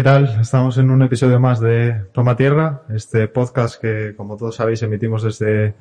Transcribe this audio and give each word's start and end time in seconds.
¿Qué 0.00 0.04
tal? 0.04 0.38
Estamos 0.40 0.78
en 0.78 0.90
un 0.90 1.02
episodio 1.02 1.38
más 1.40 1.60
de 1.60 2.06
Toma 2.12 2.34
Tierra, 2.34 2.84
este 2.88 3.28
podcast 3.28 3.78
que, 3.78 4.14
como 4.16 4.38
todos 4.38 4.56
sabéis, 4.56 4.82
emitimos 4.82 5.22
desde 5.22 5.74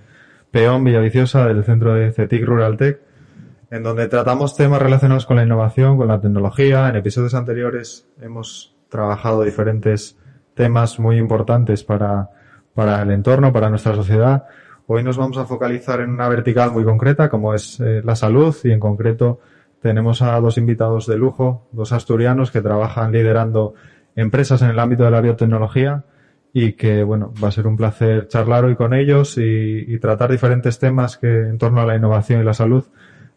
Peón, 0.51 0.83
Villaviciosa, 0.83 1.47
del 1.47 1.63
centro 1.63 1.93
de 1.93 2.11
CETIC 2.11 2.45
Rural 2.45 2.75
Tech, 2.75 2.99
en 3.71 3.81
donde 3.81 4.09
tratamos 4.09 4.57
temas 4.57 4.81
relacionados 4.81 5.25
con 5.25 5.37
la 5.37 5.43
innovación, 5.43 5.95
con 5.95 6.09
la 6.09 6.19
tecnología. 6.19 6.89
En 6.89 6.97
episodios 6.97 7.33
anteriores 7.33 8.09
hemos 8.19 8.75
trabajado 8.89 9.43
diferentes 9.43 10.17
temas 10.53 10.99
muy 10.99 11.15
importantes 11.15 11.85
para, 11.85 12.29
para 12.75 13.01
el 13.01 13.11
entorno, 13.11 13.53
para 13.53 13.69
nuestra 13.69 13.95
sociedad. 13.95 14.47
Hoy 14.87 15.01
nos 15.01 15.15
vamos 15.15 15.37
a 15.37 15.45
focalizar 15.45 16.01
en 16.01 16.09
una 16.09 16.27
vertical 16.27 16.71
muy 16.71 16.83
concreta, 16.83 17.29
como 17.29 17.53
es 17.53 17.79
eh, 17.79 18.01
la 18.03 18.17
salud, 18.17 18.53
y 18.65 18.71
en 18.71 18.81
concreto 18.81 19.39
tenemos 19.81 20.21
a 20.21 20.37
dos 20.41 20.57
invitados 20.57 21.07
de 21.07 21.17
lujo, 21.17 21.69
dos 21.71 21.93
asturianos 21.93 22.51
que 22.51 22.59
trabajan 22.59 23.13
liderando 23.13 23.75
empresas 24.15 24.61
en 24.61 24.69
el 24.69 24.79
ámbito 24.79 25.03
de 25.03 25.11
la 25.11 25.21
biotecnología 25.21 26.03
y 26.53 26.73
que, 26.73 27.03
bueno, 27.03 27.33
va 27.41 27.49
a 27.49 27.51
ser 27.51 27.67
un 27.67 27.77
placer 27.77 28.27
charlar 28.27 28.65
hoy 28.65 28.75
con 28.75 28.93
ellos 28.93 29.37
y, 29.37 29.97
tratar 29.99 30.31
diferentes 30.31 30.79
temas 30.79 31.17
que 31.17 31.27
en 31.27 31.57
torno 31.57 31.81
a 31.81 31.85
la 31.85 31.95
innovación 31.95 32.41
y 32.41 32.43
la 32.43 32.53
salud 32.53 32.85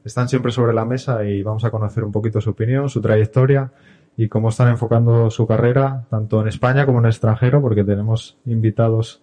están 0.04 0.28
siempre 0.28 0.52
sobre 0.52 0.72
la 0.72 0.84
mesa 0.84 1.24
y 1.24 1.42
vamos 1.42 1.64
a 1.64 1.70
conocer 1.70 2.04
un 2.04 2.12
poquito 2.12 2.40
su 2.40 2.50
opinión, 2.50 2.88
su 2.88 3.00
trayectoria 3.00 3.70
y 4.16 4.28
cómo 4.28 4.48
están 4.48 4.68
enfocando 4.68 5.30
su 5.30 5.46
carrera, 5.46 6.04
tanto 6.10 6.40
en 6.40 6.48
España 6.48 6.86
como 6.86 6.98
en 6.98 7.06
el 7.06 7.10
extranjero, 7.10 7.60
porque 7.60 7.84
tenemos 7.84 8.38
invitados 8.46 9.22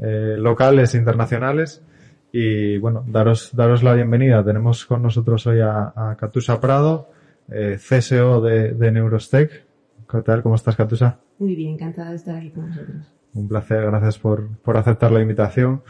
eh, 0.00 0.36
locales 0.38 0.94
e 0.94 0.98
internacionales. 0.98 1.82
Y 2.30 2.78
bueno, 2.78 3.04
daros, 3.06 3.50
daros 3.54 3.82
la 3.82 3.94
bienvenida. 3.94 4.44
Tenemos 4.44 4.84
con 4.84 5.02
nosotros 5.02 5.46
hoy 5.46 5.60
a, 5.60 5.92
a 5.96 6.16
Katusha 6.16 6.60
Prado, 6.60 7.10
eh, 7.50 7.78
CSO 7.78 8.40
de, 8.40 8.74
de 8.74 8.92
Neurostech. 8.92 9.67
¿Qué 10.10 10.22
tal? 10.22 10.42
¿Cómo 10.42 10.54
estás, 10.54 10.74
Catusa? 10.74 11.18
Muy 11.38 11.54
bien, 11.54 11.74
encantada 11.74 12.10
de 12.10 12.16
estar 12.16 12.34
aquí 12.34 12.50
con 12.50 12.70
nosotros. 12.70 13.06
Un 13.34 13.46
placer, 13.46 13.84
gracias 13.84 14.18
por, 14.18 14.48
por 14.58 14.78
aceptar 14.78 15.12
la 15.12 15.20
invitación. 15.20 15.82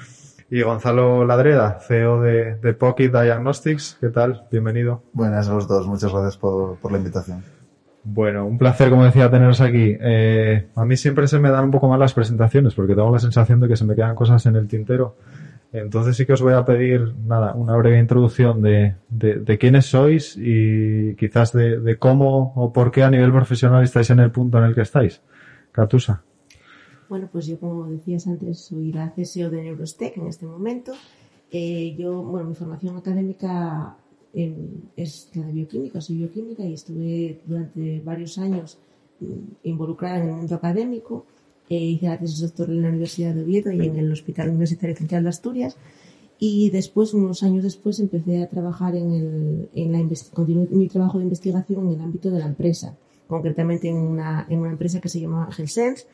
Y 0.51 0.63
Gonzalo 0.63 1.25
Ladreda, 1.25 1.79
CEO 1.81 2.21
de, 2.21 2.57
de 2.57 2.75
Pocket 2.75 3.11
Diagnostics. 3.11 3.97
¿Qué 4.01 4.09
tal? 4.09 4.49
Bienvenido. 4.51 5.05
Buenas 5.13 5.49
a 5.49 5.55
los 5.55 5.69
dos, 5.69 5.87
muchas 5.87 6.11
gracias 6.13 6.37
por, 6.37 6.79
por 6.79 6.91
la 6.91 6.99
invitación. 6.99 7.45
Bueno, 8.03 8.45
un 8.45 8.59
placer, 8.59 8.91
como 8.91 9.05
decía, 9.05 9.31
teneros 9.31 9.61
aquí. 9.61 9.97
Eh, 10.01 10.67
a 10.75 10.85
mí 10.85 10.97
siempre 10.97 11.29
se 11.29 11.39
me 11.39 11.51
dan 11.51 11.67
un 11.67 11.71
poco 11.71 11.89
mal 11.89 12.01
las 12.01 12.15
presentaciones 12.15 12.75
porque 12.75 12.97
tengo 12.97 13.13
la 13.13 13.21
sensación 13.21 13.61
de 13.61 13.69
que 13.69 13.77
se 13.77 13.85
me 13.85 13.95
quedan 13.95 14.17
cosas 14.17 14.45
en 14.47 14.57
el 14.57 14.67
tintero. 14.67 15.15
Entonces 15.73 16.17
sí 16.17 16.25
que 16.25 16.33
os 16.33 16.41
voy 16.41 16.55
a 16.55 16.65
pedir, 16.65 17.15
nada, 17.27 17.55
una 17.55 17.77
breve 17.77 17.99
introducción 17.99 18.63
de, 18.63 18.95
de, 19.11 19.35
de 19.41 19.59
quiénes 19.59 19.87
sois 19.87 20.37
y 20.39 21.15
quizás 21.17 21.53
de, 21.53 21.79
de, 21.79 21.99
cómo 21.99 22.55
o 22.57 22.73
por 22.73 22.91
qué 22.91 23.03
a 23.03 23.11
nivel 23.11 23.33
profesional 23.33 23.85
estáis 23.85 24.09
en 24.11 24.21
el 24.21 24.31
punto 24.31 24.59
en 24.59 24.65
el 24.65 24.75
que 24.75 24.81
estáis. 24.81 25.21
Catusa. 25.73 26.23
Bueno, 27.09 27.29
pues 27.31 27.47
yo 27.47 27.59
como 27.59 27.87
decías 27.87 28.27
antes 28.27 28.61
soy 28.61 28.93
la 28.93 29.13
CSO 29.15 29.51
de 29.51 29.63
Neurostech 29.63 30.17
en 30.17 30.27
este 30.27 30.47
momento. 30.47 30.93
Eh, 31.51 31.95
yo, 31.99 32.23
bueno, 32.23 32.49
mi 32.49 32.55
formación 32.55 32.97
académica 32.97 33.97
eh, 34.35 34.55
es 34.97 35.31
la 35.35 35.47
de 35.47 35.53
bioquímica, 35.53 36.01
soy 36.01 36.17
bioquímica 36.17 36.63
y 36.65 36.75
estuve 36.75 37.41
durante 37.47 38.01
varios 38.01 38.37
años 38.39 38.79
mm, 39.21 39.25
involucrada 39.65 40.19
en 40.19 40.29
el 40.29 40.35
mundo 40.35 40.55
académico 40.55 41.27
hice 41.77 42.07
la 42.07 42.19
tesis 42.19 42.41
doctoral 42.41 42.77
en 42.77 42.83
la 42.83 42.89
Universidad 42.89 43.35
de 43.35 43.43
Oviedo 43.43 43.71
y 43.73 43.87
en 43.87 43.97
el 43.97 44.11
Hospital 44.13 44.49
Universitario 44.51 44.97
Central 44.97 45.23
de 45.25 45.29
Asturias. 45.29 45.77
Y 46.41 46.71
después, 46.71 47.15
unos 47.15 47.43
años 47.43 47.65
después, 47.65 47.99
empecé 47.99 48.43
a 48.43 48.49
trabajar 48.49 48.95
en, 48.95 49.13
el, 49.13 49.69
en 49.75 49.93
la 49.93 49.99
mi 50.71 50.89
trabajo 50.89 51.19
de 51.19 51.25
investigación 51.25 51.89
en 51.89 51.95
el 51.95 52.01
ámbito 52.01 52.31
de 52.31 52.39
la 52.39 52.47
empresa, 52.47 52.97
concretamente 53.27 53.89
en 53.89 53.97
una, 53.97 54.47
en 54.49 54.61
una 54.61 54.71
empresa 54.71 55.01
que 55.01 55.09
se 55.09 55.21
llama 55.21 55.49
Sense. 55.53 56.07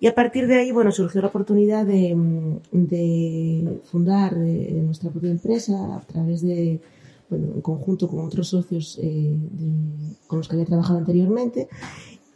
Y 0.00 0.08
a 0.08 0.16
partir 0.16 0.48
de 0.48 0.56
ahí, 0.56 0.72
bueno, 0.72 0.90
surgió 0.90 1.20
la 1.20 1.28
oportunidad 1.28 1.86
de, 1.86 2.16
de 2.72 3.78
fundar 3.84 4.36
eh, 4.36 4.82
nuestra 4.84 5.10
propia 5.10 5.30
empresa 5.30 5.94
a 5.94 6.00
través 6.00 6.42
de, 6.42 6.80
bueno, 7.30 7.46
en 7.54 7.60
conjunto 7.60 8.08
con 8.08 8.26
otros 8.26 8.48
socios 8.48 8.98
eh, 9.00 9.36
de, 9.38 10.16
con 10.26 10.38
los 10.38 10.48
que 10.48 10.56
había 10.56 10.66
trabajado 10.66 10.98
anteriormente, 10.98 11.68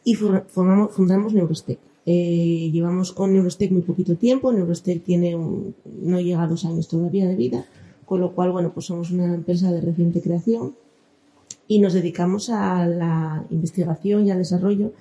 y 0.04 0.14
formamos, 0.14 0.92
fundamos 0.94 1.34
Neurostec. 1.34 1.80
Eh, 2.08 2.70
llevamos 2.72 3.12
con 3.12 3.32
Neurostec 3.32 3.72
muy 3.72 3.82
poquito 3.82 4.14
tiempo. 4.14 4.52
Neurostec 4.52 5.02
tiene 5.02 5.34
un, 5.34 5.74
no 6.02 6.20
llega 6.20 6.42
a 6.42 6.46
dos 6.46 6.64
años 6.64 6.86
todavía 6.86 7.26
de 7.26 7.34
vida, 7.34 7.66
con 8.04 8.20
lo 8.20 8.32
cual, 8.32 8.52
bueno, 8.52 8.72
pues 8.72 8.86
somos 8.86 9.10
una 9.10 9.34
empresa 9.34 9.72
de 9.72 9.80
reciente 9.80 10.22
creación 10.22 10.76
y 11.66 11.80
nos 11.80 11.94
dedicamos 11.94 12.48
a 12.48 12.86
la 12.86 13.44
investigación 13.50 14.24
y 14.24 14.30
al 14.30 14.38
desarrollo 14.38 14.92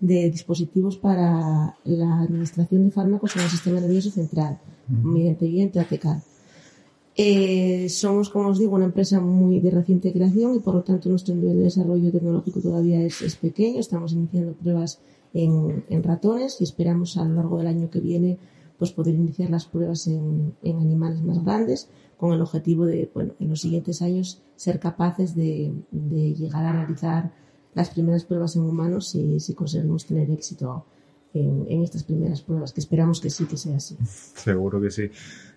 de 0.00 0.30
dispositivos 0.30 0.98
para 0.98 1.76
la 1.84 2.20
administración 2.20 2.84
de 2.84 2.90
fármacos 2.90 3.36
en 3.36 3.42
el 3.42 3.48
sistema 3.48 3.80
nervioso 3.80 4.10
central, 4.10 4.58
mediante 4.88 5.46
vía 5.46 5.62
intratecal. 5.62 6.22
Eh, 7.16 7.88
somos, 7.88 8.30
como 8.30 8.48
os 8.48 8.58
digo, 8.58 8.76
una 8.76 8.86
empresa 8.86 9.20
muy 9.20 9.60
de 9.60 9.70
reciente 9.70 10.12
creación 10.12 10.54
y 10.54 10.60
por 10.60 10.74
lo 10.74 10.82
tanto 10.82 11.08
nuestro 11.08 11.34
nivel 11.34 11.58
de 11.58 11.64
desarrollo 11.64 12.10
tecnológico 12.10 12.60
todavía 12.60 13.02
es, 13.02 13.20
es 13.22 13.36
pequeño. 13.36 13.80
Estamos 13.80 14.12
iniciando 14.12 14.52
pruebas 14.52 15.00
en, 15.34 16.02
ratones 16.02 16.60
y 16.60 16.64
esperamos 16.64 17.16
a 17.16 17.24
lo 17.24 17.34
largo 17.34 17.58
del 17.58 17.68
año 17.68 17.90
que 17.90 18.00
viene 18.00 18.38
pues 18.78 18.92
poder 18.92 19.14
iniciar 19.14 19.50
las 19.50 19.66
pruebas 19.66 20.06
en, 20.06 20.54
en, 20.62 20.78
animales 20.78 21.22
más 21.22 21.44
grandes 21.44 21.88
con 22.16 22.32
el 22.32 22.40
objetivo 22.40 22.86
de, 22.86 23.10
bueno, 23.12 23.34
en 23.38 23.48
los 23.48 23.60
siguientes 23.60 24.00
años 24.02 24.42
ser 24.56 24.80
capaces 24.80 25.34
de, 25.34 25.72
de 25.90 26.34
llegar 26.34 26.64
a 26.64 26.72
realizar 26.72 27.32
las 27.74 27.90
primeras 27.90 28.24
pruebas 28.24 28.56
en 28.56 28.62
humanos 28.62 29.08
si, 29.08 29.38
si 29.40 29.54
conseguimos 29.54 30.06
tener 30.06 30.30
éxito 30.30 30.84
en, 31.34 31.66
en, 31.68 31.82
estas 31.82 32.02
primeras 32.02 32.42
pruebas, 32.42 32.72
que 32.72 32.80
esperamos 32.80 33.20
que 33.20 33.30
sí 33.30 33.44
que 33.44 33.56
sea 33.56 33.76
así. 33.76 33.96
Seguro 34.04 34.80
que 34.80 34.90
sí. 34.90 35.10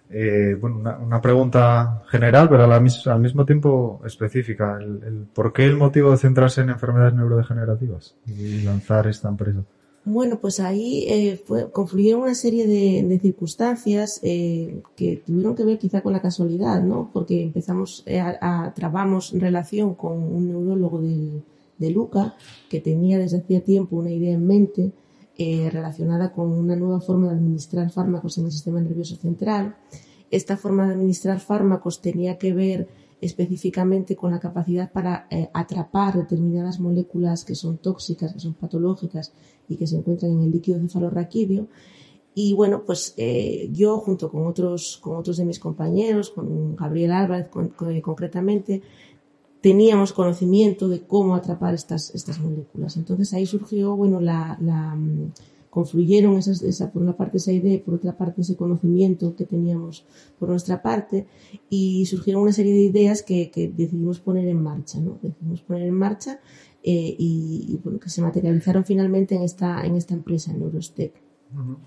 Eh, 0.09 0.55
bueno, 0.59 0.77
una, 1.01 1.21
pregunta 1.21 2.03
general, 2.07 2.47
pero 2.49 2.63
al, 2.63 3.19
mismo 3.19 3.45
tiempo 3.45 4.01
específica. 4.05 4.77
El, 4.79 5.03
el, 5.03 5.27
¿Por 5.33 5.53
qué 5.53 5.65
el 5.65 5.75
motivo 5.75 6.11
de 6.11 6.17
centrarse 6.17 6.61
en 6.61 6.69
enfermedades 6.69 7.15
neurodegenerativas 7.15 8.15
y 8.27 8.61
lanzar 8.61 9.07
esta 9.07 9.29
empresa? 9.29 9.63
Bueno, 10.05 10.37
pues 10.39 10.59
ahí 10.59 11.05
eh, 11.07 11.37
fue, 11.45 11.71
confluyeron 11.71 12.23
una 12.23 12.35
serie 12.35 12.67
de, 12.67 13.19
circunstancias 13.19 14.19
eh, 14.21 14.81
que 14.97 15.23
tuvieron 15.25 15.55
que 15.55 15.63
ver 15.63 15.79
quizá 15.79 16.01
con 16.01 16.11
la 16.11 16.21
casualidad, 16.21 16.81
¿no? 16.83 17.09
Porque 17.13 17.43
empezamos 17.43 18.03
eh, 18.05 18.19
a, 18.19 18.73
trabamos 18.75 19.31
relación 19.31 19.95
con 19.95 20.21
un 20.21 20.49
neurólogo 20.49 21.01
de, 21.01 21.41
de 21.77 21.89
Luca 21.89 22.35
que 22.69 22.81
tenía 22.81 23.17
desde 23.17 23.37
hacía 23.37 23.63
tiempo 23.63 23.95
una 23.95 24.11
idea 24.11 24.33
en 24.33 24.45
mente 24.45 24.91
eh, 25.37 25.69
relacionada 25.71 26.31
con 26.31 26.51
una 26.51 26.75
nueva 26.75 27.01
forma 27.01 27.27
de 27.29 27.35
administrar 27.35 27.89
fármacos 27.89 28.37
en 28.37 28.45
el 28.45 28.51
sistema 28.51 28.79
nervioso 28.81 29.15
central. 29.15 29.75
Esta 30.29 30.57
forma 30.57 30.85
de 30.85 30.93
administrar 30.93 31.39
fármacos 31.39 32.01
tenía 32.01 32.37
que 32.37 32.53
ver 32.53 32.87
específicamente 33.19 34.15
con 34.15 34.31
la 34.31 34.39
capacidad 34.39 34.91
para 34.91 35.27
eh, 35.29 35.49
atrapar 35.53 36.15
determinadas 36.15 36.79
moléculas 36.79 37.45
que 37.45 37.55
son 37.55 37.77
tóxicas, 37.77 38.33
que 38.33 38.39
son 38.39 38.53
patológicas 38.53 39.33
y 39.67 39.77
que 39.77 39.87
se 39.87 39.95
encuentran 39.97 40.33
en 40.33 40.41
el 40.41 40.51
líquido 40.51 40.79
cefalorraquídeo. 40.81 41.67
Y 42.35 42.53
bueno, 42.53 42.83
pues 42.85 43.13
eh, 43.17 43.69
yo 43.71 43.97
junto 43.99 44.29
con 44.29 44.45
otros, 44.47 44.97
con 45.01 45.15
otros 45.15 45.37
de 45.37 45.45
mis 45.45 45.59
compañeros, 45.59 46.31
con 46.31 46.75
Gabriel 46.75 47.11
Álvarez 47.11 47.47
con, 47.47 47.69
con, 47.69 48.01
concretamente, 48.01 48.81
teníamos 49.63 50.11
conocimiento 50.11 50.89
de 50.89 50.99
cómo 50.99 51.35
atrapar 51.35 51.73
estas, 51.73 52.13
estas 52.13 52.37
moléculas. 52.37 52.97
Entonces 52.97 53.33
ahí 53.33 53.45
surgió, 53.45 53.95
bueno, 53.95 54.19
la, 54.19 54.57
la 54.61 54.99
confluyeron 55.69 56.35
esas, 56.35 56.61
esa, 56.63 56.91
por 56.91 57.01
una 57.01 57.15
parte 57.15 57.37
esa 57.37 57.53
idea, 57.53 57.81
por 57.81 57.93
otra 57.93 58.17
parte 58.17 58.41
ese 58.41 58.57
conocimiento 58.57 59.37
que 59.37 59.45
teníamos 59.45 60.05
por 60.37 60.49
nuestra 60.49 60.81
parte 60.81 61.27
y 61.69 62.05
surgieron 62.07 62.41
una 62.41 62.51
serie 62.51 62.73
de 62.73 62.81
ideas 62.81 63.23
que, 63.23 63.49
decidimos 63.73 64.19
poner 64.19 64.49
en 64.49 64.61
marcha, 64.61 64.99
¿no? 64.99 65.17
Decidimos 65.21 65.61
poner 65.61 65.87
en 65.87 65.93
marcha 65.95 66.41
eh, 66.83 67.15
y, 67.17 67.79
bueno, 67.85 68.01
que 68.01 68.09
se 68.09 68.21
materializaron 68.21 68.83
finalmente 68.83 69.35
en 69.35 69.43
esta, 69.43 69.85
en 69.85 69.95
esta 69.95 70.13
empresa, 70.13 70.51
en 70.51 70.59
Neurostec. 70.59 71.13
-huh 71.55 71.77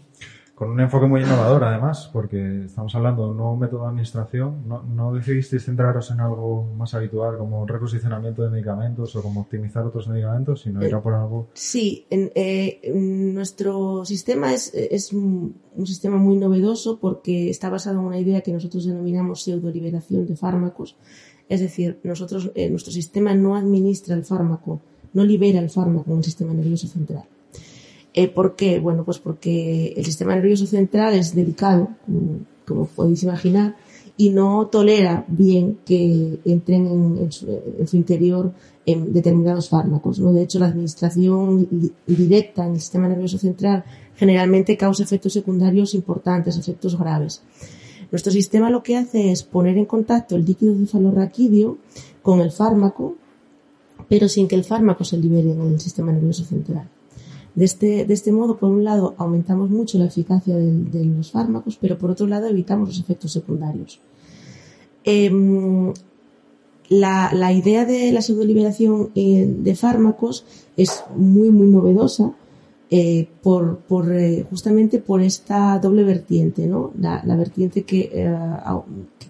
con 0.57 0.71
un 0.71 0.81
enfoque 0.81 1.05
muy 1.05 1.21
innovador 1.21 1.65
además, 1.65 2.09
porque 2.11 2.65
estamos 2.65 2.95
hablando 2.95 3.25
de 3.25 3.31
un 3.33 3.37
nuevo 3.37 3.57
método 3.59 3.83
de 3.83 3.89
administración. 3.89 4.67
¿No, 4.67 4.83
no 4.83 5.13
decidisteis 5.13 5.67
centraros 5.67 6.11
en 6.11 6.21
algo 6.21 6.65
más 6.79 6.95
habitual 6.95 7.37
como 7.37 7.67
reposicionamiento 7.67 8.43
de 8.43 8.49
medicamentos 8.49 9.15
o 9.17 9.23
como 9.23 9.43
optimizar 9.43 9.85
otros 9.85 10.09
medicamentos, 10.09 10.63
sino 10.63 10.83
ir 10.83 10.95
a 10.95 11.03
por 11.03 11.13
algo? 11.13 11.49
Sí, 11.53 12.07
en, 12.09 12.33
eh, 12.35 12.91
nuestro 12.95 14.07
sistema 14.07 14.55
es, 14.55 14.73
es 14.73 15.13
un, 15.13 15.57
sistema 15.85 16.17
muy 16.17 16.39
novedoso 16.39 16.99
porque 16.99 17.51
está 17.51 17.69
basado 17.69 18.01
en 18.01 18.07
una 18.07 18.19
idea 18.19 18.41
que 18.41 18.51
nosotros 18.51 18.87
denominamos 18.87 19.43
pseudoliberación 19.43 20.27
de 20.27 20.37
fármacos. 20.37 20.97
Es 21.51 21.61
decir, 21.61 22.01
nosotros, 22.03 22.51
eh, 22.55 22.71
nuestro 22.71 22.95
sistema 22.95 23.35
no 23.35 23.57
administra 23.57 24.17
el 24.17 24.25
fármaco, 24.25 24.81
no 25.13 25.23
libera 25.23 25.59
el 25.59 25.69
fármaco 25.69 26.13
en 26.13 26.17
el 26.17 26.25
sistema 26.25 26.55
nervioso 26.55 26.89
central 26.89 27.25
eh, 28.17 28.29
¿Por 28.29 28.57
qué? 28.57 28.81
Bueno, 28.81 29.05
pues 29.05 29.19
porque 29.19 29.93
el 29.95 30.05
sistema 30.07 30.35
nervioso 30.35 30.65
central 30.65 31.13
es 31.13 31.35
delicado, 31.35 31.91
como 32.67 32.87
podéis 32.87 33.23
imaginar, 33.23 33.77
y 34.17 34.31
no 34.31 34.69
tolera 34.69 35.27
bien 35.29 35.79
que 35.85 36.39
entren 36.47 37.19
en, 37.19 37.31
su, 37.31 37.47
interior 37.93 38.53
en 38.87 39.13
determinados 39.13 39.69
fármacos. 39.69 40.17
De 40.17 40.43
hecho, 40.43 40.59
la 40.59 40.69
administración 40.69 41.69
directa 42.07 42.65
en 42.65 42.73
el 42.73 42.81
sistema 42.81 43.07
nervioso 43.07 43.37
central 43.37 43.85
generalmente 44.15 44.79
causa 44.79 45.03
efectos 45.03 45.35
secundarios 45.35 45.93
importantes, 45.93 46.57
efectos 46.57 46.99
graves. 46.99 47.43
Nuestro 48.11 48.33
sistema 48.33 48.71
lo 48.71 48.83
que 48.83 48.97
hace 48.97 49.31
es 49.31 49.43
poner 49.43 49.77
en 49.77 49.85
contacto 49.85 50.37
el 50.37 50.47
líquido 50.47 50.75
cefalorraquídeo 50.75 51.77
con 52.23 52.41
el 52.41 52.51
fármaco, 52.51 53.17
pero 54.09 54.27
sin 54.27 54.49
que 54.49 54.55
el 54.55 54.65
fármaco 54.65 55.05
se 55.05 55.19
libere 55.19 55.53
en 55.53 55.61
el 55.61 55.81
sistema 55.81 56.13
nervioso 56.13 56.45
central. 56.45 56.89
De 57.57 57.65
este, 57.65 58.05
de 58.05 58.15
este 58.15 58.33
modo, 58.33 58.59
por 58.59 58.71
un 58.71 58.85
lado, 58.85 59.15
aumentamos 59.17 59.71
mucho 59.71 59.99
la 59.99 60.05
eficacia 60.05 60.55
de, 60.55 61.05
los 61.07 61.33
fármacos, 61.33 61.79
pero 61.81 61.97
por 61.97 62.11
otro 62.11 62.27
lado, 62.27 62.47
evitamos 62.47 62.91
los 62.91 63.01
efectos 63.01 63.33
secundarios. 63.33 63.99
Eh, 65.05 65.31
la, 66.89 67.31
la, 67.33 67.53
idea 67.53 67.87
de 67.87 68.13
la 68.13 68.21
pseudoliberación 68.21 69.11
eh, 69.15 69.47
de 69.49 69.75
fármacos 69.75 70.45
es 70.77 71.05
muy, 71.17 71.51
muy 71.51 71.69
novedosa 71.69 72.33
eh, 72.91 73.27
por, 73.43 73.79
por 73.79 74.13
eh, 74.13 74.47
justamente 74.49 74.99
por 74.99 75.23
esta 75.23 75.79
doble 75.79 76.05
vertiente, 76.05 76.67
¿no? 76.67 76.93
La, 77.01 77.23
la 77.25 77.37
vertiente 77.37 77.83
que 77.85 78.31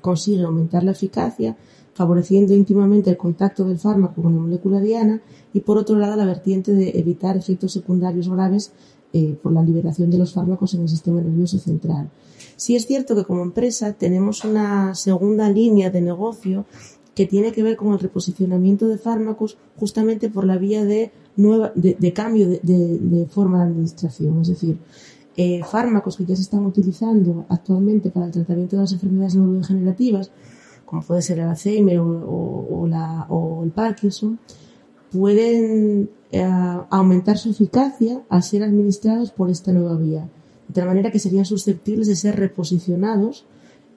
consigue 0.00 0.42
aumentar 0.42 0.82
la 0.82 0.90
eficacia, 0.90 1.56
favoreciendo 1.96 2.54
íntimamente 2.54 3.08
el 3.08 3.16
contacto 3.16 3.64
del 3.64 3.78
fármaco 3.78 4.20
con 4.22 4.34
la 4.34 4.40
molécula 4.40 4.80
diana 4.80 5.22
y 5.54 5.60
por 5.60 5.78
otro 5.78 5.96
lado 5.96 6.14
la 6.14 6.26
vertiente 6.26 6.72
de 6.72 6.90
evitar 6.98 7.38
efectos 7.38 7.72
secundarios 7.72 8.28
graves 8.28 8.72
eh, 9.14 9.34
por 9.42 9.52
la 9.52 9.62
liberación 9.62 10.10
de 10.10 10.18
los 10.18 10.34
fármacos 10.34 10.74
en 10.74 10.82
el 10.82 10.88
sistema 10.90 11.22
nervioso 11.22 11.58
central. 11.58 12.10
Sí 12.56 12.76
es 12.76 12.86
cierto 12.86 13.16
que 13.16 13.24
como 13.24 13.42
empresa 13.42 13.94
tenemos 13.94 14.44
una 14.44 14.94
segunda 14.94 15.48
línea 15.48 15.88
de 15.88 16.02
negocio 16.02 16.66
que 17.14 17.24
tiene 17.24 17.50
que 17.52 17.62
ver 17.62 17.76
con 17.76 17.94
el 17.94 17.98
reposicionamiento 17.98 18.88
de 18.88 18.98
fármacos 18.98 19.56
justamente 19.78 20.28
por 20.28 20.44
la 20.44 20.58
vía 20.58 20.84
de, 20.84 21.12
nueva, 21.36 21.72
de, 21.74 22.12
cambio 22.12 22.46
de, 22.46 22.60
de, 22.62 23.26
forma 23.26 23.60
de 23.60 23.70
administración. 23.70 24.42
Es 24.42 24.48
decir, 24.48 24.78
eh, 25.34 25.62
fármacos 25.64 26.18
que 26.18 26.26
ya 26.26 26.36
se 26.36 26.42
están 26.42 26.66
utilizando 26.66 27.46
actualmente 27.48 28.10
para 28.10 28.26
el 28.26 28.32
tratamiento 28.32 28.76
de 28.76 28.82
las 28.82 28.92
enfermedades 28.92 29.34
neurodegenerativas, 29.34 30.30
como 30.86 31.02
puede 31.02 31.20
ser 31.20 31.40
el 31.40 31.48
Alzheimer 31.48 31.98
o, 32.00 33.62
el 33.62 33.70
Parkinson, 33.72 34.38
pueden 35.12 36.08
eh, 36.30 36.44
aumentar 36.90 37.36
su 37.36 37.50
eficacia 37.50 38.22
al 38.28 38.42
ser 38.42 38.62
administrados 38.62 39.30
por 39.32 39.50
esta 39.50 39.72
nueva 39.72 39.96
vía, 39.96 40.28
de 40.68 40.74
tal 40.74 40.86
manera 40.86 41.10
que 41.10 41.18
serían 41.18 41.44
susceptibles 41.44 42.06
de 42.06 42.16
ser 42.16 42.36
reposicionados 42.36 43.44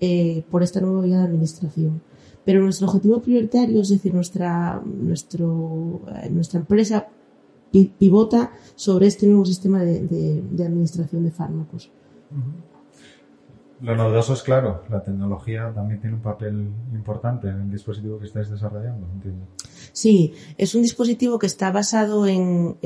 eh, 0.01 0.43
por 0.49 0.63
esta 0.63 0.81
nueva 0.81 1.01
vía 1.01 1.19
de 1.19 1.25
administración. 1.25 2.01
Pero 2.45 2.63
nuestro 2.63 2.87
objetivo 2.87 3.21
prioritario, 3.21 3.81
es 3.81 3.89
decir, 3.89 4.13
nuestra, 4.13 4.81
nuestro, 4.83 6.01
eh, 6.23 6.29
nuestra 6.29 6.59
empresa 6.59 7.07
pivota 7.71 8.51
sobre 8.75 9.07
este 9.07 9.27
nuevo 9.27 9.45
sistema 9.45 9.83
de, 9.83 10.43
administración 10.59 11.23
de 11.23 11.31
fármacos. 11.31 11.91
Lo 13.81 13.95
novedoso 13.95 14.33
es 14.33 14.43
claro, 14.43 14.83
la 14.89 15.01
tecnología 15.01 15.71
también 15.73 16.01
tiene 16.01 16.17
un 16.17 16.21
papel 16.21 16.67
importante 16.93 17.47
en 17.47 17.61
el 17.61 17.71
dispositivo 17.71 18.19
que 18.19 18.25
estáis 18.25 18.49
desarrollando, 18.49 19.07
entiendo. 19.13 19.45
Sí, 19.93 20.33
es 20.57 20.75
un 20.75 20.81
dispositivo 20.81 21.39
que 21.39 21.47
está 21.47 21.71
basado 21.71 22.27
en, 22.27 22.77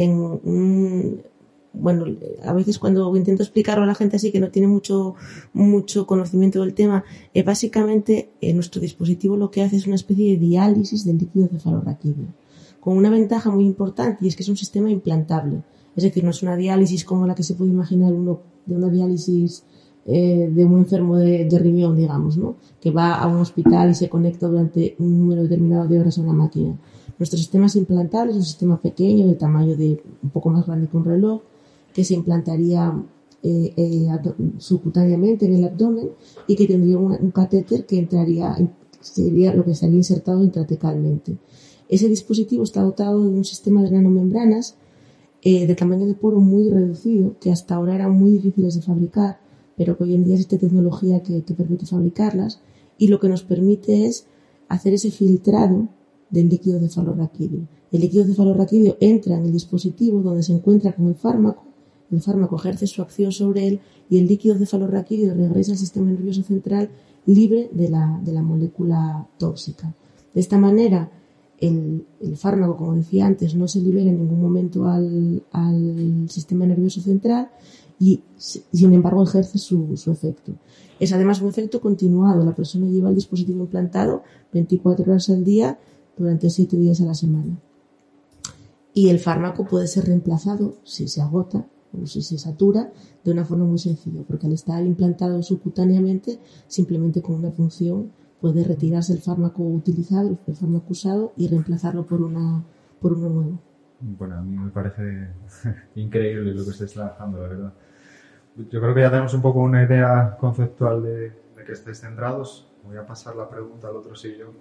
bueno, 1.73 2.05
a 2.43 2.53
veces 2.53 2.77
cuando 2.77 3.15
intento 3.15 3.41
explicarlo 3.41 3.83
a 3.83 3.87
la 3.87 3.95
gente 3.95 4.17
así 4.17 4.31
que 4.31 4.39
no 4.39 4.51
tiene 4.51 4.67
mucho, 4.67 5.15
mucho 5.53 6.05
conocimiento 6.05 6.61
del 6.61 6.75
tema, 6.75 7.03
eh, 7.33 7.41
básicamente 7.41 8.29
eh, 8.39 8.53
nuestro 8.53 8.79
dispositivo 8.79 9.35
lo 9.35 9.49
que 9.49 9.63
hace 9.63 9.77
es 9.77 9.87
una 9.87 9.95
especie 9.95 10.33
de 10.33 10.37
diálisis 10.37 11.05
del 11.05 11.17
líquido 11.17 11.47
cefalorraquídeo, 11.47 12.27
con 12.79 12.97
una 12.97 13.09
ventaja 13.09 13.49
muy 13.49 13.65
importante 13.65 14.25
y 14.25 14.27
es 14.27 14.35
que 14.35 14.43
es 14.43 14.49
un 14.49 14.57
sistema 14.57 14.91
implantable. 14.91 15.63
Es 15.95 16.03
decir, 16.03 16.23
no 16.23 16.29
es 16.29 16.43
una 16.43 16.55
diálisis 16.55 17.03
como 17.03 17.25
la 17.25 17.35
que 17.35 17.43
se 17.43 17.55
puede 17.55 17.71
imaginar 17.71 18.13
uno 18.13 18.41
de 18.65 18.75
una 18.75 18.89
diálisis 18.89 19.63
eh, 20.05 20.49
de 20.53 20.65
un 20.65 20.79
enfermo 20.79 21.17
de, 21.17 21.45
de, 21.45 21.59
riñón, 21.59 21.95
digamos, 21.95 22.37
¿no? 22.37 22.55
Que 22.81 22.91
va 22.91 23.15
a 23.15 23.27
un 23.27 23.37
hospital 23.37 23.91
y 23.91 23.95
se 23.95 24.09
conecta 24.09 24.47
durante 24.47 24.95
un 24.99 25.19
número 25.19 25.43
determinado 25.43 25.87
de 25.87 25.99
horas 25.99 26.17
a 26.17 26.21
una 26.21 26.33
máquina. 26.33 26.77
Nuestro 27.17 27.37
sistema 27.37 27.67
es 27.67 27.75
implantable, 27.75 28.31
es 28.31 28.37
un 28.37 28.43
sistema 28.43 28.81
pequeño, 28.81 29.27
del 29.27 29.37
tamaño 29.37 29.75
de 29.75 30.01
un 30.21 30.29
poco 30.29 30.49
más 30.49 30.65
grande 30.65 30.87
que 30.87 30.97
un 30.97 31.05
reloj, 31.05 31.41
que 31.93 32.03
se 32.03 32.15
implantaría 32.15 32.93
eh, 33.43 33.73
eh, 33.77 34.07
subcutáneamente 34.57 35.45
en 35.45 35.55
el 35.55 35.63
abdomen 35.65 36.09
y 36.47 36.55
que 36.55 36.67
tendría 36.67 36.97
un, 36.97 37.11
un 37.13 37.31
catéter 37.31 37.85
que 37.85 37.99
entraría, 37.99 38.57
sería 38.99 39.53
lo 39.53 39.63
que 39.63 39.71
estaría 39.71 39.97
insertado 39.97 40.43
intratecalmente. 40.43 41.37
Ese 41.87 42.09
dispositivo 42.09 42.63
está 42.63 42.81
dotado 42.81 43.23
de 43.23 43.29
un 43.29 43.45
sistema 43.45 43.83
de 43.83 43.91
nanomembranas 43.91 44.75
eh, 45.45 45.67
de 45.67 45.75
tamaño 45.75 46.05
de 46.07 46.13
poro 46.13 46.39
muy 46.39 46.69
reducido, 46.69 47.35
que 47.39 47.51
hasta 47.51 47.75
ahora 47.75 47.95
eran 47.95 48.13
muy 48.13 48.31
difíciles 48.31 48.75
de 48.75 48.81
fabricar 48.81 49.39
pero 49.77 49.97
que 49.97 50.03
hoy 50.03 50.15
en 50.15 50.23
día 50.23 50.35
existe 50.35 50.57
tecnología 50.57 51.21
que, 51.23 51.41
permite 51.41 51.85
fabricarlas 51.85 52.59
y 52.97 53.07
lo 53.07 53.19
que 53.19 53.29
nos 53.29 53.43
permite 53.43 54.05
es 54.05 54.25
hacer 54.67 54.93
ese 54.93 55.11
filtrado 55.11 55.87
del 56.29 56.49
líquido 56.49 56.79
cefalorraquídeo. 56.79 57.67
El 57.91 58.01
líquido 58.01 58.25
cefalorraquídeo 58.25 58.97
entra 58.99 59.37
en 59.37 59.45
el 59.45 59.51
dispositivo 59.51 60.21
donde 60.21 60.43
se 60.43 60.53
encuentra 60.53 60.93
con 60.93 61.07
el 61.07 61.15
fármaco, 61.15 61.63
el 62.11 62.21
fármaco 62.21 62.55
ejerce 62.57 62.85
su 62.85 63.01
acción 63.01 63.31
sobre 63.31 63.67
él 63.67 63.79
y 64.09 64.19
el 64.19 64.27
líquido 64.27 64.57
cefalorraquídeo 64.57 65.33
regresa 65.33 65.71
al 65.71 65.77
sistema 65.77 66.11
nervioso 66.11 66.43
central 66.43 66.89
libre 67.25 67.69
de 67.71 67.89
la, 67.89 68.19
de 68.23 68.33
la 68.33 68.41
molécula 68.41 69.27
tóxica. 69.37 69.93
De 70.33 70.41
esta 70.41 70.57
manera, 70.57 71.11
el, 71.59 72.05
el, 72.19 72.35
fármaco, 72.35 72.77
como 72.77 72.95
decía 72.95 73.25
antes, 73.25 73.55
no 73.55 73.67
se 73.67 73.79
libera 73.79 74.09
en 74.09 74.17
ningún 74.17 74.41
momento 74.41 74.87
al, 74.87 75.43
al 75.51 76.29
sistema 76.29 76.65
nervioso 76.65 77.01
central 77.01 77.49
y 77.99 78.21
sin 78.37 78.93
embargo 78.93 79.23
ejerce 79.23 79.57
su, 79.57 79.95
su, 79.95 80.11
efecto. 80.11 80.53
Es 80.99 81.13
además 81.13 81.41
un 81.41 81.49
efecto 81.49 81.79
continuado. 81.79 82.43
La 82.43 82.55
persona 82.55 82.87
lleva 82.87 83.09
el 83.09 83.15
dispositivo 83.15 83.61
implantado 83.61 84.23
24 84.51 85.05
horas 85.05 85.29
al 85.29 85.43
día 85.43 85.79
durante 86.17 86.49
7 86.49 86.75
días 86.77 86.99
a 87.01 87.05
la 87.05 87.13
semana. 87.13 87.57
Y 88.93 89.09
el 89.09 89.19
fármaco 89.19 89.65
puede 89.65 89.87
ser 89.87 90.05
reemplazado 90.05 90.75
si 90.83 91.07
se 91.07 91.21
agota 91.21 91.65
o 91.93 92.05
si 92.05 92.21
se 92.21 92.37
satura 92.37 92.91
de 93.23 93.31
una 93.31 93.45
forma 93.45 93.65
muy 93.65 93.79
sencilla, 93.79 94.23
porque 94.27 94.47
al 94.47 94.53
estar 94.53 94.83
implantado 94.85 95.41
subcutáneamente, 95.41 96.39
simplemente 96.67 97.21
con 97.21 97.35
una 97.35 97.51
función 97.51 98.11
puede 98.43 98.65
retirarse 98.65 99.13
el 99.13 99.19
fármaco 99.19 99.63
utilizado, 99.63 100.37
el 100.47 100.55
fármaco 100.57 100.87
usado 100.89 101.31
y 101.37 101.47
reemplazarlo 101.47 102.05
por, 102.05 102.21
una, 102.21 102.61
por 102.99 103.13
uno 103.13 103.29
nuevo. 103.29 103.59
Bueno, 104.01 104.37
a 104.37 104.41
mí 104.41 104.57
me 104.57 104.69
parece 104.69 105.29
increíble 105.95 106.53
lo 106.53 106.65
que 106.65 106.71
estáis 106.71 106.91
trabajando, 106.91 107.41
la 107.41 107.47
verdad. 107.47 107.73
Yo 108.57 108.81
creo 108.81 108.93
que 108.93 108.99
ya 108.99 109.09
tenemos 109.09 109.33
un 109.33 109.41
poco 109.41 109.61
una 109.61 109.81
idea 109.81 110.35
conceptual 110.37 111.01
de, 111.03 111.29
de 111.29 111.63
que 111.65 111.71
estáis 111.71 112.01
centrados. 112.01 112.69
Voy 112.83 112.97
a 112.97 113.05
pasar 113.05 113.37
la 113.37 113.47
pregunta 113.47 113.87
al 113.87 113.95
otro 113.95 114.13
sillón, 114.13 114.51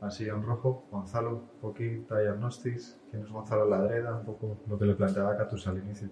al 0.00 0.10
sillón 0.10 0.42
rojo. 0.42 0.86
Gonzalo, 0.90 1.40
Poquita 1.60 2.18
Diagnostics. 2.18 2.98
¿Quién 3.08 3.22
es 3.22 3.30
Gonzalo 3.30 3.68
Ladreda? 3.68 4.16
Un 4.16 4.26
poco 4.26 4.56
lo 4.66 4.76
que 4.76 4.84
le 4.84 4.94
planteaba 4.96 5.36
Catus 5.36 5.64
al 5.68 5.78
inicio. 5.78 6.08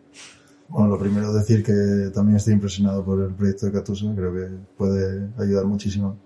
Bueno, 0.68 0.90
lo 0.90 0.99
primero 0.99 1.33
decir 1.33 1.64
que 1.64 2.12
también 2.14 2.37
estoy 2.37 2.54
impresionado 2.54 3.04
por 3.04 3.21
el 3.21 3.35
proyecto 3.35 3.66
de 3.66 3.73
Catusa, 3.73 4.06
creo 4.14 4.33
que 4.33 4.49
puede 4.76 5.28
ayudar 5.38 5.64
muchísimo. 5.64 6.16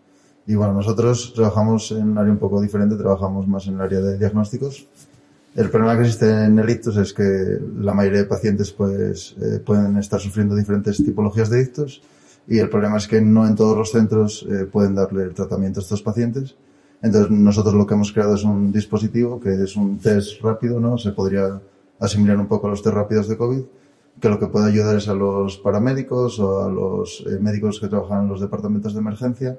Y 0.47 0.55
bueno, 0.55 0.73
nosotros 0.73 1.33
trabajamos 1.35 1.93
en 1.93 2.11
un 2.11 2.19
área 2.19 2.33
un 2.33 2.39
poco 2.39 2.61
diferente, 2.61 2.97
trabajamos 2.97 3.47
más 3.47 3.67
en 3.67 3.75
el 3.75 3.81
área 3.83 4.01
de 4.01 4.19
diagnósticos, 4.19 4.87
el 5.57 5.69
problema 5.69 5.97
que 5.97 6.03
existe 6.03 6.31
en 6.31 6.59
el 6.61 6.71
ictus 6.71 6.97
es 6.97 7.13
que 7.13 7.59
la 7.79 7.93
mayoría 7.93 8.21
de 8.21 8.27
pacientes 8.27 8.71
pues, 8.71 9.35
eh, 9.41 9.59
pueden 9.59 9.97
estar 9.97 10.21
sufriendo 10.21 10.55
diferentes 10.55 10.99
tipologías 10.99 11.51
de 11.51 11.63
ictus 11.63 12.03
y 12.47 12.59
el 12.59 12.69
problema 12.69 12.99
es 12.99 13.09
que 13.09 13.21
no 13.21 13.47
en 13.47 13.57
todos 13.57 13.77
los 13.77 13.91
centros 13.91 14.47
eh, 14.49 14.67
pueden 14.67 14.95
darle 14.95 15.25
el 15.25 15.35
tratamiento 15.35 15.81
a 15.81 15.83
estos 15.83 16.03
pacientes. 16.03 16.55
Entonces 17.03 17.33
nosotros 17.33 17.75
lo 17.75 17.85
que 17.85 17.95
hemos 17.95 18.13
creado 18.13 18.37
es 18.37 18.45
un 18.45 18.71
dispositivo 18.71 19.41
que 19.41 19.65
es 19.65 19.75
un 19.75 19.99
test 19.99 20.41
rápido, 20.41 20.79
¿no? 20.79 20.99
Se 20.99 21.13
podría 21.13 21.61
asimilar 21.99 22.37
un 22.37 22.47
poco 22.47 22.69
a 22.69 22.71
los 22.71 22.83
test 22.83 22.95
rápidos 22.95 23.27
de 23.27 23.37
COVID, 23.37 23.63
que 24.21 24.29
lo 24.29 24.39
que 24.39 24.47
puede 24.47 24.67
ayudar 24.67 24.97
es 24.97 25.09
a 25.09 25.15
los 25.15 25.59
paramédicos 25.59 26.39
o 26.39 26.63
a 26.63 26.71
los 26.71 27.25
eh, 27.27 27.41
médicos 27.41 27.81
que 27.81 27.89
trabajan 27.89 28.23
en 28.23 28.29
los 28.29 28.41
departamentos 28.41 28.95
de 28.95 29.01
emergencia 29.01 29.59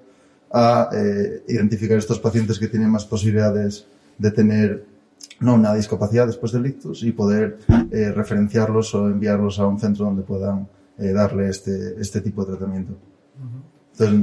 a 0.53 0.89
eh, 0.93 1.43
identificar 1.47 1.97
estos 1.97 2.19
pacientes 2.19 2.59
que 2.59 2.67
tienen 2.67 2.89
más 2.89 3.05
posibilidades 3.05 3.85
de 4.17 4.31
tener 4.31 4.85
no 5.39 5.55
una 5.55 5.73
discapacidad 5.73 6.27
después 6.27 6.51
del 6.51 6.65
ictus 6.65 7.03
y 7.03 7.11
poder 7.11 7.59
eh, 7.91 8.11
referenciarlos 8.11 8.93
o 8.95 9.07
enviarlos 9.07 9.59
a 9.59 9.67
un 9.67 9.79
centro 9.79 10.05
donde 10.05 10.23
puedan 10.23 10.67
eh, 10.97 11.11
darle 11.11 11.49
este, 11.49 11.99
este 11.99 12.21
tipo 12.21 12.43
de 12.43 12.51
tratamiento. 12.51 12.93
Entonces, 13.93 14.19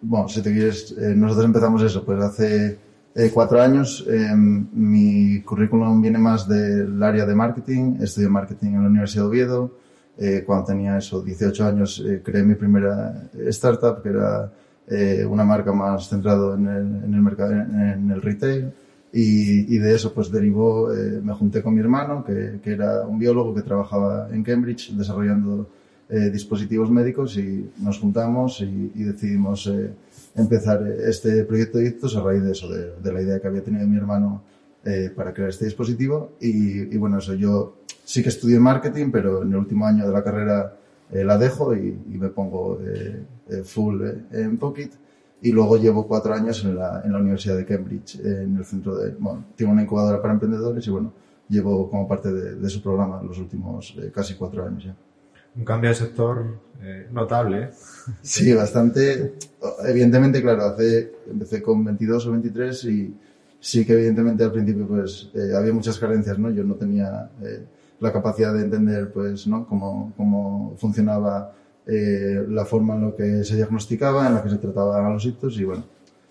bueno, 0.00 0.28
si 0.28 0.42
te 0.42 0.52
quieres, 0.52 0.94
eh, 0.98 1.14
nosotros 1.14 1.46
empezamos 1.46 1.82
eso, 1.82 2.04
pues 2.04 2.20
hace 2.20 2.78
eh, 3.14 3.30
cuatro 3.34 3.60
años. 3.60 4.04
Eh, 4.08 4.32
mi 4.34 5.42
currículum 5.42 6.00
viene 6.00 6.18
más 6.18 6.46
del 6.46 7.02
área 7.02 7.26
de 7.26 7.34
marketing, 7.34 7.96
estudié 8.00 8.28
marketing 8.28 8.68
en 8.74 8.82
la 8.82 8.88
Universidad 8.88 9.24
de 9.24 9.28
Oviedo. 9.28 9.78
Eh, 10.16 10.44
cuando 10.46 10.66
tenía 10.66 10.98
eso, 10.98 11.22
18 11.22 11.64
años, 11.64 12.04
creé 12.24 12.42
mi 12.42 12.54
primera 12.54 13.28
startup, 13.48 14.02
que 14.02 14.10
era 14.10 14.52
eh, 14.90 15.24
una 15.24 15.44
marca 15.44 15.72
más 15.72 16.08
centrado 16.08 16.54
en 16.54 16.66
el, 16.66 17.04
en 17.04 17.14
el 17.14 17.20
mercado, 17.20 17.52
en 17.52 18.10
el 18.10 18.22
retail. 18.22 18.72
Y, 19.12 19.74
y 19.74 19.78
de 19.78 19.94
eso 19.94 20.12
pues 20.12 20.30
derivó, 20.30 20.92
eh, 20.92 21.20
me 21.22 21.32
junté 21.32 21.62
con 21.62 21.74
mi 21.74 21.80
hermano, 21.80 22.22
que, 22.24 22.60
que, 22.62 22.72
era 22.72 23.06
un 23.06 23.18
biólogo 23.18 23.54
que 23.54 23.62
trabajaba 23.62 24.28
en 24.30 24.42
Cambridge 24.42 24.92
desarrollando 24.92 25.66
eh, 26.10 26.30
dispositivos 26.30 26.90
médicos 26.90 27.36
y 27.36 27.70
nos 27.78 27.98
juntamos 27.98 28.60
y, 28.60 28.92
y 28.94 29.02
decidimos 29.04 29.66
eh, 29.66 29.90
empezar 30.34 30.86
este 30.86 31.44
proyecto 31.44 31.78
de 31.78 31.88
Ictus 31.88 32.16
a 32.16 32.22
raíz 32.22 32.42
de 32.42 32.52
eso, 32.52 32.68
de, 32.68 32.96
de, 32.96 33.12
la 33.12 33.22
idea 33.22 33.40
que 33.40 33.48
había 33.48 33.62
tenido 33.62 33.86
mi 33.86 33.96
hermano 33.96 34.42
eh, 34.84 35.10
para 35.14 35.32
crear 35.32 35.50
este 35.50 35.64
dispositivo. 35.64 36.32
Y, 36.40 36.94
y, 36.94 36.96
bueno, 36.98 37.18
eso 37.18 37.34
yo 37.34 37.78
sí 38.04 38.22
que 38.22 38.28
estudié 38.28 38.58
marketing, 38.58 39.10
pero 39.10 39.42
en 39.42 39.50
el 39.50 39.56
último 39.56 39.86
año 39.86 40.06
de 40.06 40.12
la 40.12 40.22
carrera 40.22 40.76
eh, 41.10 41.24
la 41.24 41.38
dejo 41.38 41.74
y, 41.74 41.98
y 42.10 42.18
me 42.18 42.28
pongo 42.28 42.78
eh, 43.48 43.62
full 43.64 44.02
eh, 44.02 44.24
en 44.32 44.58
Pocket. 44.58 44.90
Y 45.40 45.52
luego 45.52 45.76
llevo 45.76 46.06
cuatro 46.06 46.34
años 46.34 46.64
en 46.64 46.76
la, 46.76 47.02
en 47.04 47.12
la 47.12 47.18
Universidad 47.18 47.56
de 47.56 47.64
Cambridge, 47.64 48.18
en 48.20 48.56
el 48.56 48.64
centro 48.64 48.96
de, 48.96 49.12
bueno, 49.12 49.44
tiene 49.54 49.72
una 49.72 49.82
incubadora 49.82 50.20
para 50.20 50.34
emprendedores 50.34 50.84
y 50.86 50.90
bueno, 50.90 51.12
llevo 51.48 51.88
como 51.88 52.08
parte 52.08 52.32
de, 52.32 52.56
de 52.56 52.68
su 52.68 52.82
programa 52.82 53.22
los 53.22 53.38
últimos 53.38 53.94
eh, 54.02 54.10
casi 54.12 54.34
cuatro 54.34 54.66
años 54.66 54.84
ya. 54.84 54.96
Un 55.56 55.64
cambio 55.64 55.90
de 55.90 55.96
sector 55.96 56.58
eh, 56.82 57.08
notable. 57.10 57.62
¿eh? 57.64 57.70
Sí, 58.22 58.52
bastante. 58.54 59.34
Evidentemente, 59.84 60.40
claro, 60.42 60.64
hace, 60.64 61.12
empecé 61.30 61.62
con 61.62 61.84
22 61.84 62.26
o 62.26 62.32
23 62.32 62.84
y 62.84 63.14
sí 63.58 63.84
que 63.84 63.94
evidentemente 63.94 64.44
al 64.44 64.52
principio 64.52 64.86
pues 64.86 65.30
eh, 65.34 65.52
había 65.56 65.72
muchas 65.72 65.98
carencias, 65.98 66.38
¿no? 66.38 66.50
Yo 66.50 66.62
no 66.64 66.74
tenía 66.74 67.30
eh, 67.42 67.64
la 67.98 68.12
capacidad 68.12 68.54
de 68.54 68.62
entender 68.62 69.10
pues, 69.12 69.46
¿no? 69.46 69.66
Cómo, 69.66 70.12
cómo 70.16 70.76
funcionaba 70.78 71.54
eh, 71.88 72.44
la 72.48 72.64
forma 72.64 72.94
en 72.94 73.06
la 73.06 73.16
que 73.16 73.44
se 73.44 73.56
diagnosticaba, 73.56 74.28
en 74.28 74.34
la 74.34 74.42
que 74.42 74.50
se 74.50 74.58
trataban 74.58 75.12
los 75.12 75.24
hitos 75.24 75.58
y 75.58 75.64
bueno, 75.64 75.84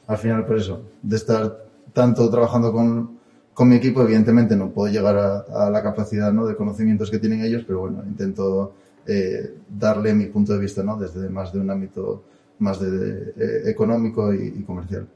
al 0.07 0.17
final 0.17 0.45
por 0.45 0.57
eso, 0.57 0.81
de 1.01 1.15
estar 1.15 1.65
tanto 1.93 2.29
trabajando 2.29 2.71
con, 2.71 3.17
con 3.53 3.67
mi 3.67 3.75
equipo, 3.75 4.03
evidentemente 4.03 4.55
no 4.55 4.69
puedo 4.69 4.91
llegar 4.93 5.17
a, 5.17 5.65
a 5.65 5.69
la 5.69 5.81
capacidad 5.81 6.31
¿no? 6.31 6.45
de 6.45 6.55
conocimientos 6.55 7.09
que 7.09 7.19
tienen 7.19 7.43
ellos, 7.43 7.63
pero 7.65 7.79
bueno, 7.79 8.03
intento 8.05 8.73
eh, 9.07 9.55
darle 9.69 10.13
mi 10.13 10.25
punto 10.25 10.53
de 10.53 10.59
vista, 10.59 10.83
¿no? 10.83 10.97
Desde 10.97 11.29
más 11.29 11.53
de 11.53 11.59
un 11.59 11.71
ámbito 11.71 12.23
más 12.59 12.79
de, 12.79 12.91
de, 12.91 13.33
eh, 13.37 13.69
económico 13.69 14.33
y, 14.33 14.47
y 14.47 14.63
comercial. 14.63 15.07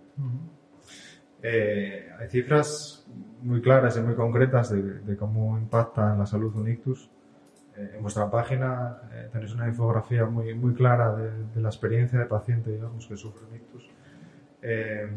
Eh, 1.44 2.08
hay 2.18 2.30
cifras 2.30 3.06
muy 3.42 3.62
claras 3.62 3.98
y 3.98 4.02
muy 4.02 4.16
concretas 4.16 4.70
de, 4.70 4.82
de 4.82 5.18
cómo 5.18 5.58
impacta 5.58 6.14
en 6.14 6.20
la 6.20 6.26
salud 6.26 6.56
un 6.56 6.70
ictus. 6.70 7.10
Eh, 7.78 7.94
en 7.96 8.02
vuestra 8.02 8.30
página 8.30 9.02
eh, 9.14 9.30
tenéis 9.32 9.54
una 9.54 9.68
infografía 9.68 10.26
muy, 10.26 10.54
muy 10.54 10.74
clara 10.74 11.16
de, 11.16 11.32
de, 11.54 11.62
la 11.62 11.70
experiencia 11.70 12.20
de 12.20 12.26
paciente, 12.26 12.72
digamos, 12.72 13.08
que 13.08 13.16
sufre 13.16 13.46
un 13.50 13.56
ictus. 13.56 13.90
Eh, 14.62 15.08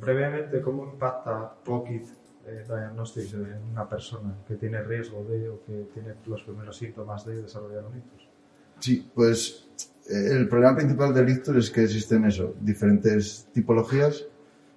brevemente, 0.00 0.60
¿cómo 0.60 0.84
impacta 0.84 1.54
Pocket 1.64 2.04
eh, 2.46 2.64
Diagnostics 2.66 3.34
en 3.34 3.70
una 3.72 3.88
persona 3.88 4.34
que 4.46 4.54
tiene 4.56 4.82
riesgo 4.82 5.24
de 5.24 5.48
o 5.48 5.60
que 5.64 5.88
tiene 5.92 6.14
los 6.26 6.42
primeros 6.42 6.76
síntomas 6.76 7.24
de 7.24 7.42
desarrollar 7.42 7.84
un 7.84 7.98
ictus? 7.98 8.28
Sí, 8.80 9.10
pues 9.14 9.66
eh, 10.08 10.28
el 10.32 10.48
problema 10.48 10.76
principal 10.76 11.14
del 11.14 11.28
ictus 11.28 11.56
es 11.56 11.70
que 11.70 11.84
existen 11.84 12.24
eso, 12.26 12.54
diferentes 12.60 13.48
tipologías 13.52 14.26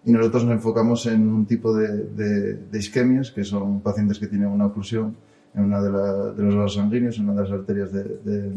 y 0.05 0.11
nosotros 0.13 0.45
nos 0.45 0.53
enfocamos 0.53 1.05
en 1.07 1.27
un 1.27 1.45
tipo 1.45 1.75
de, 1.75 2.05
de, 2.05 2.53
de 2.53 2.79
isquemias, 2.79 3.31
que 3.31 3.43
son 3.43 3.81
pacientes 3.81 4.19
que 4.19 4.27
tienen 4.27 4.47
una 4.47 4.67
oclusión 4.67 5.17
en 5.53 5.63
una 5.63 5.81
de, 5.81 5.91
la, 5.91 6.13
de 6.31 6.43
los 6.43 6.55
vasos 6.55 6.75
sanguíneos, 6.75 7.17
en 7.17 7.29
una 7.29 7.41
de 7.41 7.49
las 7.49 7.59
arterias 7.59 7.91
de, 7.91 8.03
de, 8.03 8.51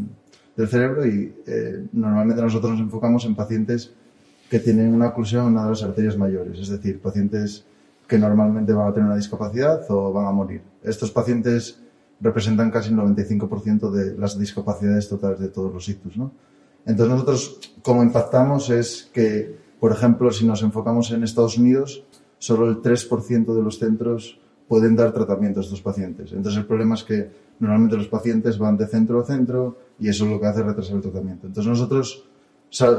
del 0.55 0.67
cerebro 0.67 1.05
y 1.05 1.33
eh, 1.47 1.87
normalmente 1.93 2.41
nosotros 2.41 2.71
nos 2.71 2.81
enfocamos 2.81 3.25
en 3.25 3.35
pacientes 3.35 3.93
que 4.49 4.59
tienen 4.59 4.93
una 4.93 5.07
oclusión 5.07 5.47
en 5.47 5.53
una 5.53 5.63
de 5.63 5.69
las 5.69 5.83
arterias 5.83 6.17
mayores, 6.17 6.59
es 6.59 6.69
decir, 6.69 6.99
pacientes 6.99 7.65
que 8.07 8.19
normalmente 8.19 8.73
van 8.73 8.89
a 8.89 8.93
tener 8.93 9.07
una 9.07 9.15
discapacidad 9.15 9.89
o 9.89 10.11
van 10.11 10.25
a 10.25 10.31
morir. 10.31 10.61
Estos 10.83 11.11
pacientes 11.11 11.79
representan 12.19 12.69
casi 12.69 12.89
el 12.89 12.97
95% 12.97 13.89
de 13.89 14.17
las 14.17 14.37
discapacidades 14.37 15.07
totales 15.07 15.39
de 15.39 15.47
todos 15.47 15.73
los 15.73 15.87
ictus, 15.87 16.17
¿no? 16.17 16.31
Entonces 16.85 17.13
nosotros, 17.13 17.73
como 17.81 18.03
impactamos 18.03 18.69
es 18.69 19.09
que, 19.13 19.55
por 19.79 19.91
ejemplo, 19.91 20.31
si 20.31 20.45
nos 20.45 20.61
enfocamos 20.63 21.11
en 21.11 21.23
Estados 21.23 21.57
Unidos, 21.57 22.03
solo 22.37 22.67
el 22.67 22.81
3% 22.81 23.53
de 23.53 23.61
los 23.61 23.79
centros 23.79 24.39
pueden 24.71 24.95
dar 24.95 25.11
tratamiento 25.11 25.59
a 25.59 25.63
estos 25.63 25.81
pacientes. 25.81 26.31
Entonces 26.31 26.61
el 26.61 26.65
problema 26.65 26.95
es 26.95 27.03
que 27.03 27.29
normalmente 27.59 27.97
los 27.97 28.07
pacientes 28.07 28.57
van 28.57 28.77
de 28.77 28.87
centro 28.87 29.19
a 29.19 29.25
centro 29.25 29.77
y 29.99 30.07
eso 30.07 30.23
es 30.23 30.31
lo 30.31 30.39
que 30.39 30.47
hace 30.47 30.63
retrasar 30.63 30.95
el 30.95 31.01
tratamiento. 31.01 31.47
Entonces 31.47 31.69
nosotros 31.69 32.23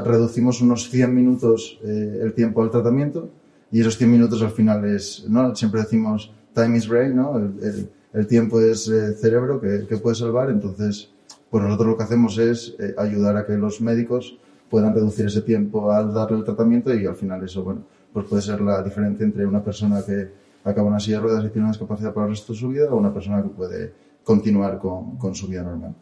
reducimos 0.05 0.61
unos 0.61 0.87
100 0.91 1.15
minutos 1.15 1.79
eh, 1.83 2.19
el 2.21 2.33
tiempo 2.35 2.61
al 2.61 2.69
tratamiento 2.69 3.31
y 3.71 3.81
esos 3.81 3.97
100 3.97 4.11
minutos 4.11 4.43
al 4.43 4.51
final 4.51 4.85
es, 4.85 5.25
¿no? 5.27 5.55
Siempre 5.55 5.81
decimos 5.81 6.31
time 6.53 6.77
is 6.77 6.87
brain, 6.87 7.15
¿no? 7.15 7.39
El, 7.39 7.53
el, 7.63 7.89
el 8.13 8.27
tiempo 8.27 8.61
es 8.61 8.87
eh, 8.87 9.13
cerebro 9.13 9.59
que, 9.59 9.87
que, 9.87 9.97
puede 9.97 10.15
salvar, 10.15 10.51
entonces 10.51 11.09
pues 11.49 11.63
nosotros 11.63 11.87
lo 11.87 11.97
que 11.97 12.03
hacemos 12.03 12.37
es 12.37 12.75
eh, 12.77 12.93
ayudar 12.99 13.35
a 13.35 13.47
que 13.47 13.53
los 13.53 13.81
médicos 13.81 14.37
puedan 14.69 14.93
reducir 14.93 15.25
ese 15.25 15.41
tiempo 15.41 15.91
al 15.91 16.13
darle 16.13 16.37
el 16.37 16.43
tratamiento 16.43 16.93
y 16.93 17.07
al 17.07 17.15
final 17.15 17.43
eso, 17.43 17.63
bueno, 17.63 17.81
pues 18.13 18.27
puede 18.27 18.43
ser 18.43 18.61
la 18.61 18.83
diferencia 18.83 19.25
entre 19.25 19.47
una 19.47 19.63
persona 19.63 20.03
que 20.05 20.42
acaba 20.63 20.87
una 20.87 20.99
silla 20.99 21.17
de 21.17 21.23
ruedas 21.23 21.45
y 21.45 21.49
tiene 21.49 21.65
una 21.65 21.71
discapacidad 21.71 22.13
para 22.13 22.27
el 22.27 22.31
resto 22.31 22.53
de 22.53 22.59
su 22.59 22.69
vida 22.69 22.91
o 22.91 22.95
una 22.95 23.13
persona 23.13 23.41
que 23.43 23.49
puede 23.49 23.93
continuar 24.23 24.79
con, 24.79 25.17
con 25.17 25.35
su 25.35 25.47
vida 25.47 25.63
normal. 25.63 25.95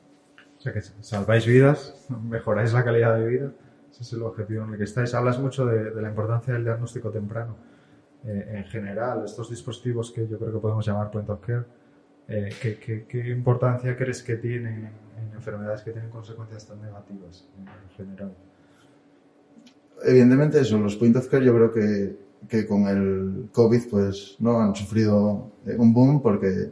O 0.58 0.62
sea 0.62 0.74
que 0.74 0.82
salváis 0.82 1.46
vidas, 1.46 2.08
mejoráis 2.30 2.72
la 2.74 2.84
calidad 2.84 3.18
de 3.18 3.28
vida, 3.28 3.52
ese 3.92 4.04
es 4.04 4.14
el 4.14 4.22
objetivo 4.22 4.64
en 4.64 4.72
el 4.72 4.78
que 4.78 4.84
estáis. 4.84 5.14
Hablas 5.14 5.40
mucho 5.40 5.66
de, 5.66 5.92
de 5.92 6.02
la 6.02 6.10
importancia 6.10 6.54
del 6.54 6.64
diagnóstico 6.64 7.10
temprano. 7.10 7.56
Eh, 8.24 8.58
en 8.58 8.64
general, 8.66 9.26
estos 9.26 9.50
dispositivos 9.50 10.12
que 10.12 10.28
yo 10.28 10.38
creo 10.38 10.54
que 10.54 10.60
podemos 10.60 10.86
llamar 10.86 11.10
point 11.10 11.28
of 11.30 11.42
care, 11.44 11.64
eh, 12.28 12.50
¿qué, 12.62 12.78
qué, 12.78 13.06
¿qué, 13.06 13.30
importancia 13.30 13.98
crees 13.98 14.22
que 14.22 14.36
tienen 14.36 14.92
en 15.18 15.34
enfermedades 15.34 15.82
que 15.82 15.92
tienen 15.92 16.12
consecuencias 16.12 16.68
tan 16.68 16.80
negativas 16.82 17.50
en 17.58 17.96
general? 17.98 18.36
Evidentemente 20.04 20.60
eso, 20.62 20.78
los 20.78 20.96
point 20.96 21.16
of 21.16 21.28
care 21.28 21.44
yo 21.44 21.54
creo 21.54 21.72
que, 21.72 22.16
que 22.48 22.66
con 22.66 22.88
el 22.88 23.50
COVID 23.52 23.82
pues 23.90 24.36
no 24.40 24.60
han 24.60 24.76
sufrido 24.76 25.52
eh, 25.66 25.76
un 25.78 25.94
boom 25.94 26.22
porque 26.22 26.72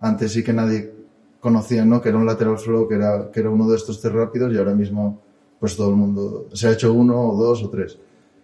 antes 0.00 0.32
sí 0.32 0.42
que 0.42 0.52
nadie 0.52 0.92
conocía 1.40 1.84
¿no? 1.84 2.00
que 2.00 2.08
era 2.08 2.18
un 2.18 2.26
lateral 2.26 2.58
flow, 2.58 2.88
que 2.88 2.96
era, 2.96 3.30
que 3.30 3.40
era 3.40 3.50
uno 3.50 3.68
de 3.68 3.76
estos 3.76 4.00
test 4.00 4.14
rápidos 4.14 4.52
y 4.52 4.58
ahora 4.58 4.74
mismo 4.74 5.20
pues 5.58 5.76
todo 5.76 5.90
el 5.90 5.96
mundo 5.96 6.48
se 6.52 6.68
ha 6.68 6.72
hecho 6.72 6.92
uno 6.92 7.18
o 7.20 7.36
dos 7.36 7.62
o 7.62 7.70
tres. 7.70 7.98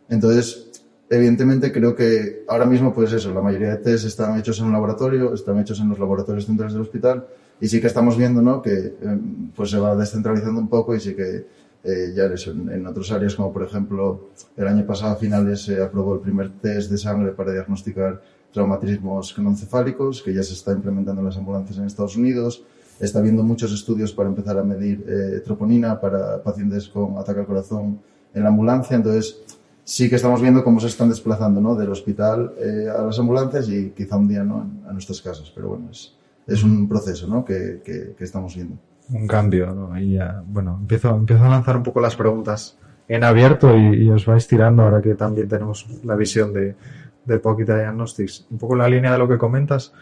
Entonces, 0.08 0.70
evidentemente 1.10 1.72
creo 1.72 1.94
que 1.94 2.44
ahora 2.48 2.64
mismo 2.64 2.92
pues 2.92 3.12
eso, 3.12 3.32
la 3.34 3.42
mayoría 3.42 3.70
de 3.70 3.76
test 3.78 4.06
están 4.06 4.38
hechos 4.38 4.58
en 4.60 4.66
un 4.66 4.72
laboratorio, 4.72 5.34
están 5.34 5.58
hechos 5.58 5.80
en 5.80 5.88
los 5.88 5.98
laboratorios 5.98 6.46
centrales 6.46 6.72
del 6.72 6.82
hospital 6.82 7.26
y 7.60 7.68
sí 7.68 7.80
que 7.80 7.86
estamos 7.86 8.16
viendo 8.16 8.40
¿no? 8.40 8.62
que 8.62 8.72
eh, 8.72 9.18
pues 9.54 9.70
se 9.70 9.78
va 9.78 9.94
descentralizando 9.94 10.60
un 10.60 10.68
poco 10.68 10.94
y 10.94 11.00
sí 11.00 11.14
que 11.14 11.46
eh, 11.84 12.12
ya 12.14 12.26
eso, 12.26 12.52
en, 12.52 12.70
en, 12.70 12.86
otras 12.86 13.10
áreas 13.10 13.34
como 13.34 13.52
por 13.52 13.64
ejemplo 13.64 14.28
el 14.56 14.68
año 14.68 14.86
pasado 14.86 15.12
a 15.12 15.16
finales 15.16 15.62
se 15.62 15.82
aprobó 15.82 16.14
el 16.14 16.20
primer 16.20 16.50
test 16.60 16.90
de 16.90 16.96
sangre 16.96 17.32
para 17.32 17.52
diagnosticar 17.52 18.22
traumatismos 18.52 19.32
cronoencefálicos 19.32 20.22
que 20.22 20.32
ya 20.32 20.44
se 20.44 20.54
está 20.54 20.72
implementando 20.72 21.20
en 21.20 21.26
las 21.26 21.36
ambulancias 21.36 21.78
en 21.78 21.86
Estados 21.86 22.16
Unidos 22.16 22.62
está 23.00 23.18
habiendo 23.18 23.42
muchos 23.42 23.72
estudios 23.72 24.12
para 24.12 24.28
empezar 24.28 24.58
a 24.58 24.62
medir 24.62 25.04
eh, 25.08 25.40
troponina 25.40 26.00
para 26.00 26.40
pacientes 26.40 26.88
con 26.88 27.18
ataque 27.18 27.40
al 27.40 27.46
corazón 27.46 28.00
en 28.32 28.42
la 28.44 28.50
ambulancia 28.50 28.96
entonces 28.96 29.42
sí 29.82 30.08
que 30.08 30.14
estamos 30.14 30.40
viendo 30.40 30.62
cómo 30.62 30.78
se 30.78 30.86
están 30.86 31.08
desplazando 31.08 31.60
¿no? 31.60 31.74
del 31.74 31.90
hospital 31.90 32.54
eh, 32.60 32.86
a 32.96 33.02
las 33.02 33.18
ambulancias 33.18 33.68
y 33.68 33.90
quizá 33.90 34.16
un 34.16 34.28
día 34.28 34.44
¿no? 34.44 34.70
a 34.86 34.92
nuestras 34.92 35.20
casas 35.20 35.50
pero 35.52 35.70
bueno 35.70 35.88
es, 35.90 36.14
es 36.46 36.62
un 36.62 36.88
proceso 36.88 37.26
¿no? 37.26 37.44
que, 37.44 37.82
que, 37.84 38.14
que 38.16 38.22
estamos 38.22 38.54
viendo 38.54 38.76
un 39.10 39.26
cambio, 39.26 39.74
¿no? 39.74 39.98
Y 39.98 40.14
ya, 40.14 40.42
bueno, 40.46 40.78
empiezo, 40.80 41.10
empiezo 41.14 41.44
a 41.44 41.48
lanzar 41.48 41.76
un 41.76 41.82
poco 41.82 42.00
las 42.00 42.16
preguntas 42.16 42.78
en 43.08 43.24
abierto 43.24 43.76
y, 43.76 44.08
os 44.10 44.24
vais 44.26 44.46
tirando 44.46 44.82
ahora 44.82 45.02
que 45.02 45.14
también 45.14 45.48
tenemos 45.48 45.86
la 46.04 46.16
visión 46.16 46.52
de, 46.52 46.76
de 47.24 47.38
Pocket 47.38 47.64
Diagnostics. 47.64 48.46
Un 48.50 48.58
poco 48.58 48.76
la 48.76 48.88
línea 48.88 49.12
de 49.12 49.18
lo 49.18 49.28
que 49.28 49.38
comentas, 49.38 49.92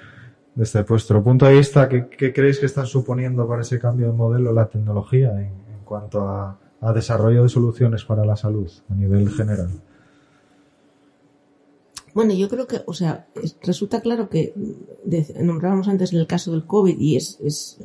desde 0.55 0.83
vuestro 0.83 1.23
punto 1.23 1.47
de 1.47 1.55
vista, 1.55 1.89
¿qué, 1.89 2.33
creéis 2.33 2.59
que 2.59 2.67
están 2.67 2.87
suponiendo 2.87 3.49
para 3.49 3.63
ese 3.63 3.79
cambio 3.79 4.07
de 4.07 4.13
modelo 4.13 4.53
la 4.53 4.67
tecnología 4.67 5.31
en, 5.33 5.47
en 5.47 5.85
cuanto 5.85 6.29
a, 6.29 6.59
desarrollo 6.95 7.43
de 7.43 7.49
soluciones 7.51 8.05
para 8.05 8.25
la 8.25 8.37
salud 8.37 8.71
a 8.89 8.95
nivel 8.95 9.29
general? 9.31 9.69
Bueno, 12.15 12.33
yo 12.33 12.49
creo 12.49 12.67
que, 12.67 12.81
o 12.87 12.95
sea, 12.95 13.29
resulta 13.63 14.01
claro 14.01 14.29
que 14.29 14.55
nombrábamos 15.41 15.89
antes 15.89 16.13
el 16.13 16.27
caso 16.27 16.53
del 16.53 16.65
COVID 16.65 16.99
y 16.99 17.17
es 17.17 17.79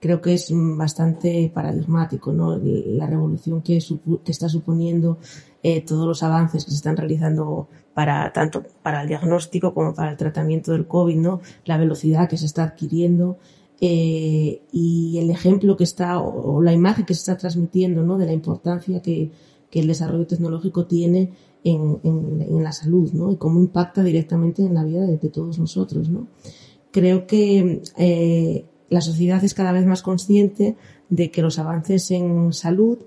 creo 0.00 0.20
que 0.20 0.34
es 0.34 0.50
bastante 0.52 1.50
paradigmático, 1.52 2.32
¿no? 2.32 2.56
La 2.58 3.06
revolución 3.06 3.62
que, 3.62 3.78
que 4.24 4.32
está 4.32 4.48
suponiendo 4.48 5.18
eh, 5.62 5.80
todos 5.80 6.06
los 6.06 6.22
avances 6.22 6.64
que 6.64 6.70
se 6.70 6.76
están 6.76 6.96
realizando 6.96 7.68
para 7.94 8.32
tanto 8.32 8.64
para 8.82 9.02
el 9.02 9.08
diagnóstico 9.08 9.74
como 9.74 9.94
para 9.94 10.12
el 10.12 10.16
tratamiento 10.16 10.72
del 10.72 10.86
COVID, 10.86 11.16
¿no? 11.16 11.40
La 11.64 11.78
velocidad 11.78 12.28
que 12.28 12.36
se 12.36 12.46
está 12.46 12.64
adquiriendo 12.64 13.38
eh, 13.80 14.62
y 14.72 15.18
el 15.18 15.30
ejemplo 15.30 15.76
que 15.76 15.84
está 15.84 16.18
o, 16.18 16.56
o, 16.56 16.62
la 16.62 16.72
imagen 16.72 17.04
que 17.04 17.14
se 17.14 17.20
está 17.20 17.36
transmitiendo, 17.36 18.02
¿no? 18.02 18.18
De 18.18 18.26
la 18.26 18.32
importancia 18.32 19.02
que, 19.02 19.30
que 19.70 19.80
el 19.80 19.86
desarrollo 19.86 20.26
tecnológico 20.26 20.86
tiene 20.86 21.32
en, 21.64 22.00
en, 22.02 22.62
la 22.62 22.72
salud, 22.72 23.12
¿no? 23.12 23.30
Y 23.32 23.36
cómo 23.36 23.60
impacta 23.60 24.02
directamente 24.02 24.62
en 24.62 24.74
la 24.74 24.84
vida 24.84 25.06
de, 25.06 25.16
todos 25.28 25.58
nosotros, 25.58 26.08
¿no? 26.08 26.28
Creo 26.90 27.26
que 27.26 27.82
eh, 27.96 28.64
la 28.90 29.00
sociedad 29.00 29.42
es 29.44 29.54
cada 29.54 29.72
vez 29.72 29.86
más 29.86 30.02
consciente 30.02 30.76
de 31.08 31.30
que 31.30 31.42
los 31.42 31.58
avances 31.58 32.10
en 32.10 32.52
salud 32.52 32.98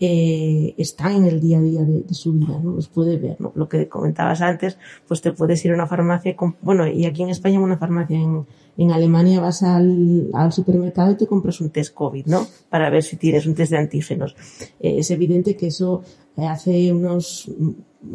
eh, 0.00 0.74
están 0.78 1.16
en 1.16 1.24
el 1.24 1.40
día 1.40 1.58
a 1.58 1.60
día 1.60 1.82
de, 1.82 2.14
su 2.14 2.32
vida, 2.32 2.60
¿no? 2.62 2.74
Los 2.74 2.86
puede 2.86 3.16
ver, 3.16 3.40
¿no? 3.40 3.50
Lo 3.56 3.68
que 3.68 3.88
comentabas 3.88 4.40
antes, 4.42 4.78
pues 5.08 5.20
te 5.20 5.32
puedes 5.32 5.64
ir 5.64 5.72
a 5.72 5.74
una 5.74 5.88
farmacia, 5.88 6.36
con, 6.36 6.54
bueno, 6.62 6.86
y 6.86 7.04
aquí 7.04 7.24
en 7.24 7.30
España 7.30 7.58
una 7.58 7.78
farmacia 7.78 8.16
en, 8.16 8.46
en 8.76 8.92
Alemania 8.92 9.40
vas 9.40 9.64
al, 9.64 10.30
al, 10.34 10.52
supermercado 10.52 11.10
y 11.10 11.16
te 11.16 11.26
compras 11.26 11.60
un 11.60 11.70
test 11.70 11.94
COVID, 11.94 12.26
¿no? 12.26 12.46
Para 12.68 12.90
ver 12.90 13.02
si 13.02 13.16
tienes 13.16 13.44
un 13.46 13.56
test 13.56 13.72
de 13.72 13.78
antígenos. 13.78 14.36
Eh, 14.78 14.98
es 14.98 15.10
evidente 15.10 15.56
que 15.56 15.66
eso 15.66 16.04
eh, 16.36 16.46
hace 16.46 16.92
unos 16.92 17.50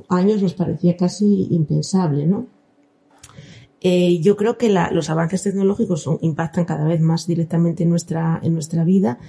años 0.07 0.41
nos 0.41 0.53
parecía 0.53 0.95
casi 0.95 1.49
impensable, 1.51 2.25
¿no? 2.25 2.47
Eh, 3.85 4.21
yo 4.21 4.37
creo 4.37 4.57
que 4.57 4.69
la, 4.69 4.91
los 4.91 5.09
avances 5.09 5.43
tecnológicos 5.43 6.09
impactan 6.21 6.63
cada 6.63 6.85
vez 6.85 7.01
más 7.01 7.27
directamente 7.27 7.83
en 7.83 7.89
nuestra, 7.89 8.39
en 8.41 8.53
nuestra 8.53 8.85
vida 8.85 9.19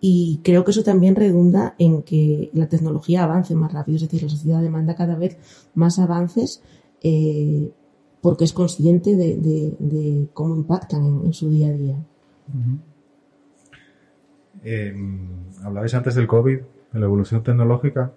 y 0.00 0.40
creo 0.44 0.64
que 0.64 0.70
eso 0.70 0.84
también 0.84 1.16
redunda 1.16 1.74
en 1.78 2.02
que 2.02 2.50
la 2.52 2.68
tecnología 2.68 3.24
avance 3.24 3.56
más 3.56 3.72
rápido, 3.72 3.96
es 3.96 4.02
decir, 4.02 4.22
la 4.22 4.28
sociedad 4.28 4.62
demanda 4.62 4.94
cada 4.94 5.16
vez 5.16 5.36
más 5.74 5.98
avances 5.98 6.62
eh, 7.02 7.72
porque 8.20 8.44
es 8.44 8.52
consciente 8.52 9.16
de, 9.16 10.28
cómo 10.32 10.54
impactan 10.54 11.22
en, 11.24 11.32
su 11.32 11.50
día 11.50 11.68
a 11.68 11.72
día. 11.72 11.96
Em, 14.62 15.28
hablabais 15.62 15.92
antes 15.92 16.14
del 16.14 16.28
COVID, 16.28 16.58
de 16.92 17.00
la 17.00 17.06
evolución 17.06 17.42
tecnológica. 17.42 18.12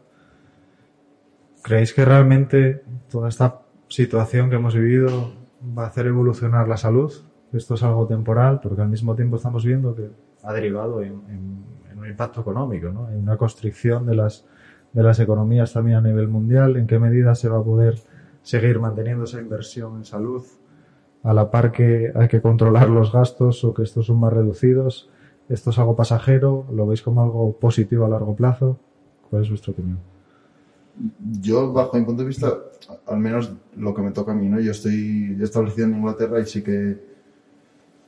¿Creéis 1.63 1.91
que 1.93 2.05
realmente 2.05 2.83
toda 3.09 3.29
esta 3.29 3.61
situación 3.87 4.49
que 4.49 4.57
hemos 4.57 4.75
vivido 4.75 5.46
va 5.77 5.83
a 5.83 5.87
hacer 5.87 6.07
evolucionar 6.07 6.67
la 6.67 6.77
salud? 6.77 7.11
Esto 7.53 7.75
es 7.75 7.83
algo 7.83 8.07
temporal, 8.07 8.59
porque 8.61 8.81
al 8.81 8.89
mismo 8.89 9.15
tiempo 9.15 9.37
estamos 9.37 9.63
viendo 9.63 9.95
que 9.95 10.09
ha 10.43 10.53
derivado 10.53 11.01
en 11.01 11.13
un 11.97 12.07
impacto 12.07 12.41
económico, 12.41 12.89
¿no? 12.89 13.09
En 13.09 13.19
una 13.19 13.37
constricción 13.37 14.05
de 14.05 14.15
las, 14.15 14.45
de 14.93 15.03
las 15.03 15.19
economías 15.19 15.73
también 15.73 15.97
a 15.97 16.01
nivel 16.01 16.27
mundial, 16.27 16.77
en 16.77 16.87
qué 16.87 16.99
medida 16.99 17.35
se 17.35 17.49
va 17.49 17.59
a 17.59 17.63
poder 17.63 17.95
seguir 18.41 18.79
manteniendo 18.79 19.25
esa 19.25 19.39
inversión 19.39 19.97
en 19.97 20.05
salud, 20.05 20.43
a 21.23 21.33
la 21.33 21.51
par 21.51 21.71
que 21.71 22.11
hay 22.15 22.27
que 22.27 22.41
controlar 22.41 22.89
los 22.89 23.11
gastos 23.11 23.63
o 23.63 23.73
que 23.73 23.83
estos 23.83 24.05
son 24.05 24.19
más 24.19 24.31
reducidos. 24.31 25.09
¿Esto 25.49 25.71
es 25.71 25.79
algo 25.79 25.95
pasajero? 25.95 26.65
¿Lo 26.71 26.85
veis 26.87 27.01
como 27.01 27.21
algo 27.21 27.57
positivo 27.57 28.05
a 28.05 28.09
largo 28.09 28.35
plazo? 28.35 28.79
¿Cuál 29.29 29.41
es 29.41 29.49
vuestra 29.49 29.71
opinión? 29.71 30.16
Yo, 31.41 31.71
bajo 31.71 31.97
mi 31.97 32.05
punto 32.05 32.23
de 32.23 32.27
vista, 32.27 32.53
al 33.05 33.19
menos 33.19 33.51
lo 33.75 33.93
que 33.93 34.01
me 34.01 34.11
toca 34.11 34.31
a 34.31 34.35
mí, 34.35 34.47
¿no? 34.47 34.59
Yo 34.59 34.71
estoy 34.71 35.37
establecido 35.41 35.87
en 35.87 35.95
Inglaterra 35.95 36.39
y 36.39 36.45
sí 36.45 36.61
que 36.63 37.17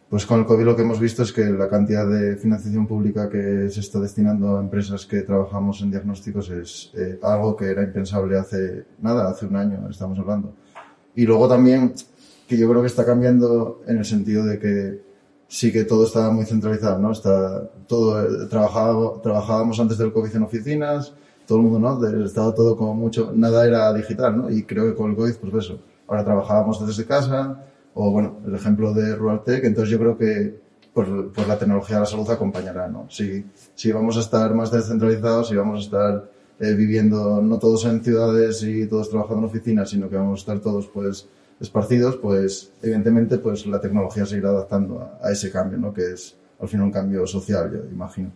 pues 0.09 0.25
con 0.25 0.39
el 0.39 0.45
COVID 0.47 0.65
lo 0.65 0.75
que 0.75 0.81
hemos 0.81 0.99
visto 0.99 1.21
es 1.21 1.31
que 1.31 1.45
la 1.45 1.69
cantidad 1.69 2.07
de 2.09 2.35
financiación 2.35 2.87
pública 2.87 3.29
que 3.29 3.69
se 3.69 3.79
está 3.79 3.99
destinando 3.99 4.57
a 4.57 4.59
empresas 4.59 5.05
que 5.05 5.21
trabajamos 5.21 5.81
en 5.81 5.91
diagnósticos 5.91 6.49
es 6.49 6.91
eh, 6.95 7.19
algo 7.21 7.55
que 7.55 7.65
era 7.65 7.83
impensable 7.83 8.35
hace 8.35 8.85
nada, 9.01 9.29
hace 9.29 9.45
un 9.45 9.55
año 9.55 9.87
estamos 9.87 10.17
hablando. 10.17 10.55
Y 11.13 11.27
luego 11.27 11.47
también 11.47 11.93
que 12.47 12.57
yo 12.57 12.67
creo 12.67 12.81
que 12.81 12.87
está 12.87 13.05
cambiando 13.05 13.83
en 13.85 13.99
el 13.99 14.05
sentido 14.05 14.43
de 14.45 14.57
que 14.57 15.01
sí 15.47 15.71
que 15.71 15.83
todo 15.83 16.05
estaba 16.05 16.31
muy 16.31 16.45
centralizado, 16.45 16.97
¿no? 16.97 17.11
Está 17.11 17.69
todo, 17.85 18.19
eh, 18.23 18.47
trabajábamos 18.49 19.79
antes 19.79 19.99
del 19.99 20.11
COVID 20.11 20.35
en 20.35 20.43
oficinas, 20.43 21.13
todo 21.49 21.57
el 21.57 21.63
mundo, 21.63 21.79
¿no? 21.79 22.23
Estaba 22.23 22.53
todo 22.53 22.77
como 22.77 22.93
mucho, 22.93 23.33
nada 23.35 23.65
era 23.65 23.91
digital, 23.91 24.37
¿no? 24.37 24.51
Y 24.51 24.63
creo 24.65 24.85
que 24.85 24.93
con 24.93 25.09
el 25.09 25.17
COVID, 25.17 25.33
pues 25.37 25.65
eso, 25.65 25.79
ahora 26.07 26.23
trabajábamos 26.23 26.85
desde 26.85 27.05
casa, 27.05 27.65
o 27.95 28.11
bueno, 28.11 28.37
el 28.45 28.53
ejemplo 28.53 28.93
de 28.93 29.15
RuralTech, 29.15 29.63
entonces 29.63 29.89
yo 29.89 29.97
creo 29.97 30.15
que 30.15 30.61
pues, 30.93 31.07
pues, 31.33 31.47
la 31.47 31.57
tecnología 31.57 31.95
de 31.95 32.01
la 32.01 32.05
salud 32.05 32.29
acompañará, 32.29 32.87
¿no? 32.87 33.07
Si, 33.09 33.43
si 33.73 33.91
vamos 33.91 34.15
a 34.17 34.19
estar 34.19 34.53
más 34.53 34.71
descentralizados, 34.71 35.49
si 35.49 35.55
vamos 35.55 35.79
a 35.79 35.83
estar 35.85 36.31
eh, 36.59 36.75
viviendo 36.75 37.41
no 37.41 37.57
todos 37.57 37.83
en 37.85 38.03
ciudades 38.03 38.61
y 38.61 38.85
todos 38.85 39.09
trabajando 39.09 39.39
en 39.39 39.45
oficinas, 39.45 39.89
sino 39.89 40.07
que 40.07 40.17
vamos 40.17 40.41
a 40.41 40.41
estar 40.41 40.59
todos 40.59 40.85
pues 40.85 41.27
esparcidos, 41.59 42.15
pues 42.17 42.71
evidentemente 42.83 43.39
pues 43.39 43.65
la 43.65 43.81
tecnología 43.81 44.27
se 44.27 44.37
irá 44.37 44.49
adaptando 44.49 45.17
a, 45.19 45.31
ese 45.31 45.49
cambio, 45.51 45.79
¿no? 45.79 45.91
Que 45.95 46.13
es 46.13 46.35
al 46.59 46.67
final 46.67 46.85
un 46.85 46.91
cambio 46.91 47.25
social, 47.25 47.71
yo 47.71 47.89
imagino. 47.91 48.31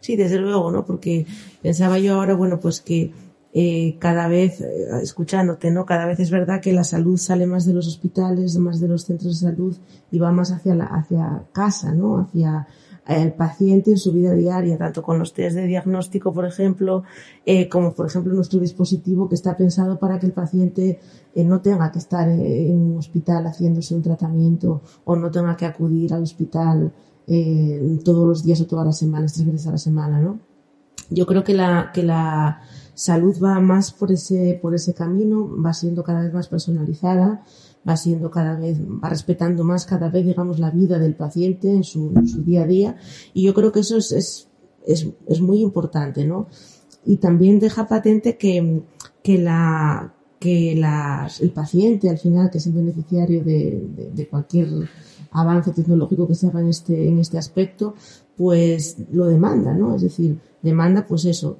Sí, 0.00 0.16
desde 0.16 0.38
luego, 0.38 0.70
¿no? 0.70 0.84
Porque 0.84 1.26
pensaba 1.62 1.98
yo 1.98 2.14
ahora, 2.14 2.34
bueno, 2.34 2.60
pues 2.60 2.80
que 2.80 3.12
eh, 3.54 3.96
cada 3.98 4.28
vez, 4.28 4.60
eh, 4.60 4.88
escuchándote, 5.02 5.70
¿no? 5.70 5.84
Cada 5.84 6.06
vez 6.06 6.20
es 6.20 6.30
verdad 6.30 6.60
que 6.60 6.72
la 6.72 6.84
salud 6.84 7.18
sale 7.18 7.46
más 7.46 7.66
de 7.66 7.74
los 7.74 7.86
hospitales, 7.86 8.56
más 8.58 8.80
de 8.80 8.88
los 8.88 9.04
centros 9.04 9.40
de 9.40 9.48
salud 9.48 9.76
y 10.10 10.18
va 10.18 10.32
más 10.32 10.52
hacia 10.52 10.74
la, 10.74 10.86
hacia 10.86 11.44
casa, 11.52 11.92
¿no? 11.92 12.18
Hacia 12.18 12.66
eh, 13.06 13.22
el 13.22 13.32
paciente 13.32 13.90
en 13.90 13.98
su 13.98 14.12
vida 14.12 14.32
diaria, 14.34 14.78
tanto 14.78 15.02
con 15.02 15.18
los 15.18 15.32
test 15.32 15.56
de 15.56 15.66
diagnóstico, 15.66 16.32
por 16.32 16.46
ejemplo, 16.46 17.02
eh, 17.44 17.68
como 17.68 17.94
por 17.94 18.06
ejemplo 18.06 18.32
nuestro 18.32 18.60
dispositivo 18.60 19.28
que 19.28 19.34
está 19.34 19.56
pensado 19.56 19.98
para 19.98 20.18
que 20.18 20.26
el 20.26 20.32
paciente 20.32 21.00
eh, 21.34 21.44
no 21.44 21.60
tenga 21.60 21.90
que 21.90 21.98
estar 21.98 22.28
en 22.28 22.78
un 22.78 22.98
hospital 22.98 23.46
haciéndose 23.46 23.94
un 23.94 24.02
tratamiento 24.02 24.82
o 25.04 25.16
no 25.16 25.30
tenga 25.30 25.56
que 25.56 25.66
acudir 25.66 26.14
al 26.14 26.22
hospital 26.22 26.92
todos 28.04 28.26
los 28.26 28.44
días 28.44 28.60
o 28.60 28.66
todas 28.66 28.86
las 28.86 28.98
semanas, 28.98 29.34
tres 29.34 29.46
veces 29.46 29.66
a 29.66 29.72
la 29.72 29.78
semana, 29.78 30.20
¿no? 30.20 30.40
Yo 31.10 31.26
creo 31.26 31.44
que 31.44 31.54
la, 31.54 31.90
que 31.92 32.02
la, 32.02 32.62
salud 32.94 33.36
va 33.42 33.58
más 33.60 33.92
por 33.92 34.12
ese, 34.12 34.58
por 34.60 34.74
ese 34.74 34.94
camino, 34.94 35.50
va 35.60 35.72
siendo 35.72 36.02
cada 36.04 36.22
vez 36.22 36.32
más 36.32 36.48
personalizada, 36.48 37.44
va 37.88 37.96
siendo 37.96 38.30
cada 38.30 38.56
vez, 38.56 38.80
va 38.80 39.08
respetando 39.08 39.64
más 39.64 39.86
cada 39.86 40.08
vez, 40.08 40.26
digamos, 40.26 40.58
la 40.58 40.70
vida 40.70 40.98
del 40.98 41.14
paciente 41.14 41.70
en 41.70 41.84
su, 41.84 42.12
su 42.26 42.42
día 42.42 42.62
a 42.62 42.66
día. 42.66 42.96
Y 43.32 43.44
yo 43.44 43.54
creo 43.54 43.72
que 43.72 43.80
eso 43.80 43.96
es, 43.96 44.12
es, 44.12 44.48
es, 44.86 45.08
es 45.26 45.40
muy 45.40 45.60
importante, 45.60 46.24
¿no? 46.24 46.48
Y 47.04 47.16
también 47.16 47.58
deja 47.58 47.88
patente 47.88 48.36
que, 48.36 48.82
que 49.22 49.38
la, 49.38 50.14
que 50.38 50.74
las, 50.76 51.40
el 51.40 51.50
paciente, 51.50 52.08
al 52.08 52.18
final, 52.18 52.50
que 52.50 52.58
es 52.58 52.66
el 52.66 52.74
beneficiario 52.74 53.42
de, 53.42 53.88
de, 53.96 54.10
de, 54.10 54.28
cualquier 54.28 54.68
avance 55.32 55.72
tecnológico 55.72 56.28
que 56.28 56.34
se 56.34 56.46
haga 56.46 56.60
en 56.60 56.68
este, 56.68 57.08
en 57.08 57.18
este 57.18 57.38
aspecto, 57.38 57.94
pues 58.36 58.96
lo 59.12 59.26
demanda, 59.26 59.74
¿no? 59.74 59.94
Es 59.94 60.02
decir, 60.02 60.38
demanda, 60.62 61.06
pues 61.06 61.24
eso, 61.24 61.58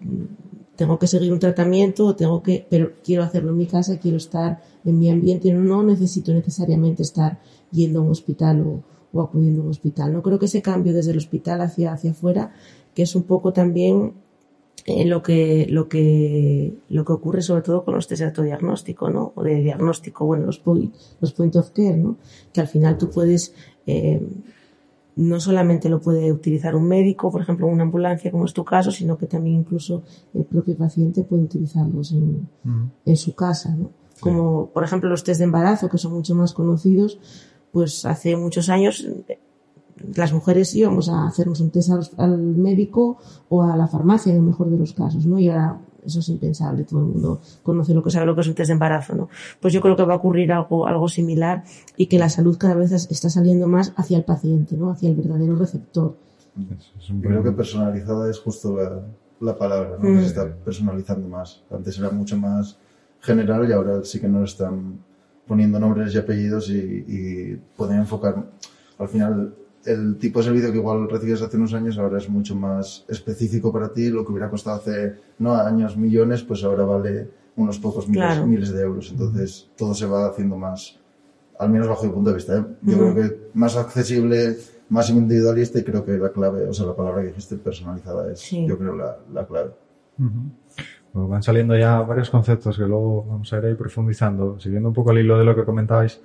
tengo 0.76 0.98
que 0.98 1.06
seguir 1.06 1.32
un 1.32 1.38
tratamiento, 1.38 2.14
tengo 2.16 2.42
que, 2.42 2.66
pero 2.68 2.92
quiero 3.04 3.22
hacerlo 3.22 3.50
en 3.50 3.58
mi 3.58 3.66
casa, 3.66 3.98
quiero 3.98 4.16
estar 4.16 4.62
en 4.84 4.98
mi 4.98 5.10
ambiente, 5.10 5.52
no, 5.52 5.82
necesito 5.82 6.32
necesariamente 6.32 7.02
estar 7.02 7.40
yendo 7.70 8.00
a 8.00 8.02
un 8.02 8.10
hospital 8.10 8.60
o, 8.62 8.82
o, 9.12 9.22
acudiendo 9.22 9.60
a 9.60 9.64
un 9.64 9.70
hospital. 9.70 10.12
No 10.12 10.22
creo 10.22 10.38
que 10.38 10.46
ese 10.46 10.62
cambio 10.62 10.92
desde 10.92 11.12
el 11.12 11.18
hospital 11.18 11.60
hacia, 11.60 11.92
hacia 11.92 12.12
afuera, 12.12 12.52
que 12.94 13.02
es 13.02 13.14
un 13.14 13.24
poco 13.24 13.52
también 13.52 14.14
eh, 14.84 15.04
lo 15.04 15.22
que, 15.22 15.66
lo 15.70 15.88
que, 15.88 16.74
lo 16.88 17.04
que 17.04 17.12
ocurre 17.12 17.42
sobre 17.42 17.62
todo 17.62 17.84
con 17.84 17.94
los 17.94 18.08
test 18.08 18.20
de 18.20 18.26
autodiagnóstico, 18.26 19.10
¿no? 19.10 19.32
O 19.36 19.44
de 19.44 19.56
diagnóstico, 19.56 20.26
bueno, 20.26 20.46
los 20.46 20.58
point, 20.58 20.92
los 21.20 21.32
point 21.32 21.54
of 21.56 21.70
care, 21.70 21.96
¿no? 21.96 22.16
Que 22.52 22.60
al 22.60 22.66
final 22.66 22.98
tú 22.98 23.08
puedes, 23.08 23.54
eh, 23.86 24.20
no 25.14 25.38
solamente 25.38 25.88
lo 25.88 26.00
puede 26.00 26.32
utilizar 26.32 26.74
un 26.74 26.88
médico, 26.88 27.30
por 27.30 27.42
ejemplo, 27.42 27.68
una 27.68 27.84
ambulancia, 27.84 28.32
como 28.32 28.44
es 28.44 28.52
tu 28.52 28.64
caso, 28.64 28.90
sino 28.90 29.16
que 29.16 29.26
también 29.26 29.60
incluso 29.60 30.02
el 30.34 30.44
propio 30.44 30.76
paciente 30.76 31.22
puede 31.22 31.44
utilizarlos 31.44 32.12
en, 32.12 32.48
en 33.04 33.16
su 33.16 33.34
casa, 33.34 33.74
¿no? 33.76 33.90
Como, 34.18 34.70
por 34.70 34.84
ejemplo, 34.84 35.08
los 35.08 35.24
test 35.24 35.38
de 35.38 35.44
embarazo, 35.44 35.88
que 35.88 35.98
son 35.98 36.12
mucho 36.12 36.34
más 36.34 36.52
conocidos, 36.54 37.18
pues 37.72 38.04
hace 38.04 38.36
muchos 38.36 38.68
años 38.68 39.04
las 40.14 40.32
mujeres 40.32 40.74
íbamos 40.74 41.08
a 41.08 41.26
hacernos 41.26 41.60
un 41.60 41.70
test 41.70 41.90
al, 41.90 42.08
al 42.16 42.38
médico 42.38 43.18
o 43.48 43.62
a 43.62 43.76
la 43.76 43.86
farmacia, 43.88 44.30
en 44.30 44.36
el 44.36 44.42
mejor 44.42 44.70
de 44.70 44.78
los 44.78 44.92
casos, 44.92 45.26
¿no? 45.26 45.38
Y 45.38 45.48
ahora 45.48 45.80
eso 46.04 46.20
es 46.20 46.28
impensable, 46.28 46.84
todo 46.84 47.00
el 47.00 47.06
mundo 47.06 47.40
conoce 47.62 47.94
lo 47.94 48.02
que 48.02 48.10
sabe 48.10 48.26
lo 48.26 48.34
que 48.34 48.40
es 48.40 48.48
un 48.48 48.54
test 48.54 48.68
de 48.68 48.72
embarazo, 48.74 49.14
¿no? 49.14 49.28
Pues 49.60 49.72
yo 49.72 49.80
creo 49.80 49.96
que 49.96 50.04
va 50.04 50.14
a 50.14 50.16
ocurrir 50.16 50.52
algo, 50.52 50.86
algo 50.86 51.08
similar 51.08 51.64
y 51.96 52.06
que 52.06 52.18
la 52.18 52.28
salud 52.28 52.56
cada 52.58 52.74
vez 52.74 52.92
está 52.92 53.30
saliendo 53.30 53.68
más 53.68 53.92
hacia 53.96 54.16
el 54.16 54.24
paciente, 54.24 54.76
¿no? 54.76 54.90
Hacia 54.90 55.08
el 55.08 55.16
verdadero 55.16 55.56
receptor. 55.56 56.16
creo 57.20 57.42
que 57.42 57.52
personalizada 57.52 58.30
es 58.30 58.38
justo 58.38 58.76
la, 58.76 59.02
la 59.40 59.56
palabra, 59.56 59.96
¿no? 60.00 60.20
se 60.20 60.26
está 60.26 60.52
personalizando 60.64 61.28
más. 61.28 61.62
Antes 61.70 61.98
era 61.98 62.10
mucho 62.10 62.36
más 62.36 62.78
general 63.20 63.68
y 63.68 63.72
ahora 63.72 64.04
sí 64.04 64.20
que 64.20 64.28
nos 64.28 64.52
están 64.52 64.98
poniendo 65.46 65.78
nombres 65.78 66.14
y 66.14 66.18
apellidos 66.18 66.68
y, 66.70 67.04
y 67.06 67.56
pueden 67.76 67.98
enfocar. 67.98 68.44
Al 68.98 69.08
final, 69.08 69.54
el 69.84 70.16
tipo 70.18 70.38
de 70.38 70.46
servicio 70.46 70.70
que 70.70 70.78
igual 70.78 71.08
recibías 71.08 71.42
hace 71.42 71.56
unos 71.56 71.74
años 71.74 71.98
ahora 71.98 72.18
es 72.18 72.28
mucho 72.28 72.54
más 72.54 73.04
específico 73.08 73.72
para 73.72 73.92
ti. 73.92 74.08
Lo 74.08 74.24
que 74.24 74.32
hubiera 74.32 74.50
costado 74.50 74.76
hace 74.76 75.14
no 75.38 75.54
años 75.54 75.96
millones, 75.96 76.42
pues 76.42 76.64
ahora 76.64 76.84
vale 76.84 77.28
unos 77.56 77.78
pocos 77.78 78.08
miles, 78.08 78.44
miles 78.46 78.72
de 78.72 78.82
euros. 78.82 79.10
Entonces 79.10 79.70
todo 79.76 79.94
se 79.94 80.06
va 80.06 80.28
haciendo 80.28 80.56
más, 80.56 80.98
al 81.58 81.70
menos 81.70 81.88
bajo 81.88 82.06
mi 82.06 82.12
punto 82.12 82.30
de 82.30 82.36
vista. 82.36 82.58
¿eh? 82.58 82.64
Yo 82.82 82.98
creo 82.98 83.14
que 83.14 83.50
más 83.54 83.76
accesible, 83.76 84.56
más 84.88 85.10
individualista 85.10 85.78
y 85.78 85.84
creo 85.84 86.04
que 86.04 86.12
la 86.12 86.30
clave, 86.30 86.68
o 86.68 86.72
sea, 86.72 86.86
la 86.86 86.96
palabra 86.96 87.22
que 87.22 87.28
dijiste 87.28 87.56
personalizada 87.56 88.32
es, 88.32 88.50
yo 88.50 88.78
creo, 88.78 88.96
la, 88.96 89.16
la 89.32 89.46
clave. 89.46 89.70
van 91.12 91.42
saliendo 91.42 91.76
ya 91.76 92.00
varios 92.00 92.30
conceptos 92.30 92.76
que 92.78 92.84
luego 92.84 93.24
vamos 93.24 93.52
a 93.52 93.58
ir 93.58 93.66
ahí 93.66 93.74
profundizando. 93.74 94.58
Siguiendo 94.60 94.88
un 94.88 94.94
poco 94.94 95.12
el 95.12 95.18
hilo 95.18 95.38
de 95.38 95.44
lo 95.44 95.54
que 95.54 95.64
comentabais, 95.64 96.20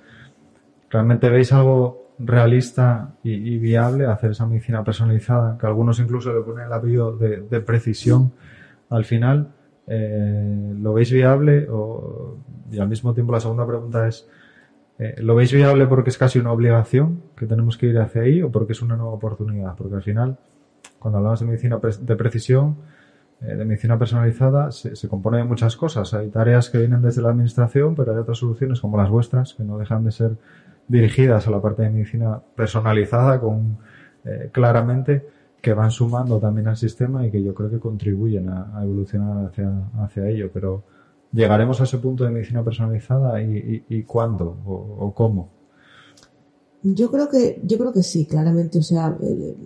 ¿realmente 0.90 1.28
veis 1.28 1.52
algo 1.52 2.07
realista 2.18 3.14
y, 3.22 3.58
viable 3.58 4.06
hacer 4.06 4.32
esa 4.32 4.46
medicina 4.46 4.84
personalizada? 4.84 5.56
Que 5.58 5.66
algunos 5.66 6.00
incluso 6.00 6.32
le 6.32 6.40
ponen 6.40 6.66
el 6.66 6.72
apellido 6.72 7.16
de, 7.16 7.60
precisión 7.60 8.32
al 8.90 9.04
final. 9.04 9.48
Eh, 9.86 10.74
¿Lo 10.80 10.94
veis 10.94 11.10
viable? 11.12 11.66
O, 11.70 12.36
y 12.70 12.78
al 12.78 12.88
mismo 12.88 13.14
tiempo 13.14 13.32
la 13.32 13.40
segunda 13.40 13.66
pregunta 13.66 14.06
es, 14.06 14.28
eh, 14.98 15.14
¿lo 15.18 15.34
veis 15.34 15.52
viable 15.52 15.86
porque 15.86 16.10
es 16.10 16.18
casi 16.18 16.38
una 16.38 16.52
obligación 16.52 17.22
que 17.36 17.46
tenemos 17.46 17.78
que 17.78 17.86
ir 17.86 17.98
hacia 17.98 18.22
ahí 18.22 18.42
o 18.42 18.50
porque 18.50 18.72
es 18.72 18.82
una 18.82 18.96
nueva 18.96 19.12
oportunidad? 19.12 19.74
Porque 19.76 19.94
al 19.94 20.02
final, 20.02 20.38
cuando 20.98 21.18
hablamos 21.18 21.40
de 21.40 21.46
medicina 21.46 21.78
de 21.78 22.16
precisión, 22.16 22.76
eh, 23.40 23.54
de 23.54 23.64
medicina 23.64 23.96
personalizada 23.96 24.72
se, 24.72 25.08
compone 25.08 25.38
de 25.38 25.44
muchas 25.44 25.76
cosas. 25.76 26.12
Hay 26.14 26.28
tareas 26.28 26.70
que 26.70 26.78
vienen 26.78 27.02
desde 27.02 27.22
la 27.22 27.30
administración, 27.30 27.94
pero 27.94 28.12
hay 28.12 28.18
otras 28.18 28.38
soluciones 28.38 28.80
como 28.80 28.96
las 28.96 29.08
vuestras 29.08 29.54
que 29.54 29.62
no 29.62 29.78
dejan 29.78 30.04
de 30.04 30.10
ser 30.10 30.32
dirigidas 30.88 31.46
a 31.46 31.50
la 31.50 31.60
parte 31.60 31.82
de 31.82 31.90
medicina 31.90 32.40
personalizada 32.56 33.40
con 33.40 33.78
eh, 34.24 34.50
claramente 34.52 35.26
que 35.60 35.72
van 35.74 35.90
sumando 35.90 36.38
también 36.38 36.68
al 36.68 36.76
sistema 36.76 37.26
y 37.26 37.30
que 37.30 37.42
yo 37.42 37.54
creo 37.54 37.70
que 37.70 37.78
contribuyen 37.78 38.48
a, 38.48 38.80
evolucionar 38.82 39.46
hacia, 39.46 39.70
hacia 39.98 40.28
ello. 40.28 40.50
Pero 40.52 40.84
llegaremos 41.32 41.80
a 41.80 41.84
ese 41.84 41.98
punto 41.98 42.24
de 42.24 42.30
medicina 42.30 42.64
personalizada 42.64 43.42
y, 43.42 44.02
cuándo 44.04 44.56
o, 44.66 45.12
cómo. 45.14 45.50
Yo 46.82 47.10
creo 47.10 47.28
que 47.28 47.60
yo 47.64 47.76
creo 47.76 47.92
que 47.92 48.02
sí, 48.02 48.24
claramente. 48.24 48.78
O 48.78 48.82
sea, 48.82 49.16
eh, 49.20 49.56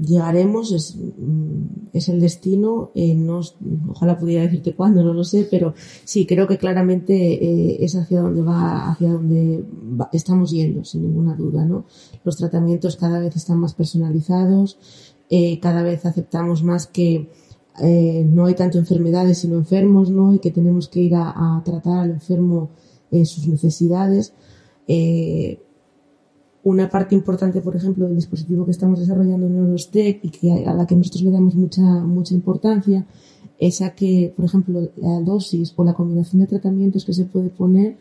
llegaremos, 0.00 0.72
es, 0.72 0.96
mm, 0.96 1.88
es 1.92 2.08
el 2.08 2.20
destino, 2.20 2.90
eh, 2.94 3.14
no, 3.14 3.40
ojalá 3.88 4.18
pudiera 4.18 4.44
decirte 4.44 4.74
cuándo, 4.74 5.02
no 5.02 5.12
lo 5.12 5.24
sé, 5.24 5.46
pero 5.50 5.74
sí, 6.04 6.26
creo 6.26 6.46
que 6.46 6.58
claramente 6.58 7.14
eh, 7.14 7.84
es 7.84 7.94
hacia 7.96 8.22
donde 8.22 8.42
va, 8.42 8.90
hacia 8.90 9.10
donde 9.12 9.64
estamos 10.12 10.50
yendo, 10.50 10.84
sin 10.84 11.02
ninguna 11.02 11.34
duda, 11.34 11.64
¿no? 11.64 11.84
Los 12.24 12.36
tratamientos 12.36 12.96
cada 12.96 13.18
vez 13.18 13.36
están 13.36 13.58
más 13.58 13.74
personalizados, 13.74 14.78
eh, 15.30 15.60
cada 15.60 15.82
vez 15.82 16.04
aceptamos 16.06 16.62
más 16.62 16.86
que 16.86 17.30
no 18.26 18.44
hay 18.44 18.54
tanto 18.54 18.78
enfermedades 18.78 19.38
sino 19.38 19.56
enfermos, 19.56 20.10
¿no? 20.10 20.34
Y 20.34 20.40
que 20.40 20.50
tenemos 20.50 20.88
que 20.88 21.00
ir 21.00 21.14
a, 21.14 21.30
a 21.30 21.62
tratar 21.64 22.00
al 22.00 22.10
enfermo 22.10 22.68
en 23.10 23.24
sus 23.24 23.46
necesidades. 23.46 24.34
Eh, 24.88 25.60
una 26.64 26.88
parte 26.88 27.14
importante, 27.14 27.60
por 27.60 27.74
ejemplo, 27.74 28.06
del 28.06 28.16
dispositivo 28.16 28.64
que 28.64 28.70
estamos 28.70 29.00
desarrollando 29.00 29.46
en 29.46 29.56
Eurostec 29.56 30.24
y 30.24 30.30
que 30.30 30.64
a 30.64 30.72
la 30.74 30.86
que 30.86 30.94
nosotros 30.94 31.22
le 31.22 31.30
damos 31.30 31.54
mucha, 31.54 31.82
mucha 31.82 32.34
importancia 32.34 33.04
es 33.58 33.80
a 33.80 33.94
que, 33.94 34.32
por 34.34 34.44
ejemplo, 34.44 34.90
la 34.96 35.20
dosis 35.20 35.72
o 35.76 35.84
la 35.84 35.94
combinación 35.94 36.40
de 36.40 36.48
tratamientos 36.48 37.04
que 37.04 37.12
se 37.12 37.24
puede 37.24 37.48
poner 37.48 37.96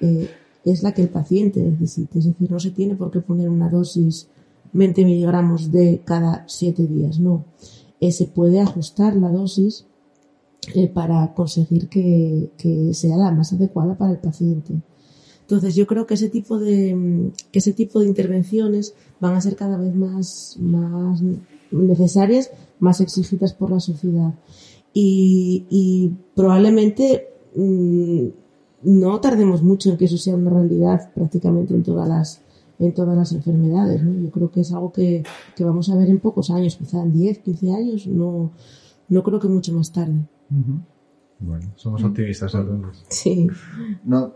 eh, 0.00 0.28
es 0.64 0.82
la 0.82 0.92
que 0.92 1.02
el 1.02 1.08
paciente 1.08 1.60
necesite. 1.60 2.18
Es 2.18 2.26
decir, 2.26 2.50
no 2.50 2.58
se 2.58 2.70
tiene 2.70 2.96
por 2.96 3.10
qué 3.10 3.20
poner 3.20 3.48
una 3.48 3.68
dosis 3.68 4.28
20 4.72 5.04
miligramos 5.04 5.70
de 5.70 6.02
cada 6.04 6.44
7 6.46 6.86
días, 6.86 7.18
no. 7.18 7.44
Eh, 8.00 8.12
se 8.12 8.26
puede 8.26 8.60
ajustar 8.60 9.16
la 9.16 9.30
dosis 9.30 9.86
eh, 10.74 10.88
para 10.88 11.32
conseguir 11.34 11.88
que, 11.88 12.50
que 12.58 12.92
sea 12.92 13.16
la 13.16 13.30
más 13.30 13.52
adecuada 13.52 13.96
para 13.96 14.12
el 14.12 14.18
paciente. 14.18 14.74
Entonces 15.46 15.76
yo 15.76 15.86
creo 15.86 16.06
que 16.06 16.14
ese 16.14 16.28
tipo 16.28 16.58
de, 16.58 17.30
que 17.52 17.60
ese 17.60 17.72
tipo 17.72 18.00
de 18.00 18.06
intervenciones 18.06 18.96
van 19.20 19.36
a 19.36 19.40
ser 19.40 19.54
cada 19.54 19.78
vez 19.78 19.94
más, 19.94 20.56
más 20.60 21.22
necesarias, 21.70 22.50
más 22.80 23.00
exigidas 23.00 23.54
por 23.54 23.70
la 23.70 23.78
sociedad. 23.78 24.34
Y, 24.92 25.64
y 25.70 26.10
probablemente 26.34 27.28
mm, 27.54 28.26
no 28.82 29.20
tardemos 29.20 29.62
mucho 29.62 29.90
en 29.90 29.96
que 29.96 30.06
eso 30.06 30.18
sea 30.18 30.34
una 30.34 30.50
realidad 30.50 31.12
prácticamente 31.14 31.74
en 31.74 31.84
todas 31.84 32.08
las, 32.08 32.42
en 32.80 32.92
todas 32.92 33.16
las 33.16 33.30
enfermedades. 33.30 34.02
¿no? 34.02 34.20
Yo 34.20 34.32
creo 34.32 34.50
que 34.50 34.62
es 34.62 34.72
algo 34.72 34.92
que, 34.92 35.22
que, 35.54 35.62
vamos 35.62 35.88
a 35.90 35.96
ver 35.96 36.10
en 36.10 36.18
pocos 36.18 36.50
años, 36.50 36.74
quizá 36.74 37.00
en 37.02 37.12
10, 37.12 37.38
15 37.38 37.72
años, 37.72 38.06
no, 38.08 38.50
no 39.08 39.22
creo 39.22 39.38
que 39.38 39.46
mucho 39.46 39.72
más 39.72 39.92
tarde. 39.92 40.26
Bueno, 41.38 41.66
somos 41.76 42.02
optimistas 42.02 42.52
entonces. 42.52 43.04
Sí. 43.10 43.46
No, 44.04 44.32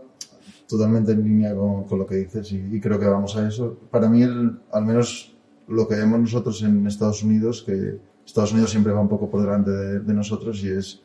totalmente 0.70 1.12
en 1.12 1.24
línea 1.24 1.54
con, 1.54 1.98
lo 1.98 2.06
que 2.06 2.16
dices 2.16 2.52
y, 2.52 2.80
creo 2.80 2.98
que 2.98 3.06
vamos 3.06 3.37
a 3.37 3.46
eso. 3.46 3.76
Para 3.90 4.09
mí, 4.09 4.22
al 4.22 4.85
menos 4.85 5.37
lo 5.68 5.87
que 5.88 5.96
vemos 5.96 6.20
nosotros 6.20 6.62
en 6.62 6.87
Estados 6.87 7.22
Unidos, 7.22 7.62
que 7.66 7.98
Estados 8.24 8.52
Unidos 8.52 8.70
siempre 8.70 8.92
va 8.92 9.00
un 9.00 9.09
poco 9.09 9.28
por 9.28 9.42
delante 9.42 9.70
de, 9.70 10.14
nosotros 10.14 10.62
y 10.62 10.70
es 10.70 11.02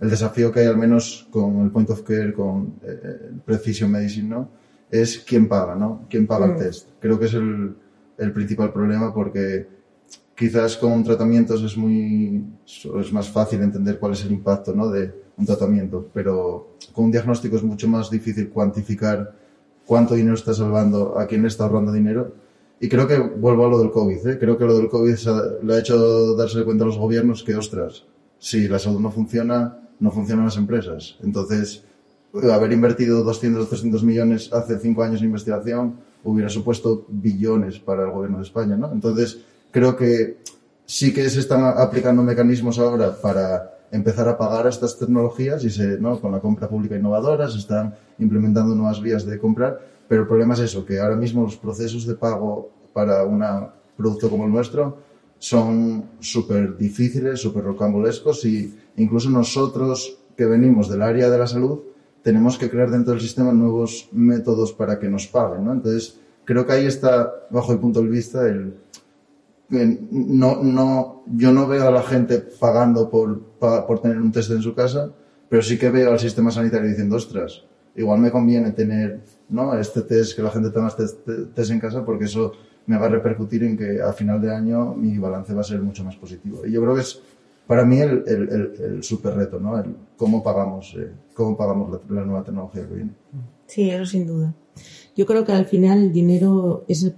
el 0.00 0.10
desafío 0.10 0.50
que 0.50 0.60
hay 0.60 0.66
al 0.66 0.76
menos 0.76 1.28
con 1.30 1.60
el 1.62 1.70
point 1.70 1.88
of 1.90 2.02
care, 2.02 2.34
con 2.34 2.74
eh, 2.82 3.30
Precision 3.44 3.90
Medicine, 3.90 4.28
¿no? 4.28 4.48
Es 4.90 5.18
quién 5.18 5.48
paga, 5.48 5.76
¿no? 5.76 6.06
¿Quién 6.10 6.26
paga 6.26 6.46
el 6.46 6.52
mm. 6.52 6.58
test? 6.58 6.88
Creo 7.00 7.18
que 7.18 7.26
es 7.26 7.34
el, 7.34 7.74
el 8.18 8.32
principal 8.32 8.72
problema 8.72 9.14
porque 9.14 9.68
quizás 10.34 10.76
con 10.76 11.04
tratamientos 11.04 11.62
es 11.62 11.76
muy, 11.76 12.44
es 12.66 13.12
más 13.12 13.30
fácil 13.30 13.62
entender 13.62 13.98
cuál 13.98 14.12
es 14.12 14.24
el 14.24 14.32
impacto, 14.32 14.74
¿no? 14.74 14.88
De, 14.88 15.23
un 15.36 15.46
tratamiento, 15.46 16.08
pero 16.12 16.76
con 16.92 17.06
un 17.06 17.10
diagnóstico 17.10 17.56
es 17.56 17.62
mucho 17.62 17.88
más 17.88 18.10
difícil 18.10 18.50
cuantificar 18.50 19.34
cuánto 19.86 20.14
dinero 20.14 20.34
está 20.34 20.54
salvando, 20.54 21.18
a 21.18 21.26
quién 21.26 21.42
le 21.42 21.48
está 21.48 21.64
ahorrando 21.64 21.92
dinero. 21.92 22.32
Y 22.80 22.88
creo 22.88 23.06
que 23.06 23.18
vuelvo 23.18 23.66
a 23.66 23.68
lo 23.68 23.78
del 23.78 23.90
COVID, 23.90 24.26
¿eh? 24.26 24.38
creo 24.38 24.58
que 24.58 24.64
lo 24.64 24.76
del 24.76 24.88
COVID 24.88 25.14
le 25.62 25.74
ha 25.74 25.78
hecho 25.78 26.34
darse 26.36 26.64
cuenta 26.64 26.84
a 26.84 26.86
los 26.86 26.98
gobiernos 26.98 27.42
que, 27.42 27.54
ostras, 27.54 28.04
si 28.38 28.68
la 28.68 28.78
salud 28.78 29.00
no 29.00 29.10
funciona, 29.10 29.78
no 30.00 30.10
funcionan 30.10 30.46
las 30.46 30.56
empresas. 30.56 31.16
Entonces, 31.22 31.84
haber 32.52 32.72
invertido 32.72 33.22
200 33.22 33.64
o 33.64 33.68
300 33.68 34.02
millones 34.02 34.52
hace 34.52 34.78
cinco 34.78 35.02
años 35.02 35.20
en 35.20 35.26
investigación 35.26 35.94
hubiera 36.24 36.48
supuesto 36.48 37.06
billones 37.08 37.78
para 37.78 38.04
el 38.04 38.10
gobierno 38.10 38.38
de 38.38 38.44
España, 38.44 38.76
¿no? 38.76 38.90
Entonces, 38.92 39.38
creo 39.70 39.96
que 39.96 40.38
sí 40.84 41.12
que 41.12 41.28
se 41.30 41.40
están 41.40 41.64
aplicando 41.64 42.22
mecanismos 42.22 42.78
ahora 42.78 43.14
para 43.20 43.73
empezar 43.94 44.28
a 44.28 44.36
pagar 44.36 44.66
estas 44.66 44.98
tecnologías 44.98 45.62
y 45.64 45.70
se, 45.70 45.98
¿no? 46.00 46.20
con 46.20 46.32
la 46.32 46.40
compra 46.40 46.68
pública 46.68 46.96
innovadora 46.96 47.48
se 47.48 47.58
están 47.58 47.94
implementando 48.18 48.74
nuevas 48.74 49.00
vías 49.00 49.24
de 49.24 49.38
comprar, 49.38 49.80
pero 50.08 50.22
el 50.22 50.28
problema 50.28 50.54
es 50.54 50.60
eso, 50.60 50.84
que 50.84 50.98
ahora 50.98 51.14
mismo 51.14 51.42
los 51.42 51.56
procesos 51.56 52.04
de 52.04 52.16
pago 52.16 52.70
para 52.92 53.24
un 53.24 53.44
producto 53.96 54.28
como 54.28 54.46
el 54.46 54.52
nuestro 54.52 54.98
son 55.38 56.10
súper 56.18 56.76
difíciles, 56.76 57.40
súper 57.40 57.64
rocambolescos 57.64 58.44
y 58.44 58.76
incluso 58.96 59.30
nosotros 59.30 60.18
que 60.36 60.44
venimos 60.44 60.88
del 60.88 61.02
área 61.02 61.30
de 61.30 61.38
la 61.38 61.46
salud 61.46 61.80
tenemos 62.22 62.58
que 62.58 62.68
crear 62.68 62.90
dentro 62.90 63.12
del 63.12 63.22
sistema 63.22 63.52
nuevos 63.52 64.08
métodos 64.10 64.72
para 64.72 64.98
que 64.98 65.08
nos 65.08 65.28
paguen, 65.28 65.66
¿no? 65.66 65.72
Entonces, 65.72 66.18
creo 66.44 66.66
que 66.66 66.72
ahí 66.72 66.86
está, 66.86 67.32
bajo 67.50 67.72
el 67.72 67.78
punto 67.78 68.00
de 68.00 68.08
vista, 68.08 68.48
el, 68.48 68.74
no, 70.10 70.62
no, 70.62 71.22
yo 71.26 71.52
no 71.52 71.66
veo 71.66 71.88
a 71.88 71.90
la 71.90 72.02
gente 72.02 72.38
pagando 72.38 73.10
por, 73.10 73.40
por 73.58 74.00
tener 74.00 74.18
un 74.18 74.32
test 74.32 74.50
en 74.50 74.62
su 74.62 74.74
casa, 74.74 75.10
pero 75.48 75.62
sí 75.62 75.78
que 75.78 75.90
veo 75.90 76.12
al 76.12 76.18
sistema 76.18 76.50
sanitario 76.50 76.88
diciendo, 76.88 77.16
ostras, 77.16 77.64
igual 77.96 78.20
me 78.20 78.30
conviene 78.30 78.72
tener 78.72 79.20
¿no? 79.48 79.76
este 79.78 80.02
test, 80.02 80.36
que 80.36 80.42
la 80.42 80.50
gente 80.50 80.70
tenga 80.70 80.88
este 80.88 81.04
test 81.54 81.70
en 81.70 81.80
casa, 81.80 82.04
porque 82.04 82.24
eso 82.24 82.52
me 82.86 82.98
va 82.98 83.06
a 83.06 83.08
repercutir 83.08 83.64
en 83.64 83.76
que 83.76 84.02
a 84.02 84.12
final 84.12 84.40
de 84.40 84.54
año 84.54 84.94
mi 84.94 85.18
balance 85.18 85.54
va 85.54 85.60
a 85.60 85.64
ser 85.64 85.80
mucho 85.80 86.04
más 86.04 86.16
positivo. 86.16 86.66
Y 86.66 86.72
yo 86.72 86.82
creo 86.82 86.94
que 86.94 87.00
es 87.00 87.20
para 87.66 87.84
mí 87.84 87.98
el, 87.98 88.24
el, 88.26 89.02
super 89.02 89.34
reto, 89.34 89.58
¿no? 89.58 89.78
El 89.78 89.96
cómo 90.16 90.42
pagamos, 90.42 90.94
eh, 90.98 91.10
cómo 91.34 91.56
pagamos 91.56 91.90
la, 91.90 92.14
la, 92.14 92.26
nueva 92.26 92.44
tecnología 92.44 92.86
que 92.86 92.94
viene. 92.94 93.12
Sí, 93.66 93.90
eso 93.90 94.04
sin 94.04 94.26
duda. 94.26 94.54
Yo 95.16 95.24
creo 95.24 95.44
que 95.44 95.52
al 95.52 95.64
final 95.64 95.98
el 95.98 96.12
dinero 96.12 96.84
es 96.88 97.10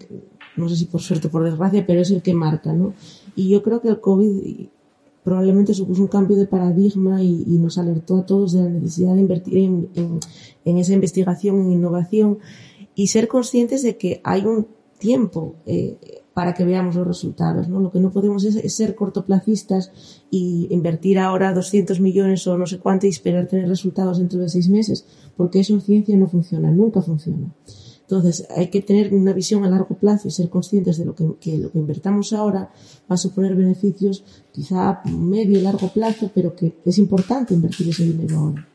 no 0.57 0.69
sé 0.69 0.77
si 0.77 0.87
por 0.87 1.01
suerte 1.01 1.29
o 1.29 1.31
por 1.31 1.45
desgracia, 1.45 1.87
pero 1.87 2.01
es 2.01 2.11
el 2.11 2.23
que 2.23 2.35
marca, 2.35 2.73
¿no? 2.73 2.95
Y 3.35 3.49
yo 3.49 3.63
creo 3.63 3.81
que 3.81 3.89
el 3.89 4.01
COVID 4.01 4.67
probablemente 5.27 5.75
supuso 5.75 6.03
un 6.03 6.09
cambio 6.09 6.37
de 6.37 6.47
paradigma 6.47 7.21
y, 7.21 7.59
nos 7.59 7.79
alertó 7.79 8.19
a 8.19 8.27
todos 8.27 8.53
de 8.53 8.63
la 8.63 8.71
necesidad 8.71 9.15
de 9.15 9.21
invertir 9.23 9.59
en, 9.59 10.79
esa 10.79 10.93
investigación, 10.93 11.61
en 11.61 11.73
innovación 11.73 12.39
y 12.95 13.09
ser 13.09 13.27
conscientes 13.27 13.83
de 13.83 13.97
que 13.97 14.21
hay 14.23 14.45
un 14.45 14.69
tiempo 14.99 15.57
eh, 15.67 16.23
para 16.33 16.55
que 16.55 16.65
veamos 16.65 16.95
los 16.95 17.07
resultados. 17.09 17.69
¿no? 17.69 17.81
Lo 17.81 17.91
que 17.91 17.99
no 17.99 18.13
podemos 18.13 18.45
es, 18.45 18.55
es, 18.55 18.73
ser 18.75 18.95
cortoplacistas 18.95 19.91
y 20.31 20.69
invertir 20.71 21.19
ahora 21.19 21.53
200 21.53 21.99
millones 21.99 22.47
o 22.47 22.57
no 22.57 22.67
sé 22.67 22.79
cuánto 22.79 23.07
y 23.07 23.11
esperar 23.11 23.49
tener 23.49 23.69
resultados 23.69 24.19
dentro 24.19 24.39
de 24.39 24.49
seis 24.49 24.69
meses, 24.69 25.07
porque 25.37 25.59
eso 25.59 25.75
en 25.75 25.81
ciencia 25.81 26.17
no 26.17 26.29
funciona, 26.29 26.71
nunca 26.71 27.03
funciona. 27.03 27.53
Entonces, 28.09 28.47
hay 28.57 28.69
que 28.69 28.83
tener 28.83 29.13
una 29.13 29.33
visión 29.33 29.65
a 29.65 29.69
largo 29.69 29.97
plazo 29.97 30.29
y 30.29 30.31
ser 30.31 30.49
conscientes 30.49 30.97
de 30.97 31.05
lo 31.05 31.17
que, 31.17 31.27
que 31.41 31.59
lo 31.59 31.73
que 31.73 31.79
invertamos 31.79 32.33
ahora 32.33 32.71
va 33.11 33.15
a 33.15 33.17
suponer 33.17 33.57
beneficios 33.57 34.23
quizá 34.53 35.01
medio 35.05 35.59
y 35.59 35.63
largo 35.63 35.89
plazo, 35.89 36.31
pero 36.33 36.55
que 36.55 36.75
es 36.85 36.99
importante 36.99 37.53
invertir 37.55 37.89
ese 37.89 38.05
dinero 38.05 38.39
ahora. 38.39 38.69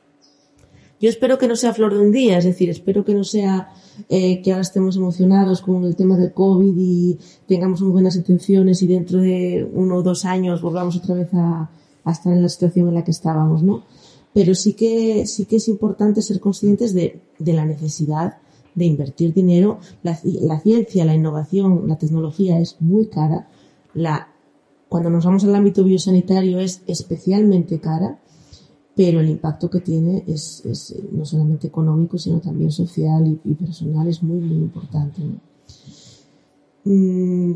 Yo 1.00 1.10
espero 1.10 1.38
que 1.38 1.48
no 1.48 1.56
sea 1.56 1.74
flor 1.74 1.94
de 1.94 2.02
un 2.02 2.12
día, 2.12 2.38
es 2.38 2.44
decir, 2.44 2.70
espero 2.70 3.06
que 3.06 3.15
no 3.15 3.24
sea 3.24 3.70
eh, 4.10 4.41
que 4.41 4.52
ahora 4.52 4.62
estemos 4.62 4.98
emocionados 4.98 5.62
con 5.62 5.84
el 5.86 5.96
tema 5.96 6.17
del 6.17 6.34
COVID 6.34 6.76
y 6.78 7.17
tengamos 7.48 7.82
muy 7.82 7.91
buenas 7.91 8.17
intenciones 8.17 8.82
y 8.84 8.88
dentro 8.88 9.20
de 9.22 9.67
uno 9.74 9.96
o 9.96 10.04
dos 10.04 10.26
años 10.26 10.62
volvamos 10.62 10.98
otra 10.98 11.15
vez 11.15 11.34
a, 11.34 11.72
a 12.04 12.12
estar 12.12 12.34
en 12.34 12.44
la 12.44 12.50
situación 12.50 12.89
en 12.89 12.96
la 12.96 13.04
que 13.04 13.12
estábamos, 13.12 13.63
¿no? 13.63 13.84
Pero 14.34 14.54
sí 14.54 14.74
que, 14.74 15.26
sí 15.26 15.46
que 15.46 15.56
es 15.56 15.67
importante 15.70 16.22
ser 16.22 16.39
conscientes 16.39 16.94
de, 16.94 17.22
de 17.39 17.54
la 17.54 17.65
necesidad 17.65 18.38
de 18.75 18.86
invertir 18.86 19.34
dinero. 19.34 19.79
La, 20.03 20.15
ciencia, 20.60 21.05
la 21.05 21.15
innovación, 21.15 21.88
la 21.88 21.97
tecnología 21.97 22.60
es 22.60 22.77
muy 22.79 23.07
cara. 23.07 23.47
La, 23.93 24.29
cuando 24.89 25.10
nos 25.10 25.25
vamos 25.25 25.43
al 25.43 25.55
ámbito 25.55 25.84
biosanitario 25.84 26.60
es 26.60 26.81
especialmente 26.88 27.79
cara, 27.79 28.19
pero 28.95 29.19
el 29.19 29.29
impacto 29.29 29.69
que 29.69 29.79
tiene 29.79 30.23
es, 30.27 30.63
es 30.65 30.95
no 31.12 31.25
solamente 31.25 31.67
económico, 31.67 32.17
sino 32.17 32.39
también 32.39 32.71
social 32.71 33.39
y, 33.43 33.53
personal 33.53 34.07
es 34.07 34.21
muy, 34.21 34.39
muy 34.39 34.57
importante. 34.57 35.21
Mm, 36.84 37.53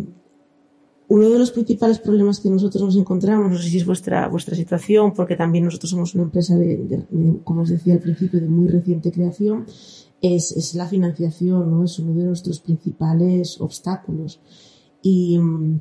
uno 1.08 1.30
de 1.30 1.38
los 1.38 1.52
principales 1.52 2.00
problemas 2.00 2.40
que 2.40 2.50
nosotros 2.50 2.84
nos 2.84 2.96
encontramos, 2.96 3.52
no 3.52 3.58
sé 3.58 3.70
si 3.70 3.78
es 3.78 3.86
vuestra, 3.86 4.28
vuestra 4.28 4.56
situación, 4.56 5.14
porque 5.14 5.36
también 5.36 5.66
nosotros 5.66 5.92
somos 5.92 6.16
una 6.16 6.24
empresa 6.24 6.56
de, 6.56 6.78
de 6.78 7.04
como 7.44 7.62
os 7.62 7.70
decía 7.70 7.94
al 7.94 8.00
principio, 8.00 8.42
de 8.42 8.48
muy 8.48 8.68
reciente 8.68 9.12
creación, 9.12 9.66
es, 10.22 10.52
es, 10.52 10.76
la 10.76 10.88
financiación, 10.88 11.72
¿no? 11.72 11.84
Es 11.84 12.00
uno 12.00 12.14
de 12.14 12.26
nuestros 12.26 12.60
principales 12.60 13.60
obstáculos. 13.62 14.40
Y 15.02 15.38
mm, 15.38 15.80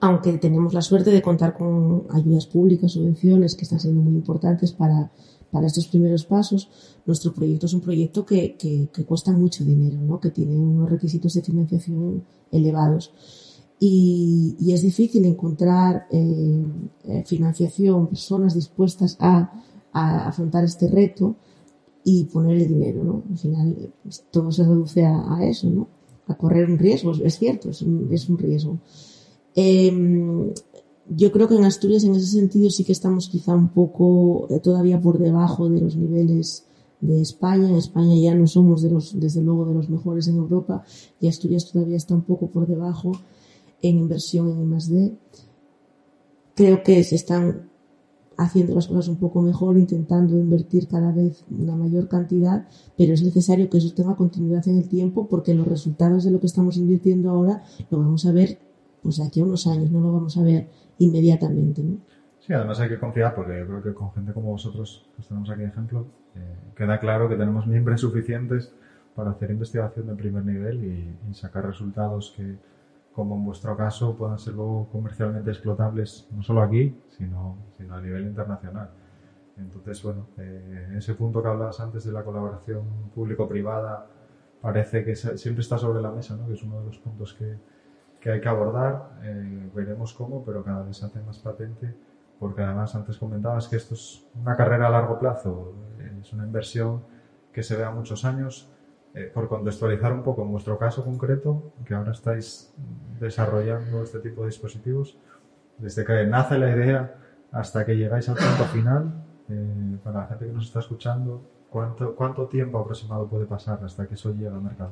aunque 0.00 0.32
tenemos 0.38 0.74
la 0.74 0.82
suerte 0.82 1.10
de 1.10 1.22
contar 1.22 1.56
con 1.56 2.04
ayudas 2.10 2.46
públicas, 2.46 2.92
subvenciones, 2.92 3.54
que 3.54 3.64
están 3.64 3.80
siendo 3.80 4.02
muy 4.02 4.14
importantes 4.14 4.72
para, 4.72 5.10
para 5.50 5.66
estos 5.66 5.86
primeros 5.88 6.24
pasos, 6.24 6.68
nuestro 7.06 7.32
proyecto 7.32 7.66
es 7.66 7.74
un 7.74 7.80
proyecto 7.80 8.26
que, 8.26 8.56
que, 8.56 9.04
cuesta 9.04 9.32
mucho 9.32 9.64
dinero, 9.64 9.98
¿no? 10.00 10.20
Que 10.20 10.30
tiene 10.30 10.56
unos 10.56 10.90
requisitos 10.90 11.34
de 11.34 11.42
financiación 11.42 12.24
elevados. 12.52 13.12
Y, 13.78 14.56
y, 14.58 14.72
es 14.72 14.82
difícil 14.82 15.24
encontrar 15.24 16.06
eh, 16.10 16.64
financiación, 17.26 18.06
personas 18.06 18.54
dispuestas 18.54 19.16
a, 19.20 19.52
a, 19.92 20.28
afrontar 20.28 20.64
este 20.64 20.88
reto 20.88 21.36
y 22.08 22.22
poner 22.26 22.56
el 22.56 22.68
dinero, 22.68 23.02
¿no? 23.02 23.24
Al 23.28 23.36
final 23.36 23.92
todo 24.30 24.52
se 24.52 24.62
reduce 24.62 25.04
a, 25.04 25.34
a 25.34 25.44
eso, 25.44 25.68
¿no? 25.68 25.88
A 26.28 26.36
correr 26.36 26.70
un 26.70 26.78
riesgo, 26.78 27.10
es 27.10 27.36
cierto, 27.36 27.70
es 27.70 27.82
un, 27.82 28.08
es 28.12 28.28
un 28.28 28.38
riesgo. 28.38 28.78
Eh, 29.56 30.52
yo 31.08 31.32
creo 31.32 31.48
que 31.48 31.56
en 31.56 31.64
Asturias 31.64 32.04
en 32.04 32.14
ese 32.14 32.28
sentido 32.28 32.70
sí 32.70 32.84
que 32.84 32.92
estamos 32.92 33.28
quizá 33.28 33.56
un 33.56 33.70
poco 33.70 34.46
eh, 34.50 34.60
todavía 34.60 35.00
por 35.00 35.18
debajo 35.18 35.68
de 35.68 35.80
los 35.80 35.96
niveles 35.96 36.64
de 37.00 37.20
España. 37.20 37.68
En 37.68 37.74
España 37.74 38.14
ya 38.14 38.36
no 38.36 38.46
somos 38.46 38.82
de 38.82 38.90
los, 38.92 39.18
desde 39.18 39.42
luego 39.42 39.64
de 39.64 39.74
los 39.74 39.90
mejores 39.90 40.28
en 40.28 40.36
Europa 40.36 40.84
y 41.20 41.26
Asturias 41.26 41.72
todavía 41.72 41.96
está 41.96 42.14
un 42.14 42.22
poco 42.22 42.46
por 42.46 42.68
debajo 42.68 43.10
en 43.82 43.98
inversión 43.98 44.48
en 44.50 44.72
I+D. 44.72 45.12
Creo 46.54 46.84
que 46.84 47.02
se 47.02 47.16
están 47.16 47.68
haciendo 48.36 48.74
las 48.74 48.88
cosas 48.88 49.08
un 49.08 49.16
poco 49.16 49.42
mejor, 49.42 49.78
intentando 49.78 50.36
invertir 50.36 50.88
cada 50.88 51.12
vez 51.12 51.44
una 51.50 51.76
mayor 51.76 52.08
cantidad, 52.08 52.68
pero 52.96 53.14
es 53.14 53.22
necesario 53.22 53.70
que 53.70 53.78
eso 53.78 53.94
tenga 53.94 54.16
continuidad 54.16 54.66
en 54.68 54.78
el 54.78 54.88
tiempo 54.88 55.28
porque 55.28 55.54
los 55.54 55.66
resultados 55.66 56.24
de 56.24 56.30
lo 56.30 56.40
que 56.40 56.46
estamos 56.46 56.76
invirtiendo 56.76 57.30
ahora 57.30 57.62
lo 57.90 57.98
vamos 57.98 58.26
a 58.26 58.32
ver 58.32 58.58
pues 59.02 59.20
aquí 59.20 59.40
a 59.40 59.44
unos 59.44 59.66
años, 59.66 59.90
no 59.90 60.00
lo 60.00 60.12
vamos 60.12 60.36
a 60.36 60.42
ver 60.42 60.68
inmediatamente. 60.98 61.82
Sí, 62.40 62.52
además 62.52 62.80
hay 62.80 62.88
que 62.88 62.98
confiar 62.98 63.34
porque 63.34 63.58
yo 63.58 63.66
creo 63.66 63.82
que 63.82 63.94
con 63.94 64.12
gente 64.12 64.32
como 64.32 64.50
vosotros, 64.50 65.08
que 65.16 65.22
tenemos 65.22 65.48
aquí 65.50 65.62
ejemplo, 65.62 66.06
eh, 66.34 66.56
queda 66.76 66.98
claro 66.98 67.28
que 67.28 67.36
tenemos 67.36 67.66
miembros 67.66 68.00
suficientes 68.00 68.72
para 69.14 69.30
hacer 69.30 69.50
investigación 69.50 70.08
de 70.08 70.14
primer 70.14 70.44
nivel 70.44 71.16
y 71.30 71.34
sacar 71.34 71.66
resultados 71.66 72.34
que, 72.36 72.56
como 73.16 73.34
en 73.34 73.46
vuestro 73.46 73.74
caso, 73.74 74.14
puedan 74.14 74.38
ser 74.38 74.52
luego 74.52 74.90
comercialmente 74.92 75.50
explotables, 75.50 76.28
no 76.32 76.42
solo 76.42 76.60
aquí, 76.60 76.94
sino, 77.08 77.56
sino 77.78 77.94
a 77.94 78.00
nivel 78.02 78.26
internacional. 78.26 78.90
Entonces, 79.56 80.02
bueno, 80.02 80.26
eh, 80.36 80.96
ese 80.98 81.14
punto 81.14 81.42
que 81.42 81.48
hablabas 81.48 81.80
antes 81.80 82.04
de 82.04 82.12
la 82.12 82.22
colaboración 82.22 82.84
público-privada 83.14 84.06
parece 84.60 85.02
que 85.02 85.16
siempre 85.16 85.62
está 85.62 85.78
sobre 85.78 86.02
la 86.02 86.10
mesa, 86.10 86.36
¿no? 86.36 86.46
que 86.46 86.52
es 86.52 86.62
uno 86.62 86.80
de 86.80 86.86
los 86.88 86.98
puntos 86.98 87.32
que, 87.32 87.56
que 88.20 88.32
hay 88.32 88.40
que 88.42 88.48
abordar. 88.50 89.12
Eh, 89.22 89.70
veremos 89.74 90.12
cómo, 90.12 90.44
pero 90.44 90.62
cada 90.62 90.82
vez 90.82 90.98
se 90.98 91.06
hace 91.06 91.22
más 91.22 91.38
patente, 91.38 91.94
porque 92.38 92.60
además 92.60 92.94
antes 92.94 93.16
comentabas 93.16 93.66
que 93.66 93.76
esto 93.76 93.94
es 93.94 94.26
una 94.34 94.54
carrera 94.58 94.88
a 94.88 94.90
largo 94.90 95.18
plazo, 95.18 95.72
es 96.20 96.34
una 96.34 96.44
inversión 96.44 97.02
que 97.50 97.62
se 97.62 97.76
ve 97.76 97.84
a 97.84 97.90
muchos 97.90 98.26
años 98.26 98.68
eh, 99.16 99.30
por 99.32 99.48
contextualizar 99.48 100.12
un 100.12 100.22
poco 100.22 100.42
en 100.42 100.52
vuestro 100.52 100.76
caso 100.76 101.02
concreto, 101.02 101.72
que 101.86 101.94
ahora 101.94 102.12
estáis 102.12 102.70
desarrollando 103.18 104.02
este 104.02 104.18
tipo 104.18 104.42
de 104.42 104.48
dispositivos, 104.48 105.16
desde 105.78 106.04
que 106.04 106.26
nace 106.26 106.58
la 106.58 106.70
idea 106.70 107.16
hasta 107.50 107.86
que 107.86 107.96
llegáis 107.96 108.28
al 108.28 108.36
punto 108.36 108.64
final, 108.64 109.24
eh, 109.48 109.96
para 110.04 110.20
la 110.20 110.26
gente 110.26 110.44
que 110.44 110.52
nos 110.52 110.66
está 110.66 110.80
escuchando, 110.80 111.40
¿cuánto, 111.70 112.14
¿cuánto 112.14 112.46
tiempo 112.46 112.78
aproximado 112.78 113.26
puede 113.26 113.46
pasar 113.46 113.82
hasta 113.82 114.06
que 114.06 114.16
eso 114.16 114.34
llegue 114.34 114.48
al 114.48 114.60
mercado? 114.60 114.90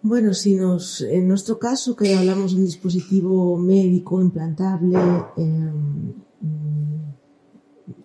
Bueno, 0.00 0.32
si 0.32 0.54
nos, 0.54 1.00
en 1.00 1.26
nuestro 1.26 1.58
caso, 1.58 1.96
que 1.96 2.14
hablamos 2.14 2.52
de 2.52 2.58
un 2.58 2.66
dispositivo 2.66 3.56
médico 3.56 4.20
implantable, 4.20 4.96
eh, 5.38 5.72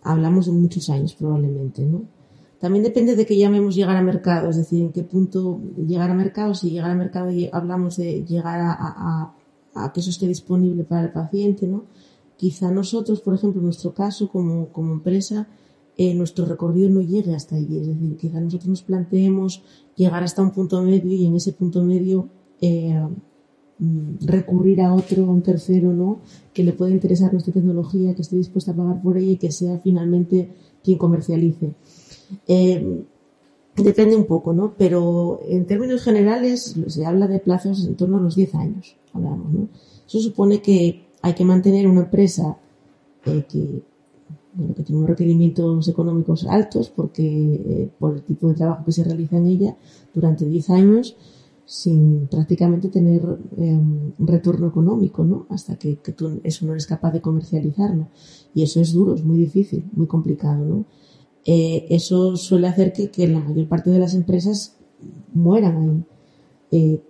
hablamos 0.01 0.47
de 0.47 0.53
muchos 0.53 0.89
años 0.89 1.13
probablemente, 1.13 1.85
¿no? 1.85 2.20
También 2.61 2.83
depende 2.83 3.15
de 3.15 3.25
que 3.25 3.35
llamemos 3.35 3.73
llegar 3.73 3.97
a 3.97 4.03
mercado, 4.03 4.51
es 4.51 4.55
decir, 4.55 4.81
en 4.83 4.91
qué 4.91 5.01
punto 5.01 5.59
llegar 5.75 6.11
a 6.11 6.13
mercado. 6.13 6.53
Si 6.53 6.69
llegar 6.69 6.91
a 6.91 6.95
mercado 6.95 7.31
hablamos 7.51 7.97
de 7.97 8.23
llegar 8.23 8.59
a, 8.61 9.33
que 9.91 9.99
eso 9.99 10.11
esté 10.11 10.27
disponible 10.27 10.83
para 10.83 11.05
el 11.05 11.11
paciente, 11.11 11.65
¿no? 11.65 11.85
Quizá 12.37 12.69
nosotros, 12.69 13.21
por 13.21 13.33
ejemplo, 13.33 13.61
en 13.61 13.65
nuestro 13.65 13.95
caso, 13.95 14.29
como, 14.29 14.69
empresa, 14.75 15.47
eh, 15.97 16.13
nuestro 16.13 16.45
recorrido 16.45 16.89
no 16.91 17.01
llegue 17.01 17.33
hasta 17.33 17.55
allí. 17.55 17.79
Es 17.79 17.87
decir, 17.87 18.15
quizá 18.17 18.39
nosotros 18.39 18.69
nos 18.69 18.83
planteemos 18.83 19.63
llegar 19.95 20.23
hasta 20.23 20.43
un 20.43 20.51
punto 20.51 20.83
medio 20.83 21.11
y 21.11 21.25
en 21.25 21.35
ese 21.35 21.53
punto 21.53 21.83
medio 21.83 22.29
eh, 22.61 23.01
recurrir 24.21 24.81
a 24.81 24.93
otro, 24.93 25.25
a 25.25 25.31
un 25.31 25.41
tercero, 25.41 25.93
¿no? 25.93 26.19
Que 26.53 26.63
le 26.63 26.73
pueda 26.73 26.91
interesar 26.91 27.31
nuestra 27.31 27.53
tecnología, 27.53 28.13
que 28.13 28.21
esté 28.21 28.35
dispuesta 28.35 28.71
a 28.71 28.75
pagar 28.75 29.01
por 29.01 29.17
ella 29.17 29.31
y 29.31 29.37
que 29.37 29.51
sea 29.51 29.79
finalmente 29.79 30.51
quien 30.83 30.99
comercialice. 30.99 31.73
Eh, 32.47 33.03
depende 33.75 34.15
un 34.15 34.25
poco, 34.25 34.53
¿no? 34.53 34.73
Pero 34.77 35.39
en 35.47 35.65
términos 35.65 36.03
generales 36.03 36.75
se 36.87 37.05
habla 37.05 37.27
de 37.27 37.39
plazos 37.39 37.85
en 37.85 37.95
torno 37.95 38.17
a 38.17 38.21
los 38.21 38.35
10 38.35 38.55
años, 38.55 38.95
hablamos, 39.13 39.51
¿no? 39.51 39.67
Eso 40.07 40.19
supone 40.19 40.61
que 40.61 41.05
hay 41.21 41.33
que 41.33 41.45
mantener 41.45 41.87
una 41.87 42.01
empresa 42.01 42.57
eh, 43.25 43.45
que, 43.47 43.81
bueno, 44.53 44.75
que 44.75 44.83
tiene 44.83 44.97
unos 44.97 45.09
requerimientos 45.09 45.87
económicos 45.87 46.45
altos 46.45 46.89
porque 46.89 47.23
eh, 47.25 47.89
por 47.97 48.15
el 48.15 48.23
tipo 48.23 48.49
de 48.49 48.55
trabajo 48.55 48.83
que 48.83 48.91
se 48.91 49.03
realiza 49.03 49.37
en 49.37 49.47
ella 49.47 49.77
durante 50.13 50.45
10 50.45 50.69
años 50.71 51.15
sin 51.65 52.27
prácticamente 52.27 52.89
tener 52.89 53.21
eh, 53.57 53.79
un 54.19 54.27
retorno 54.27 54.67
económico, 54.67 55.23
¿no? 55.23 55.45
Hasta 55.49 55.77
que, 55.77 55.95
que, 55.97 56.13
eso 56.43 56.65
no 56.65 56.73
eres 56.73 56.85
capaz 56.85 57.11
de 57.13 57.21
comercializarlo. 57.21 58.07
Y 58.53 58.63
eso 58.63 58.81
es 58.81 58.91
duro, 58.91 59.15
es 59.15 59.23
muy 59.23 59.37
difícil, 59.37 59.85
muy 59.93 60.07
complicado, 60.07 60.65
¿no? 60.65 60.85
Eh, 61.45 61.85
eso 61.89 62.35
suele 62.37 62.67
hacer 62.67 62.93
que, 62.93 63.09
que, 63.09 63.27
la 63.27 63.39
mayor 63.39 63.67
parte 63.67 63.89
de 63.89 63.99
las 63.99 64.13
empresas 64.13 64.77
mueran 65.33 65.77
ahí. 65.77 66.03
Eh, 66.71 67.01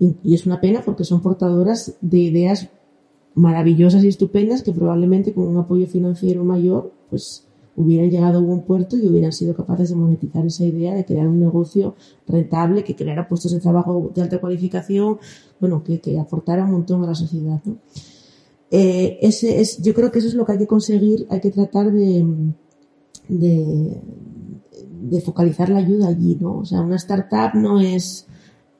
y, 0.00 0.16
y, 0.22 0.34
es 0.34 0.46
una 0.46 0.60
pena 0.60 0.82
porque 0.84 1.04
son 1.04 1.20
portadoras 1.20 1.94
de 2.00 2.18
ideas 2.18 2.68
maravillosas 3.34 4.04
y 4.04 4.08
estupendas 4.08 4.62
que 4.62 4.72
probablemente 4.72 5.32
con 5.32 5.48
un 5.48 5.56
apoyo 5.56 5.86
financiero 5.86 6.44
mayor, 6.44 6.92
pues 7.10 7.44
hubieran 7.78 8.10
llegado 8.10 8.38
a 8.38 8.42
buen 8.42 8.62
puerto 8.62 8.96
y 8.96 9.06
hubieran 9.06 9.32
sido 9.32 9.54
capaces 9.54 9.90
de 9.90 9.94
monetizar 9.94 10.44
esa 10.44 10.64
idea 10.64 10.94
de 10.94 11.04
crear 11.04 11.28
un 11.28 11.38
negocio 11.38 11.94
rentable 12.26 12.82
que 12.82 12.96
creara 12.96 13.28
puestos 13.28 13.52
de 13.52 13.60
trabajo 13.60 14.10
de 14.12 14.22
alta 14.22 14.40
cualificación, 14.40 15.18
bueno, 15.60 15.84
que, 15.84 16.00
que 16.00 16.18
aportara 16.18 16.64
un 16.64 16.72
montón 16.72 17.04
a 17.04 17.06
la 17.06 17.14
sociedad. 17.14 17.60
¿no? 17.64 17.76
Eh, 18.72 19.18
ese 19.22 19.60
es, 19.60 19.80
yo 19.80 19.94
creo 19.94 20.10
que 20.10 20.18
eso 20.18 20.26
es 20.26 20.34
lo 20.34 20.44
que 20.44 20.52
hay 20.52 20.58
que 20.58 20.66
conseguir, 20.66 21.26
hay 21.30 21.40
que 21.40 21.52
tratar 21.52 21.92
de, 21.92 22.26
de, 23.28 24.00
de 25.02 25.20
focalizar 25.20 25.68
la 25.68 25.78
ayuda 25.78 26.08
allí, 26.08 26.36
¿no? 26.40 26.58
O 26.58 26.64
sea, 26.64 26.80
una 26.80 26.96
startup 26.96 27.54
no 27.54 27.80
es, 27.80 28.26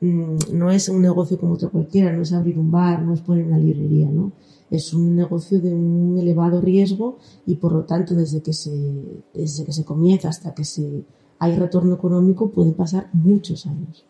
mm, 0.01 0.37
no 0.53 0.71
es 0.71 0.89
un 0.89 1.03
negocio 1.03 1.39
como 1.39 1.55
otro 1.55 1.71
cualquiera, 1.71 2.13
no 2.13 2.23
es 2.23 2.33
abrir 2.33 2.59
un 2.59 2.71
bar, 2.71 3.03
no 3.03 3.15
es 3.15 3.21
poner 3.21 3.47
una 3.47 3.59
librería, 3.59 4.09
¿no? 4.11 4.33
Es 4.71 4.93
un 4.93 5.17
negocio 5.17 5.61
de 5.61 5.73
un 5.73 6.19
elevado 6.19 6.61
riesgo 6.61 7.19
y 7.47 7.57
por 7.57 7.73
lo 7.73 7.85
tanto 7.85 8.15
desde 8.15 8.43
que 8.43 8.53
se, 8.53 9.23
desde 9.33 9.65
que 9.65 9.73
se 9.73 9.85
comienza 9.85 10.29
hasta 10.29 10.55
que 10.55 10.65
se 10.65 11.05
hay 11.39 11.57
retorno 11.57 11.95
económico 11.95 12.51
pueden 12.51 12.75
pasar 12.75 13.09
muchos 13.13 13.67
años. 13.67 14.05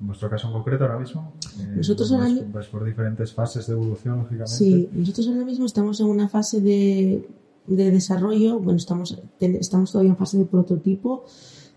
En 0.00 0.06
vuestro 0.06 0.28
caso 0.28 0.48
en 0.48 0.52
concreto 0.54 0.84
ahora 0.84 0.98
mismo, 0.98 1.32
eh, 1.58 1.74
nosotros 1.76 2.10
ahora 2.12 2.24
vais, 2.24 2.52
vais 2.52 2.66
por 2.66 2.84
diferentes 2.84 3.32
fases 3.32 3.66
de 3.66 3.74
evolución, 3.74 4.18
lógicamente. 4.18 4.52
Sí, 4.52 4.88
nosotros 4.92 5.28
ahora 5.28 5.44
mismo 5.44 5.66
estamos 5.66 6.00
en 6.00 6.06
una 6.06 6.28
fase 6.28 6.60
de 6.60 7.28
de 7.66 7.90
desarrollo, 7.90 8.58
bueno, 8.58 8.76
estamos, 8.76 9.20
estamos 9.40 9.92
todavía 9.92 10.12
en 10.12 10.16
fase 10.16 10.38
de 10.38 10.44
prototipo, 10.44 11.24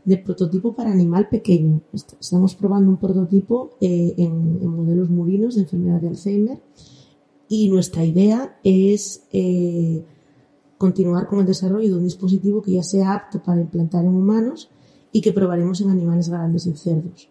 de 0.05 0.17
prototipo 0.17 0.73
para 0.73 0.91
animal 0.91 1.27
pequeño. 1.29 1.81
Estamos 1.93 2.55
probando 2.55 2.89
un 2.89 2.97
prototipo 2.97 3.71
eh, 3.81 4.13
en, 4.17 4.59
en, 4.61 4.67
modelos 4.67 5.09
murinos 5.09 5.55
de 5.55 5.61
enfermedad 5.61 6.01
de 6.01 6.09
Alzheimer 6.09 6.59
y 7.47 7.69
nuestra 7.69 8.05
idea 8.05 8.57
es 8.63 9.23
eh, 9.33 10.03
continuar 10.77 11.27
con 11.27 11.39
el 11.39 11.45
desarrollo 11.45 11.89
de 11.89 11.95
un 11.95 12.03
dispositivo 12.03 12.61
que 12.61 12.73
ya 12.73 12.83
sea 12.83 13.13
apto 13.13 13.43
para 13.43 13.59
implantar 13.59 14.05
en 14.05 14.15
humanos 14.15 14.69
y 15.11 15.21
que 15.21 15.33
probaremos 15.33 15.81
en 15.81 15.89
animales 15.89 16.29
grandes 16.29 16.67
y 16.67 16.73
cerdos. 16.75 17.29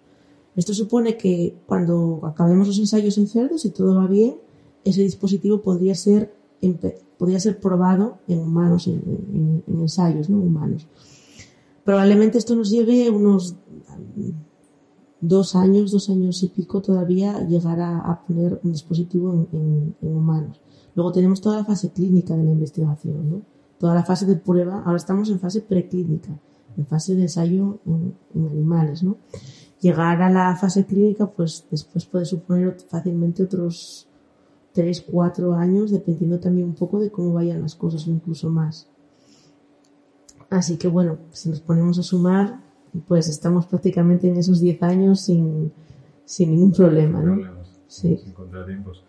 Esto 0.56 0.74
supone 0.74 1.16
que 1.16 1.54
cuando 1.66 2.20
acabemos 2.24 2.66
los 2.66 2.78
ensayos 2.80 3.16
en 3.16 3.28
cerdos, 3.28 3.64
y 3.64 3.70
todo 3.70 3.94
va 3.94 4.08
bien, 4.08 4.36
ese 4.84 5.02
dispositivo 5.02 5.62
podría 5.62 5.94
ser, 5.94 6.34
podría 7.18 7.40
ser 7.40 7.58
probado 7.58 8.18
en 8.28 8.38
humanos, 8.40 8.86
en, 8.86 9.62
ensayos 9.66 10.30
¿no? 10.30 10.38
humanos. 10.38 10.86
Probablemente 11.84 12.38
esto 12.38 12.54
nos 12.54 12.70
lleve 12.70 13.10
unos 13.10 13.56
dos 15.20 15.56
años, 15.56 15.90
dos 15.90 16.08
años 16.10 16.42
y 16.42 16.48
pico 16.48 16.80
todavía 16.80 17.46
llegar 17.46 17.80
a, 17.80 18.22
poner 18.26 18.60
un 18.62 18.72
dispositivo 18.72 19.48
en, 19.52 19.94
humanos. 20.00 20.60
Luego 20.94 21.12
tenemos 21.12 21.40
toda 21.40 21.58
la 21.58 21.64
fase 21.64 21.90
clínica 21.90 22.36
de 22.36 22.44
la 22.44 22.50
investigación, 22.50 23.30
¿no? 23.30 23.42
toda 23.78 23.94
la 23.94 24.04
fase 24.04 24.26
de 24.26 24.36
prueba. 24.36 24.82
Ahora 24.84 24.96
estamos 24.96 25.30
en 25.30 25.40
fase 25.40 25.60
preclínica, 25.60 26.38
en 26.76 26.86
fase 26.86 27.14
de 27.14 27.22
ensayo 27.22 27.78
en, 27.86 28.14
en 28.34 28.48
animales. 28.48 29.02
¿no? 29.02 29.16
llegar 29.80 30.20
a 30.22 30.30
la 30.30 30.56
fase 30.56 30.84
clínica, 30.84 31.26
pues 31.26 31.66
después 31.70 32.04
puede 32.06 32.24
suponer 32.24 32.76
fácilmente 32.88 33.44
otros 33.44 34.07
3, 34.78 35.06
4 35.10 35.54
años, 35.54 35.90
dependiendo 35.90 36.38
también 36.38 36.68
un 36.68 36.76
poco 36.76 37.00
de 37.00 37.10
cómo 37.10 37.32
vayan 37.32 37.60
las 37.60 37.74
cosas 37.74 38.06
o 38.06 38.10
incluso 38.12 38.48
más. 38.48 38.88
Así 40.50 40.78
que 40.78 40.86
bueno, 40.86 41.18
si 41.32 41.48
nos 41.48 41.60
ponemos 41.60 41.98
a 41.98 42.04
sumar, 42.04 42.60
pues 43.08 43.28
estamos 43.28 43.66
prácticamente 43.66 44.28
en 44.28 44.36
esos 44.36 44.60
10 44.60 44.80
años 44.84 45.22
sin, 45.22 45.72
sin 46.24 46.52
ningún 46.52 46.72
problema, 46.72 47.20
¿no? 47.20 47.64
sí. 47.88 48.18
Sin 48.18 48.32
contratiempos. 48.32 49.02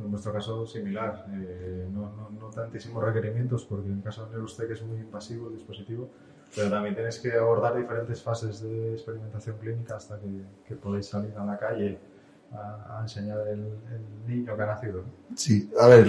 En 0.00 0.10
nuestro 0.10 0.32
caso, 0.32 0.66
similar. 0.66 1.24
Eh, 1.32 1.88
no, 1.92 2.10
no, 2.16 2.30
no, 2.30 2.50
tantísimos 2.50 3.04
requerimientos, 3.04 3.64
porque 3.64 3.90
en 3.90 4.00
caso 4.00 4.26
de 4.26 4.40
usted 4.40 4.66
que 4.66 4.72
es 4.72 4.82
muy 4.82 4.98
invasivo 4.98 5.46
el 5.46 5.54
dispositivo, 5.54 6.08
pero 6.56 6.68
también 6.68 6.96
tienes 6.96 7.20
que 7.20 7.32
abordar 7.34 7.76
diferentes 7.76 8.20
fases 8.20 8.60
de 8.60 8.94
experimentación 8.94 9.56
clínica 9.58 9.94
hasta 9.94 10.18
que, 10.18 10.42
que 10.66 10.74
podéis 10.74 11.06
salir 11.06 11.32
a 11.36 11.44
la 11.46 11.56
calle 11.56 12.00
a, 12.54 13.00
enseñar 13.02 13.38
el, 13.48 13.66
niño 14.26 14.56
que 14.56 14.62
ha 14.62 14.66
nacido. 14.66 15.02
Sí, 15.34 15.70
a 15.80 15.88
ver, 15.88 16.06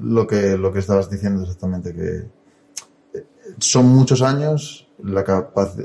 lo 0.00 0.26
que, 0.26 0.56
lo 0.56 0.72
que 0.72 0.78
estabas 0.78 1.10
diciendo 1.10 1.42
exactamente, 1.42 1.92
que 1.92 3.18
eh, 3.18 3.26
son 3.58 3.86
muchos 3.86 4.22
años, 4.22 4.88
la, 5.02 5.24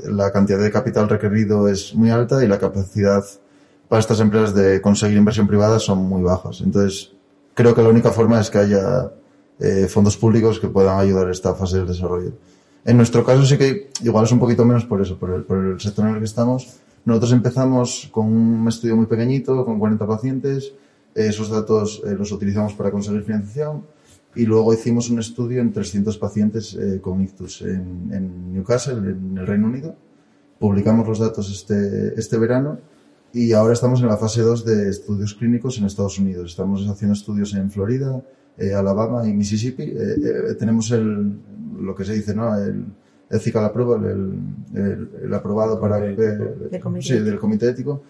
la 0.04 0.30
cantidad 0.30 0.58
de 0.58 0.70
capital 0.70 1.08
requerido 1.08 1.68
es 1.68 1.94
muy 1.94 2.10
alta 2.10 2.44
y 2.44 2.48
la 2.48 2.58
capacidad 2.58 3.24
para 3.88 4.00
estas 4.00 4.20
empresas 4.20 4.54
de 4.54 4.80
conseguir 4.80 5.18
inversión 5.18 5.46
privada 5.46 5.78
son 5.78 5.98
muy 5.98 6.22
bajas. 6.22 6.60
Entonces, 6.60 7.12
creo 7.54 7.74
que 7.74 7.82
la 7.82 7.90
única 7.90 8.10
forma 8.10 8.40
es 8.40 8.48
que 8.48 8.58
haya 8.58 9.10
eh, 9.58 9.86
fondos 9.88 10.16
públicos 10.16 10.58
que 10.58 10.68
puedan 10.68 10.98
ayudar 10.98 11.28
a 11.28 11.30
esta 11.30 11.54
fase 11.54 11.78
del 11.78 11.86
desarrollo. 11.86 12.32
En 12.84 12.96
nuestro 12.96 13.24
caso 13.24 13.44
sí 13.44 13.58
que 13.58 13.90
igual 14.02 14.24
es 14.24 14.32
un 14.32 14.38
poquito 14.38 14.64
menos 14.64 14.84
por 14.84 15.00
eso, 15.00 15.18
por 15.18 15.30
el, 15.30 15.44
por 15.44 15.58
el 15.58 15.80
sector 15.80 16.06
en 16.06 16.14
el 16.14 16.18
que 16.18 16.24
estamos. 16.24 16.80
Nosotros 17.04 17.32
empezamos 17.32 18.08
con 18.12 18.26
un 18.26 18.68
estudio 18.68 18.96
muy 18.96 19.06
pequeñito, 19.06 19.64
con 19.64 19.78
40 19.78 20.06
pacientes. 20.06 20.72
Esos 21.14 21.50
datos 21.50 22.00
eh, 22.06 22.14
los 22.16 22.30
utilizamos 22.32 22.74
para 22.74 22.90
conseguir 22.90 23.22
financiación 23.22 23.84
y 24.34 24.46
luego 24.46 24.72
hicimos 24.72 25.10
un 25.10 25.18
estudio 25.18 25.60
en 25.60 25.72
300 25.72 26.16
pacientes 26.16 26.74
eh, 26.74 27.00
con 27.02 27.20
ictus 27.20 27.60
en, 27.62 28.52
Newcastle, 28.52 28.94
en 28.94 29.36
el 29.36 29.46
Reino 29.46 29.66
Unido. 29.66 29.96
Publicamos 30.58 31.06
los 31.06 31.18
datos 31.18 31.50
este, 31.50 32.18
este 32.18 32.38
verano 32.38 32.78
y 33.32 33.52
ahora 33.52 33.72
estamos 33.72 34.00
en 34.00 34.06
la 34.06 34.16
fase 34.16 34.42
2 34.42 34.64
de 34.64 34.88
estudios 34.88 35.34
clínicos 35.34 35.78
en 35.78 35.86
Estados 35.86 36.18
Unidos. 36.18 36.52
Estamos 36.52 36.88
haciendo 36.88 37.14
estudios 37.14 37.52
en 37.54 37.70
Florida, 37.70 38.22
eh, 38.56 38.74
Alabama 38.74 39.26
y 39.28 39.32
Mississippi. 39.32 39.92
Tenemos 40.58 40.90
el, 40.92 41.36
lo 41.80 41.94
que 41.96 42.04
se 42.04 42.14
dice, 42.14 42.34
¿no? 42.34 42.54
El 42.56 42.84
ethical 43.32 43.64
approval, 43.64 44.04
el, 44.04 45.08
el, 45.24 45.34
aprobado 45.34 45.80
para 45.80 45.98
sí, 47.00 47.18
del 47.18 47.38
comité 47.38 47.70
ético. 47.70 48.02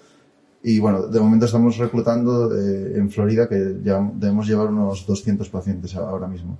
Y 0.64 0.78
bueno, 0.78 1.06
de 1.06 1.20
momento 1.20 1.46
estamos 1.46 1.78
reclutando 1.78 2.54
en 2.56 3.08
Florida, 3.10 3.48
que 3.48 3.78
ya 3.82 4.10
debemos 4.14 4.46
llevar 4.46 4.68
unos 4.68 5.06
200 5.06 5.48
pacientes 5.48 5.94
ahora 5.96 6.28
mismo. 6.28 6.58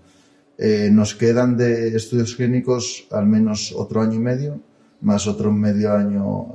nos 0.91 1.15
quedan 1.15 1.57
de 1.57 1.95
estudios 1.97 2.35
clínicos 2.35 3.07
al 3.11 3.27
menos 3.27 3.73
otro 3.77 4.01
año 4.01 4.15
y 4.15 4.19
medio, 4.19 4.61
más 5.03 5.27
otro 5.29 5.53
medio 5.53 5.93
año 5.93 6.55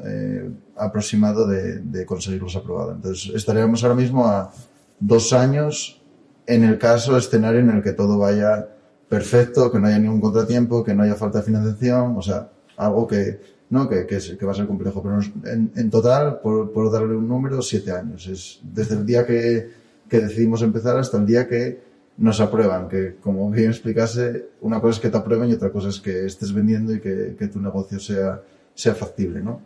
aproximado 0.76 1.48
de, 1.48 1.80
de 1.80 2.06
conseguirlos 2.06 2.56
aprobados. 2.56 2.96
Entonces, 2.96 3.36
estaríamos 3.36 3.84
ahora 3.84 3.96
mismo 3.96 4.28
a 4.28 4.52
dos 5.00 5.32
años 5.32 6.02
en 6.48 6.64
el 6.64 6.78
caso 6.78 7.18
escenario 7.18 7.60
en 7.60 7.70
el 7.70 7.84
que 7.84 7.94
todo 7.94 8.18
vaya 8.18 8.68
perfecto, 9.10 9.72
que 9.72 9.80
no 9.80 9.88
haya 9.88 10.00
ningún 10.00 10.22
contratiempo, 10.22 10.84
que 10.84 10.94
no 10.94 11.04
haya 11.04 11.16
falta 11.16 11.40
de 11.40 11.46
financiación, 11.46 12.16
o 12.18 12.22
sea, 12.22 12.50
algo 12.78 13.08
que, 13.08 13.40
no, 13.70 13.88
que, 13.88 14.06
que, 14.06 14.20
que 14.38 14.46
va 14.46 14.52
a 14.52 14.56
ser 14.56 14.68
complejo. 14.68 15.02
Pero 15.02 15.20
en, 15.52 15.72
en 15.76 15.90
total, 15.90 16.40
por, 16.42 16.92
darle 16.92 17.16
un 17.16 17.28
número, 17.28 17.62
siete 17.62 17.92
años. 17.92 18.28
Es 18.28 18.60
desde 18.64 18.96
el 18.96 19.06
día 19.06 19.26
que, 19.26 19.70
que 20.10 20.20
decidimos 20.20 20.62
empezar 20.62 20.98
hasta 20.98 21.18
el 21.18 21.26
día 21.26 21.48
que 21.48 21.88
nos 22.18 22.42
aprueban, 22.42 22.90
que 22.90 23.16
como 23.22 23.50
bien 23.52 23.70
explicase, 23.70 24.50
una 24.62 24.82
cosa 24.82 24.96
es 24.96 25.00
que 25.00 25.10
te 25.10 25.18
aprueben 25.18 25.50
y 25.50 25.54
otra 25.54 25.72
cosa 25.72 25.90
es 25.90 26.00
que 26.00 26.26
estés 26.26 26.52
vendiendo 26.52 26.94
y 26.94 27.00
que, 27.00 27.36
que 27.38 27.48
tu 27.48 27.62
negocio 27.62 28.00
sea, 28.00 28.42
sea 28.74 28.96
factible, 28.96 29.42
¿no? 29.42 29.62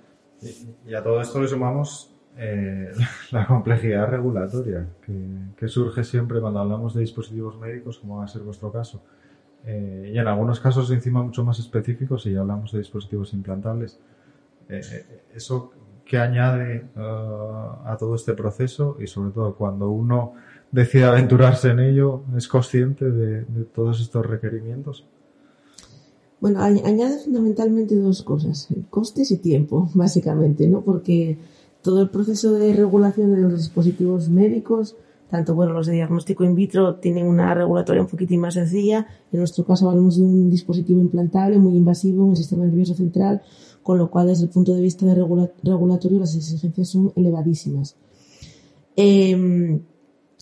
Y 0.86 0.94
a 0.94 1.04
todo 1.04 1.22
esto 1.22 1.40
le 1.40 1.48
sumamos 1.48 2.12
eh, 2.38 2.92
la 3.32 3.46
complejidad 3.46 4.08
regulatoria 4.08 4.88
que, 5.06 5.68
surge 5.68 6.04
siempre 6.04 6.42
cuando 6.42 6.60
hablamos 6.60 6.94
de 6.94 7.02
dispositivos 7.02 7.58
médicos, 7.60 8.00
como 8.00 8.18
va 8.18 8.26
a 8.26 8.28
ser 8.28 8.42
vuestro 8.42 8.72
caso. 8.72 9.02
Eh, 9.66 10.12
y 10.14 10.18
en 10.18 10.28
algunos 10.28 10.60
casos 10.60 10.90
encima 10.92 11.22
mucho 11.22 11.44
más 11.44 11.60
específicos, 11.60 12.24
si 12.24 12.36
hablamos 12.36 12.72
de 12.72 12.80
dispositivos 12.80 13.34
implantables. 13.34 14.00
Eh, 14.70 14.82
eh, 14.92 15.22
eso 15.36 15.72
que 16.06 16.18
añade 16.18 16.88
a 16.96 17.96
todo 17.98 18.16
este 18.16 18.34
proceso 18.34 18.98
y 19.00 19.08
sobre 19.08 19.32
todo 19.32 19.56
cuando 19.56 19.90
uno 19.92 20.34
decide 20.72 21.06
aventurarse 21.06 21.70
en 21.70 21.80
ello, 21.80 22.24
es 22.36 22.50
consciente 22.50 23.10
de, 23.10 23.46
de 23.46 23.64
todos 23.64 24.02
estos 24.02 24.26
requerimientos. 24.26 25.06
Bueno, 26.42 26.60
añade 26.60 27.20
fundamentalmente 27.20 27.96
dos 27.96 28.24
cosas, 28.24 28.68
costes 28.90 29.30
y 29.32 29.38
tiempo, 29.38 29.90
básicamente, 29.94 30.68
¿no? 30.68 30.82
Porque 30.82 31.38
todo 31.82 32.02
el 32.02 32.10
proceso 32.10 32.54
de 32.54 32.74
regulación 32.74 33.34
de 33.34 33.42
los 33.42 33.58
dispositivos 33.58 34.28
médicos, 34.28 34.98
tanto 35.32 35.56
bueno, 35.56 35.72
los 35.72 35.88
de 35.88 35.94
diagnóstico 35.94 36.44
in 36.44 36.56
vitro 36.56 36.96
tienen 36.96 37.26
una 37.26 37.54
regulatoria 37.54 38.02
un 38.02 38.10
poquitín 38.10 38.42
más 38.42 38.56
sencilla. 38.56 39.08
En 39.32 39.40
nuestro 39.40 39.64
caso 39.64 39.90
hablamos 39.90 40.18
de 40.18 40.24
un 40.24 40.50
dispositivo 40.50 41.00
implantable 41.00 41.58
muy 41.58 41.78
invasivo 41.78 42.26
en 42.26 42.32
el 42.32 42.38
sistema 42.38 42.66
nervioso 42.66 42.94
central, 42.94 43.42
con 43.82 43.98
lo 43.98 44.12
cual 44.12 44.28
desde 44.28 44.44
el 44.44 44.50
punto 44.50 44.74
de 44.74 44.82
vista 44.82 45.06
de 45.06 45.16
regulatorio 45.16 46.20
las 46.20 46.36
exigencias 46.36 46.90
son 46.90 47.14
elevadísimas. 47.16 47.96
Eh, 48.98 49.82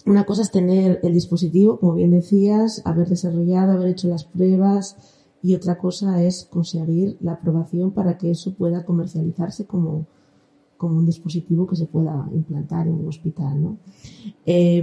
una 0.07 0.25
cosa 0.25 0.41
es 0.41 0.49
tener 0.49 0.99
el 1.03 1.13
dispositivo, 1.13 1.79
como 1.79 1.93
bien 1.93 2.09
decías, 2.09 2.81
haber 2.83 3.07
desarrollado, 3.09 3.73
haber 3.73 3.89
hecho 3.89 4.07
las 4.07 4.23
pruebas, 4.23 4.97
y 5.43 5.53
otra 5.53 5.77
cosa 5.77 6.23
es 6.23 6.47
conseguir 6.49 7.17
la 7.21 7.33
aprobación 7.33 7.91
para 7.91 8.17
que 8.17 8.31
eso 8.31 8.55
pueda 8.55 8.85
comercializarse 8.85 9.65
como, 9.65 10.07
como 10.79 10.97
un 10.97 11.05
dispositivo 11.05 11.67
que 11.67 11.75
se 11.75 11.87
pueda 11.87 12.25
implantar 12.33 12.87
en 12.87 12.93
un 12.93 13.07
hospital. 13.09 13.61
¿no? 13.61 13.77
Eh, 14.45 14.77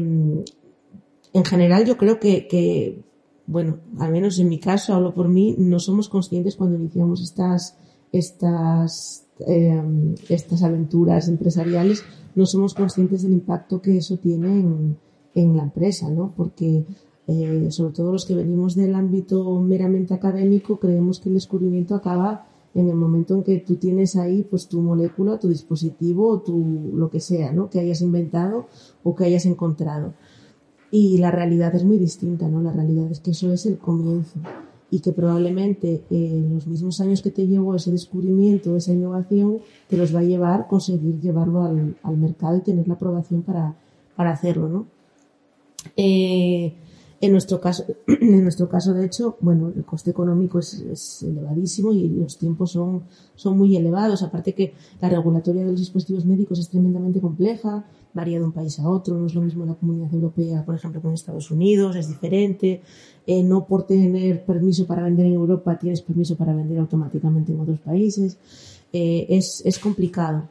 en 1.33 1.45
general 1.45 1.87
yo 1.87 1.97
creo 1.97 2.21
que, 2.21 3.03
bueno, 3.47 3.79
al 3.99 4.13
menos 4.13 4.39
en 4.39 4.51
mi 4.51 4.61
caso, 4.61 4.93
hablo 4.93 5.15
por 5.15 5.29
mí, 5.29 5.57
no 5.59 5.79
somos 5.79 6.11
conscientes 6.11 6.55
cuando 6.55 6.77
iniciamos 6.77 7.23
estas, 7.23 7.79
estas, 8.13 9.25
eh, 9.49 10.15
estas 10.29 10.63
aventuras 10.63 11.29
empresariales, 11.29 12.05
no 12.35 12.45
somos 12.45 12.75
conscientes 12.75 13.23
del 13.23 13.33
impacto 13.33 13.81
que 13.81 13.97
eso 13.97 14.19
tiene 14.19 14.49
en, 14.61 14.99
en 15.35 15.57
la 15.57 15.63
empresa, 15.63 16.11
¿no? 16.11 16.35
Porque 16.37 16.85
eh, 17.27 17.69
sobre 17.71 17.95
todo 17.95 18.13
los 18.13 18.27
que 18.27 18.35
venimos 18.35 18.75
del 18.75 18.95
ámbito 18.95 19.59
meramente 19.61 20.13
académico, 20.13 20.79
creemos 20.79 21.21
que 21.21 21.31
el 21.31 21.37
descubrimiento 21.37 21.95
acaba 21.95 22.49
en 22.77 22.91
el 22.91 22.95
momento 22.95 23.35
en 23.35 23.43
que 23.43 23.59
tú 23.59 23.77
tienes 23.77 24.17
ahí 24.17 24.47
pues 24.49 24.69
tu 24.69 24.83
molécula, 24.83 25.39
tu 25.39 25.49
dispositivo, 25.49 26.41
tu 26.41 26.93
lo 26.95 27.09
que 27.09 27.21
sea, 27.21 27.51
¿no? 27.51 27.71
Que 27.71 27.81
hayas 27.81 28.03
inventado 28.03 28.67
o 29.03 29.15
que 29.15 29.25
hayas 29.25 29.47
encontrado. 29.47 30.13
Y 30.91 31.17
la 31.19 31.31
realidad 31.31 31.75
es 31.75 31.85
muy 31.85 31.97
distinta, 31.97 32.49
¿no? 32.49 32.61
La 32.61 32.73
realidad 32.73 33.11
es 33.11 33.21
que 33.21 33.31
eso 33.31 33.51
es 33.51 33.65
el 33.65 33.79
comienzo 33.79 34.39
y 34.91 35.01
que 35.01 35.13
probablemente 35.13 36.05
en 36.11 36.55
los 36.55 36.67
mismos 36.67 37.01
años 37.01 37.23
que 37.23 37.31
te 37.31 37.47
llevó 37.47 37.75
ese 37.75 37.91
descubrimiento, 37.91 38.77
esa 38.77 38.93
innovación, 38.93 39.59
te 39.89 39.97
los 39.97 40.15
va 40.15 40.21
a 40.21 40.25
llevar 40.25 40.69
conseguir 40.69 41.19
llevarlo 41.19 41.63
al, 41.63 41.97
al 42.03 42.17
mercado 42.19 42.59
y 42.59 42.61
tener 42.61 42.87
la 42.87 42.95
aprobación 42.95 43.43
para, 43.43 43.75
para 44.15 44.33
hacerlo, 44.33 44.69
¿no? 44.69 44.87
Eh, 45.97 46.75
en 47.21 47.33
nuestro 47.33 47.61
caso, 47.61 47.85
en 48.07 48.43
nuestro 48.43 48.69
caso, 48.69 48.93
de 48.93 49.07
hecho, 49.07 49.37
bueno, 49.41 49.73
el 49.75 49.85
coste 49.85 50.11
económico 50.11 50.59
es, 50.59 51.23
elevadísimo 51.23 51.93
y 51.93 52.09
los 52.09 52.37
tiempos 52.37 52.73
son, 52.73 53.05
son 53.35 53.57
muy 53.57 53.77
elevados. 53.77 54.23
Aparte 54.23 54.55
que 54.55 54.75
la 55.01 55.09
regulatoria 55.09 55.65
de 55.65 55.71
los 55.71 55.81
dispositivos 55.81 56.25
médicos 56.25 56.59
es 56.59 56.69
tremendamente 56.69 57.21
compleja. 57.21 57.85
varía 58.13 58.39
de 58.39 58.45
un 58.45 58.53
país 58.53 58.79
a 58.79 58.89
otro, 58.89 59.17
no 59.17 59.27
es 59.27 59.35
lo 59.35 59.43
mismo 59.43 59.65
la 59.65 59.75
comunidad 59.75 60.13
europea, 60.13 60.65
por 60.65 60.75
ejemplo, 60.75 61.01
con 61.01 61.13
Estados 61.13 61.51
Unidos, 61.51 61.97
es 61.97 62.09
diferente. 62.09 62.83
Eh, 63.27 63.43
no 63.43 63.67
por 63.67 63.87
tener 63.87 64.45
permiso 64.45 64.87
para 64.87 65.03
vender 65.03 65.27
en 65.27 65.33
Europa 65.33 65.77
tienes 65.79 66.01
permiso 66.01 66.37
para 66.37 66.55
vender 66.55 66.79
automáticamente 66.79 67.53
en 67.53 67.61
otros 67.61 67.81
países. 67.81 68.39
Eh, 68.93 69.27
es, 69.29 69.63
es 69.65 69.79
complicado. 69.79 70.49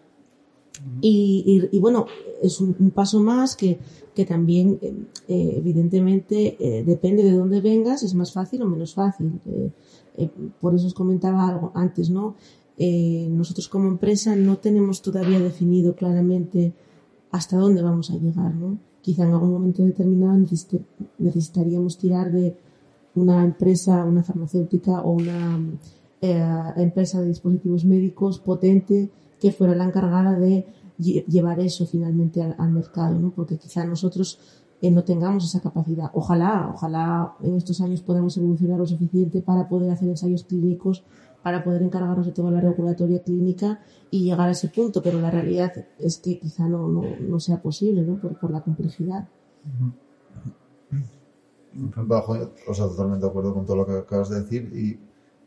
Y, 1.01 1.67
y, 1.71 1.79
bueno, 1.79 2.05
es 2.41 2.59
un, 2.61 2.73
paso 2.91 3.19
más 3.19 3.55
que, 3.55 3.79
que 4.13 4.25
también, 4.25 4.79
eh, 5.27 5.53
evidentemente, 5.57 6.57
eh, 6.59 6.83
depende 6.83 7.23
de 7.23 7.33
dónde 7.33 7.61
vengas, 7.61 8.03
es 8.03 8.13
más 8.15 8.33
fácil 8.33 8.61
o 8.61 8.67
menos 8.67 8.93
fácil. 8.93 9.39
Eh, 9.45 10.29
por 10.61 10.73
eso 10.75 10.87
os 10.87 10.93
comentaba 10.93 11.47
algo 11.47 11.71
antes, 11.75 12.09
¿no? 12.09 12.35
nosotros 12.77 13.69
como 13.69 13.87
empresa 13.87 14.35
no 14.35 14.57
tenemos 14.57 15.01
todavía 15.01 15.39
definido 15.39 15.95
claramente 15.95 16.73
hasta 17.31 17.55
dónde 17.55 17.81
vamos 17.81 18.11
a 18.11 18.17
llegar, 18.17 18.53
¿no? 18.53 18.77
Quizá 19.01 19.23
en 19.23 19.31
algún 19.31 19.51
momento 19.53 19.81
determinado 19.81 20.37
necesitaríamos 21.17 21.97
tirar 21.97 22.33
de 22.33 22.57
una 23.15 23.45
empresa, 23.45 24.03
una 24.03 24.23
farmacéutica 24.23 25.01
o 25.03 25.11
una 25.11 25.57
empresa 26.75 27.21
de 27.21 27.29
dispositivos 27.29 27.85
médicos 27.85 28.39
potente 28.39 29.09
que 29.45 29.51
fuera 29.51 29.75
la 29.75 29.85
encargada 29.85 30.33
de 30.39 30.65
llevar 30.97 31.59
eso 31.59 31.85
finalmente 31.85 32.41
al, 32.41 32.71
mercado, 32.71 33.19
¿no? 33.19 33.29
Porque 33.29 33.59
quizá 33.59 33.85
nosotros 33.85 34.39
eh, 34.81 34.89
no 34.89 35.03
tengamos 35.03 35.45
esa 35.45 35.59
capacidad. 35.61 36.09
Ojalá, 36.15 36.71
ojalá 36.73 37.35
en 37.43 37.55
estos 37.55 37.79
años 37.79 38.01
podamos 38.01 38.35
evolucionar 38.37 38.79
lo 38.79 38.87
suficiente 38.87 39.43
para 39.43 39.69
poder 39.69 39.91
hacer 39.91 40.09
ensayos 40.09 40.45
clínicos, 40.45 41.03
para 41.43 41.63
poder 41.63 41.83
encargarnos 41.83 42.25
de 42.25 42.31
toda 42.31 42.49
la 42.49 42.59
regulatoria 42.59 43.21
clínica 43.21 43.81
y 44.09 44.23
llegar 44.23 44.47
a 44.47 44.53
ese 44.53 44.69
punto, 44.69 45.03
pero 45.03 45.21
la 45.21 45.29
realidad 45.29 45.71
es 45.99 46.17
que 46.17 46.39
quizá 46.39 46.67
no, 46.67 46.87
no, 46.87 47.03
no 47.19 47.39
sea 47.39 47.61
posible, 47.61 48.01
¿no? 48.01 48.19
Por, 48.19 48.39
por 48.39 48.49
la 48.49 48.61
complejidad. 48.61 49.27
Bajo, 51.97 52.35
o 52.67 52.73
sea, 52.73 52.87
totalmente 52.87 53.27
de 53.27 53.29
acuerdo 53.29 53.53
con 53.53 53.63
todo 53.63 53.75
lo 53.75 53.85
que 53.85 53.93
acabas 53.93 54.29
de 54.29 54.41
decir 54.41 54.71
y, 54.73 54.99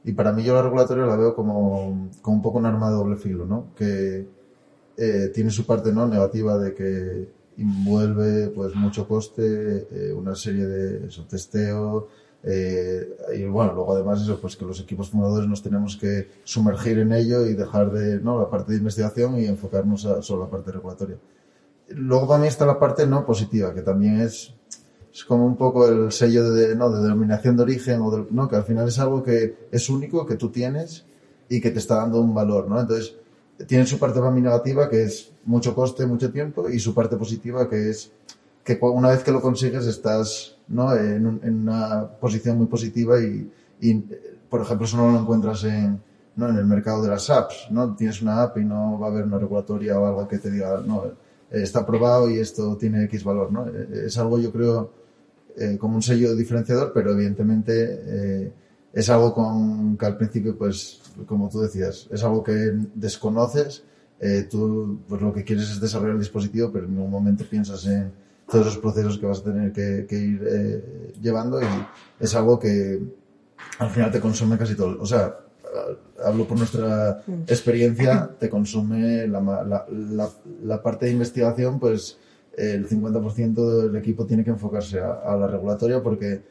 y 0.05 0.12
para 0.12 0.32
mí 0.32 0.42
yo 0.42 0.55
la 0.55 0.62
regulatoria 0.62 1.05
la 1.05 1.16
veo 1.16 1.34
como, 1.34 2.11
como 2.22 2.36
un 2.36 2.42
poco 2.42 2.59
un 2.59 2.66
arma 2.66 2.88
de 2.90 2.96
doble 2.96 3.16
filo, 3.16 3.46
¿no? 3.46 3.74
Que, 3.76 4.26
eh, 4.96 5.30
tiene 5.32 5.51
su 5.51 5.64
parte 5.64 5.92
no 5.92 6.09
negativa 6.09 6.59
de 6.59 6.74
que 6.74 7.28
envuelve 7.57 8.49
pues 8.49 8.74
mucho 8.74 9.07
coste, 9.07 9.86
eh, 9.90 10.12
una 10.12 10.34
serie 10.34 10.66
de 10.66 11.07
eso, 11.07 11.24
testeo, 11.24 12.09
eh, 12.42 13.16
y 13.36 13.44
bueno, 13.44 13.74
luego 13.74 13.94
además 13.94 14.22
eso, 14.22 14.40
pues 14.40 14.57
que 14.57 14.64
los 14.64 14.80
equipos 14.80 15.11
fundadores 15.11 15.49
nos 15.49 15.62
tenemos 15.62 15.96
que 15.96 16.28
sumergir 16.44 16.99
en 16.99 17.12
ello 17.12 17.46
y 17.46 17.55
dejar 17.55 17.92
de, 17.92 18.20
¿no? 18.20 18.40
La 18.40 18.51
parte 18.51 18.72
de 18.72 18.78
investigación 18.78 19.38
y 19.38 19.46
enfocarnos 19.46 20.05
a 20.07 20.22
solo 20.22 20.44
la 20.44 20.51
parte 20.51 20.72
regulatoria. 20.72 21.16
Luego 21.90 22.28
también 22.28 22.49
está 22.49 22.66
la 22.66 22.78
parte 22.78 23.07
no 23.07 23.24
positiva, 23.24 23.74
que 23.74 23.82
también 23.82 24.20
es, 24.20 24.55
es 25.18 25.24
como 25.24 25.44
un 25.44 25.56
poco 25.56 25.88
el 25.88 26.12
sello 26.12 26.52
de, 26.52 26.76
¿no? 26.76 26.90
de 26.90 27.02
denominación 27.02 27.56
de 27.56 27.64
origen 27.64 28.00
o 28.02 28.10
de, 28.12 28.26
¿no? 28.30 28.48
Que 28.48 28.54
al 28.54 28.62
final 28.62 28.86
es 28.86 29.00
algo 29.00 29.24
que 29.24 29.68
es 29.72 29.88
único, 29.88 30.24
que 30.24 30.36
tú 30.36 30.50
tienes 30.50 31.04
y 31.48 31.60
que 31.60 31.72
te 31.72 31.80
está 31.80 31.96
dando 31.96 32.20
un 32.20 32.32
valor, 32.32 32.68
¿no? 32.68 32.80
Entonces, 32.80 33.16
tiene 33.66 33.84
su 33.84 33.98
parte 33.98 34.20
para 34.20 34.30
mí 34.30 34.40
negativa, 34.40 34.88
que 34.88 35.02
es 35.02 35.32
mucho 35.44 35.74
coste, 35.74 36.06
mucho 36.06 36.30
tiempo, 36.30 36.70
y 36.70 36.78
su 36.78 36.94
parte 36.94 37.16
positiva, 37.16 37.68
que 37.68 37.90
es 37.90 38.12
que 38.62 38.78
una 38.80 39.08
vez 39.08 39.24
que 39.24 39.32
lo 39.32 39.40
consigues 39.40 39.86
estás 39.86 40.56
¿no? 40.68 40.94
en, 40.94 41.26
un, 41.26 41.40
en 41.42 41.62
una 41.62 42.06
posición 42.20 42.56
muy 42.56 42.68
positiva 42.68 43.20
y, 43.20 43.50
y, 43.80 43.94
por 44.48 44.60
ejemplo, 44.60 44.86
eso 44.86 44.98
no 44.98 45.10
lo 45.10 45.18
encuentras 45.18 45.64
en, 45.64 46.00
¿no? 46.36 46.48
en 46.48 46.58
el 46.58 46.66
mercado 46.66 47.02
de 47.02 47.08
las 47.08 47.28
apps. 47.28 47.66
¿no? 47.72 47.96
Tienes 47.96 48.22
una 48.22 48.40
app 48.40 48.56
y 48.58 48.64
no 48.64 49.00
va 49.00 49.08
a 49.08 49.10
haber 49.10 49.24
una 49.24 49.38
regulatoria 49.38 49.98
o 49.98 50.06
algo 50.06 50.28
que 50.28 50.38
te 50.38 50.48
diga, 50.48 50.80
no, 50.86 51.02
está 51.50 51.80
aprobado 51.80 52.30
y 52.30 52.38
esto 52.38 52.76
tiene 52.76 53.02
X 53.06 53.24
valor. 53.24 53.50
¿no? 53.50 53.66
Es 53.66 54.16
algo, 54.16 54.38
yo 54.38 54.52
creo, 54.52 54.97
eh, 55.59 55.76
como 55.78 55.96
un 55.96 56.02
sello 56.02 56.34
diferenciador, 56.34 56.92
pero 56.92 57.12
evidentemente 57.12 58.00
eh, 58.06 58.52
es 58.92 59.09
algo 59.11 59.34
con 59.34 59.96
que 59.96 60.06
al 60.06 60.16
principio, 60.16 60.56
pues, 60.56 61.00
como 61.26 61.48
tú 61.48 61.61
decías, 61.61 62.09
es 62.11 62.22
algo 62.24 62.42
que 62.42 62.72
desconoces, 62.94 63.84
eh, 64.20 64.48
tú 64.50 65.00
pues 65.09 65.20
lo 65.22 65.32
que 65.32 65.44
quieres 65.44 65.70
es 65.70 65.80
desarrollar 65.80 66.14
el 66.14 66.20
dispositivo, 66.20 66.70
pero 66.72 66.86
en 66.86 66.94
ningún 66.94 67.11
momento 67.11 67.44
piensas 67.48 67.86
en 67.86 68.11
todos 68.50 68.66
los 68.66 68.78
procesos 68.78 69.18
que 69.18 69.26
vas 69.26 69.40
a 69.40 69.44
tener 69.44 69.72
que, 69.72 70.06
que 70.09 70.16
ir 70.16 70.42
eh, 70.48 71.12
llevando 71.20 71.61
y 71.61 71.66
es 72.18 72.34
algo 72.34 72.59
que 72.59 73.00
al 73.78 73.90
final 73.90 74.11
te 74.11 74.20
consume 74.20 74.59
casi 74.59 74.74
todo. 74.74 75.00
O 75.00 75.06
sea, 75.06 75.38
hablo 76.24 76.46
por 76.48 76.59
nuestra 76.59 77.22
experiencia, 77.46 78.30
te 78.38 78.48
consume 78.48 79.28
la, 79.28 79.40
la, 79.40 79.86
la, 79.90 80.30
la 80.64 80.82
parte 80.82 81.06
de 81.06 81.12
investigación, 81.12 81.78
pues 81.78 82.18
el 82.59 82.88
50% 82.88 83.82
del 83.82 83.96
equipo 83.96 84.26
tiene 84.26 84.44
que 84.44 84.50
enfocarse 84.50 85.00
a, 85.00 85.12
a 85.24 85.36
la 85.36 85.46
regulatoria 85.46 86.02
porque 86.02 86.42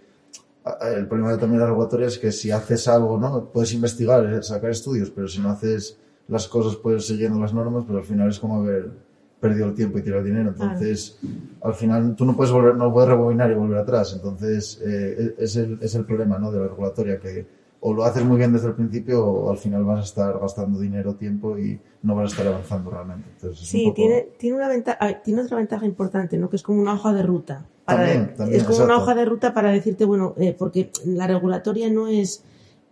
el 0.82 1.08
problema 1.08 1.38
también 1.38 1.60
de 1.60 1.60
la 1.60 1.68
regulatoria 1.68 2.08
es 2.08 2.18
que 2.18 2.32
si 2.32 2.52
haces 2.52 2.88
algo, 2.88 3.18
¿no? 3.18 3.52
Puedes 3.52 3.74
investigar, 3.74 4.26
eh, 4.26 4.44
sacar 4.44 4.72
estudios, 4.72 5.10
pero 5.12 5.28
si 5.28 5.40
no 5.40 5.50
haces 5.50 5.98
las 6.28 6.48
cosas, 6.48 6.76
puedes 6.76 7.06
siguiendo 7.06 7.40
las 7.40 7.54
normas, 7.54 7.86
pero 7.88 8.00
al 8.00 8.06
final 8.06 8.30
es 8.30 8.40
como 8.40 8.62
haber 8.62 8.92
perdido 9.40 9.68
el 9.68 9.76
tiempo 9.76 9.98
y 9.98 10.02
tirar 10.02 10.20
el 10.20 10.26
dinero. 10.26 10.50
Entonces, 10.50 11.20
al 11.62 11.74
final 11.74 12.16
tú 12.16 12.26
no 12.26 12.36
puedes 12.36 12.52
volver, 12.52 12.76
no 12.76 12.92
puedes 12.92 13.10
rebobinar 13.10 13.52
y 13.52 13.56
volver 13.56 13.78
atrás. 13.78 14.14
Entonces, 14.14 14.82
eh, 14.84 15.36
es, 15.38 15.56
el, 15.56 15.78
es 15.82 15.96
el 15.96 16.06
problema, 16.06 16.38
¿no? 16.38 16.52
De 16.52 16.60
la 16.60 16.68
regulatoria, 16.68 17.20
que 17.20 17.46
o 17.80 17.94
lo 17.94 18.04
haces 18.04 18.24
muy 18.24 18.38
bien 18.38 18.54
desde 18.54 18.68
el 18.68 18.74
principio 18.74 19.26
o 19.26 19.52
al 19.52 19.58
final 19.58 19.84
vas 19.84 20.00
a 20.00 20.04
estar 20.04 20.40
gastando 20.40 20.80
dinero, 20.80 21.16
tiempo 21.16 21.58
y 21.58 21.80
no 22.02 22.16
vas 22.16 22.32
a 22.32 22.32
estar 22.34 22.48
avanzando 22.48 22.90
realmente. 22.90 23.30
Entonces, 23.36 23.68
sí, 23.68 23.84
poco... 23.86 23.96
tiene, 23.96 24.28
tiene, 24.38 24.58
una 24.58 24.68
ventaja, 24.68 25.22
tiene 25.22 25.42
otra 25.42 25.58
ventaja 25.58 25.86
importante, 25.86 26.38
¿no? 26.38 26.50
Que 26.50 26.56
es 26.56 26.64
como 26.64 26.82
una 26.82 26.94
hoja 26.94 27.14
de 27.14 27.24
ruta. 27.24 27.66
Para, 27.86 28.00
también, 28.00 28.36
también, 28.36 28.60
es 28.60 28.64
como 28.64 28.76
exacto. 28.76 28.94
una 28.94 29.04
hoja 29.04 29.16
de 29.16 29.26
ruta 29.26 29.54
para 29.54 29.72
decirte, 29.72 30.06
bueno, 30.06 30.34
eh, 30.38 30.56
porque 30.58 30.92
la 31.06 31.28
regulatoria 31.28 31.90
no 31.90 32.08
es, 32.08 32.44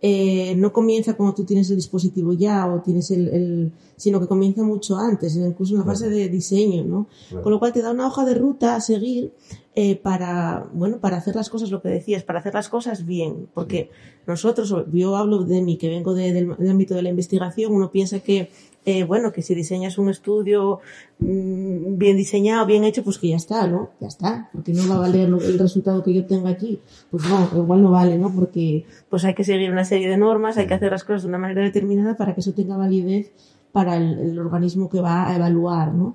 eh, 0.02 0.54
no 0.56 0.72
comienza 0.72 1.14
cuando 1.14 1.34
tú 1.34 1.44
tienes 1.44 1.70
el 1.70 1.76
dispositivo 1.76 2.34
ya 2.34 2.66
o 2.66 2.82
tienes 2.82 3.10
el, 3.10 3.28
el 3.28 3.72
sino 3.96 4.20
que 4.20 4.26
comienza 4.26 4.62
mucho 4.62 4.96
antes, 4.96 5.36
incluso 5.36 5.72
en 5.72 5.80
la 5.80 5.86
fase 5.86 6.10
de 6.10 6.28
diseño, 6.28 6.84
¿no? 6.84 7.08
Con 7.42 7.50
lo 7.50 7.58
cual 7.58 7.72
te 7.72 7.80
da 7.80 7.92
una 7.92 8.06
hoja 8.06 8.26
de 8.26 8.34
ruta 8.34 8.76
a 8.76 8.80
seguir 8.82 9.32
eh, 9.74 9.96
para, 9.96 10.68
bueno, 10.74 11.00
para 11.00 11.16
hacer 11.16 11.34
las 11.34 11.48
cosas, 11.48 11.70
lo 11.70 11.80
que 11.80 11.88
decías, 11.88 12.22
para 12.24 12.40
hacer 12.40 12.52
las 12.52 12.68
cosas 12.68 13.06
bien, 13.06 13.48
porque 13.54 13.90
sí. 13.90 14.20
nosotros, 14.26 14.74
yo 14.92 15.16
hablo 15.16 15.44
de 15.44 15.62
mí, 15.62 15.78
que 15.78 15.88
vengo 15.88 16.14
de, 16.14 16.32
del, 16.34 16.54
del 16.56 16.70
ámbito 16.70 16.94
de 16.94 17.02
la 17.02 17.08
investigación, 17.08 17.72
uno 17.72 17.90
piensa 17.90 18.20
que 18.20 18.50
eh, 18.88 19.02
bueno, 19.02 19.32
que 19.32 19.42
si 19.42 19.52
diseñas 19.56 19.98
un 19.98 20.08
estudio 20.08 20.78
mmm, 21.18 21.98
bien 21.98 22.16
diseñado, 22.16 22.64
bien 22.66 22.84
hecho, 22.84 23.02
pues 23.02 23.18
que 23.18 23.30
ya 23.30 23.36
está, 23.36 23.66
¿no? 23.66 23.90
Ya 24.00 24.06
está, 24.06 24.48
porque 24.52 24.72
no 24.72 24.88
va 24.88 24.94
a 24.94 25.00
valer 25.00 25.28
el 25.28 25.58
resultado 25.58 26.04
que 26.04 26.14
yo 26.14 26.24
tenga 26.24 26.50
aquí. 26.50 26.80
Pues 27.10 27.24
no, 27.28 27.50
igual 27.56 27.82
no 27.82 27.90
vale, 27.90 28.16
¿no? 28.16 28.32
Porque 28.32 28.86
pues 29.10 29.24
hay 29.24 29.34
que 29.34 29.42
seguir 29.42 29.72
una 29.72 29.84
serie 29.84 30.08
de 30.08 30.16
normas, 30.16 30.56
hay 30.56 30.68
que 30.68 30.74
hacer 30.74 30.92
las 30.92 31.02
cosas 31.02 31.22
de 31.22 31.28
una 31.30 31.38
manera 31.38 31.62
determinada 31.62 32.16
para 32.16 32.32
que 32.32 32.40
eso 32.40 32.52
tenga 32.52 32.76
validez 32.76 33.32
para 33.72 33.96
el, 33.96 34.38
organismo 34.38 34.88
que 34.88 35.00
va 35.00 35.28
a 35.28 35.34
evaluar, 35.34 35.92
¿no? 35.92 36.14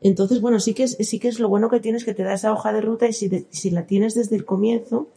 Entonces, 0.00 0.40
bueno, 0.40 0.58
sí 0.58 0.72
que 0.72 0.84
es, 0.84 0.96
sí 0.98 1.18
que 1.18 1.28
es 1.28 1.38
lo 1.38 1.50
bueno 1.50 1.68
que 1.68 1.80
tienes 1.80 2.06
que 2.06 2.14
te 2.14 2.22
da 2.22 2.32
esa 2.32 2.50
hoja 2.50 2.72
de 2.72 2.80
ruta 2.80 3.06
y 3.06 3.12
si 3.12 3.70
la 3.70 3.86
tienes 3.86 4.14
desde 4.14 4.36
el 4.36 4.46
comienzo 4.46 5.08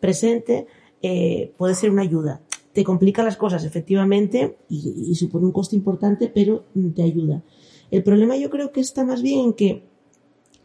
presente, 0.00 0.66
eh, 1.00 1.54
puede 1.56 1.74
ser 1.74 1.90
una 1.90 2.02
ayuda 2.02 2.42
te 2.72 2.84
complica 2.84 3.22
las 3.22 3.36
cosas, 3.36 3.64
efectivamente, 3.64 4.56
y, 4.68 5.14
supone 5.14 5.46
un 5.46 5.52
coste 5.52 5.76
importante, 5.76 6.30
pero 6.32 6.64
te 6.94 7.02
ayuda. 7.02 7.42
El 7.90 8.02
problema 8.02 8.36
yo 8.36 8.48
creo 8.48 8.72
que 8.72 8.80
está 8.80 9.04
más 9.04 9.22
bien 9.22 9.40
en 9.40 9.52
que 9.52 9.82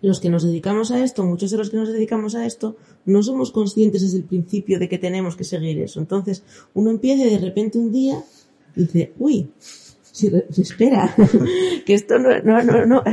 los 0.01 0.19
que 0.19 0.29
nos 0.29 0.43
dedicamos 0.43 0.91
a 0.91 1.03
esto, 1.03 1.23
muchos 1.25 1.51
de 1.51 1.57
los 1.57 1.69
que 1.69 1.77
nos 1.77 1.91
dedicamos 1.91 2.35
a 2.35 2.45
esto, 2.45 2.77
no 3.05 3.23
somos 3.23 3.51
conscientes 3.51 4.01
desde 4.03 4.17
el 4.17 4.23
principio 4.23 4.79
de 4.79 4.87
que 4.87 4.97
tenemos 4.97 5.35
que 5.35 5.43
seguir 5.43 5.79
eso. 5.79 5.99
Entonces, 5.99 6.43
uno 6.73 6.91
empieza 6.91 7.25
y 7.25 7.29
de 7.29 7.39
repente 7.39 7.77
un 7.77 7.91
día 7.91 8.23
dice, 8.75 9.13
uy, 9.17 9.49
si, 10.11 10.31
espera, 10.57 11.13
que 11.85 11.93
esto 11.93 12.19
no, 12.19 12.39
no. 12.85 13.03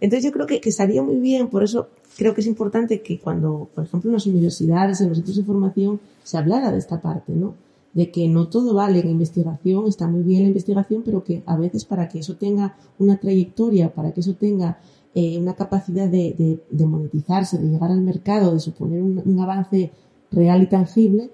Entonces 0.00 0.24
yo 0.24 0.32
creo 0.32 0.46
que, 0.46 0.60
que 0.60 0.70
estaría 0.70 1.02
muy 1.02 1.16
bien, 1.16 1.48
por 1.48 1.62
eso 1.62 1.88
creo 2.16 2.34
que 2.34 2.40
es 2.40 2.46
importante 2.46 3.00
que 3.00 3.18
cuando, 3.18 3.68
por 3.74 3.84
ejemplo, 3.84 4.10
en 4.10 4.14
las 4.14 4.26
universidades, 4.26 5.00
en 5.00 5.08
los 5.08 5.18
centros 5.18 5.36
de 5.36 5.44
formación, 5.44 6.00
se 6.24 6.36
hablara 6.36 6.72
de 6.72 6.78
esta 6.78 7.00
parte, 7.00 7.32
¿no? 7.32 7.54
De 7.94 8.10
que 8.10 8.28
no 8.28 8.48
todo 8.48 8.74
vale 8.74 9.00
en 9.00 9.08
investigación, 9.08 9.86
está 9.86 10.06
muy 10.06 10.22
bien 10.22 10.42
la 10.42 10.48
investigación, 10.48 11.02
pero 11.04 11.24
que 11.24 11.42
a 11.46 11.56
veces 11.56 11.84
para 11.84 12.08
que 12.08 12.20
eso 12.20 12.36
tenga 12.36 12.76
una 12.98 13.18
trayectoria, 13.18 13.92
para 13.92 14.12
que 14.12 14.20
eso 14.20 14.34
tenga 14.34 14.78
eh, 15.14 15.38
una 15.38 15.54
capacidad 15.54 16.08
de, 16.08 16.34
de, 16.38 16.60
de, 16.70 16.86
monetizarse, 16.86 17.58
de 17.58 17.68
llegar 17.68 17.90
al 17.90 18.02
mercado, 18.02 18.52
de 18.52 18.60
suponer 18.60 19.02
un, 19.02 19.20
un, 19.24 19.40
avance 19.40 19.90
real 20.30 20.62
y 20.62 20.66
tangible, 20.66 21.30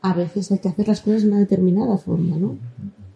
a 0.00 0.12
veces 0.12 0.50
hay 0.50 0.58
que 0.58 0.68
hacer 0.68 0.88
las 0.88 1.00
cosas 1.00 1.22
de 1.22 1.28
una 1.28 1.38
determinada 1.38 1.96
forma, 1.96 2.36
¿no? 2.36 2.56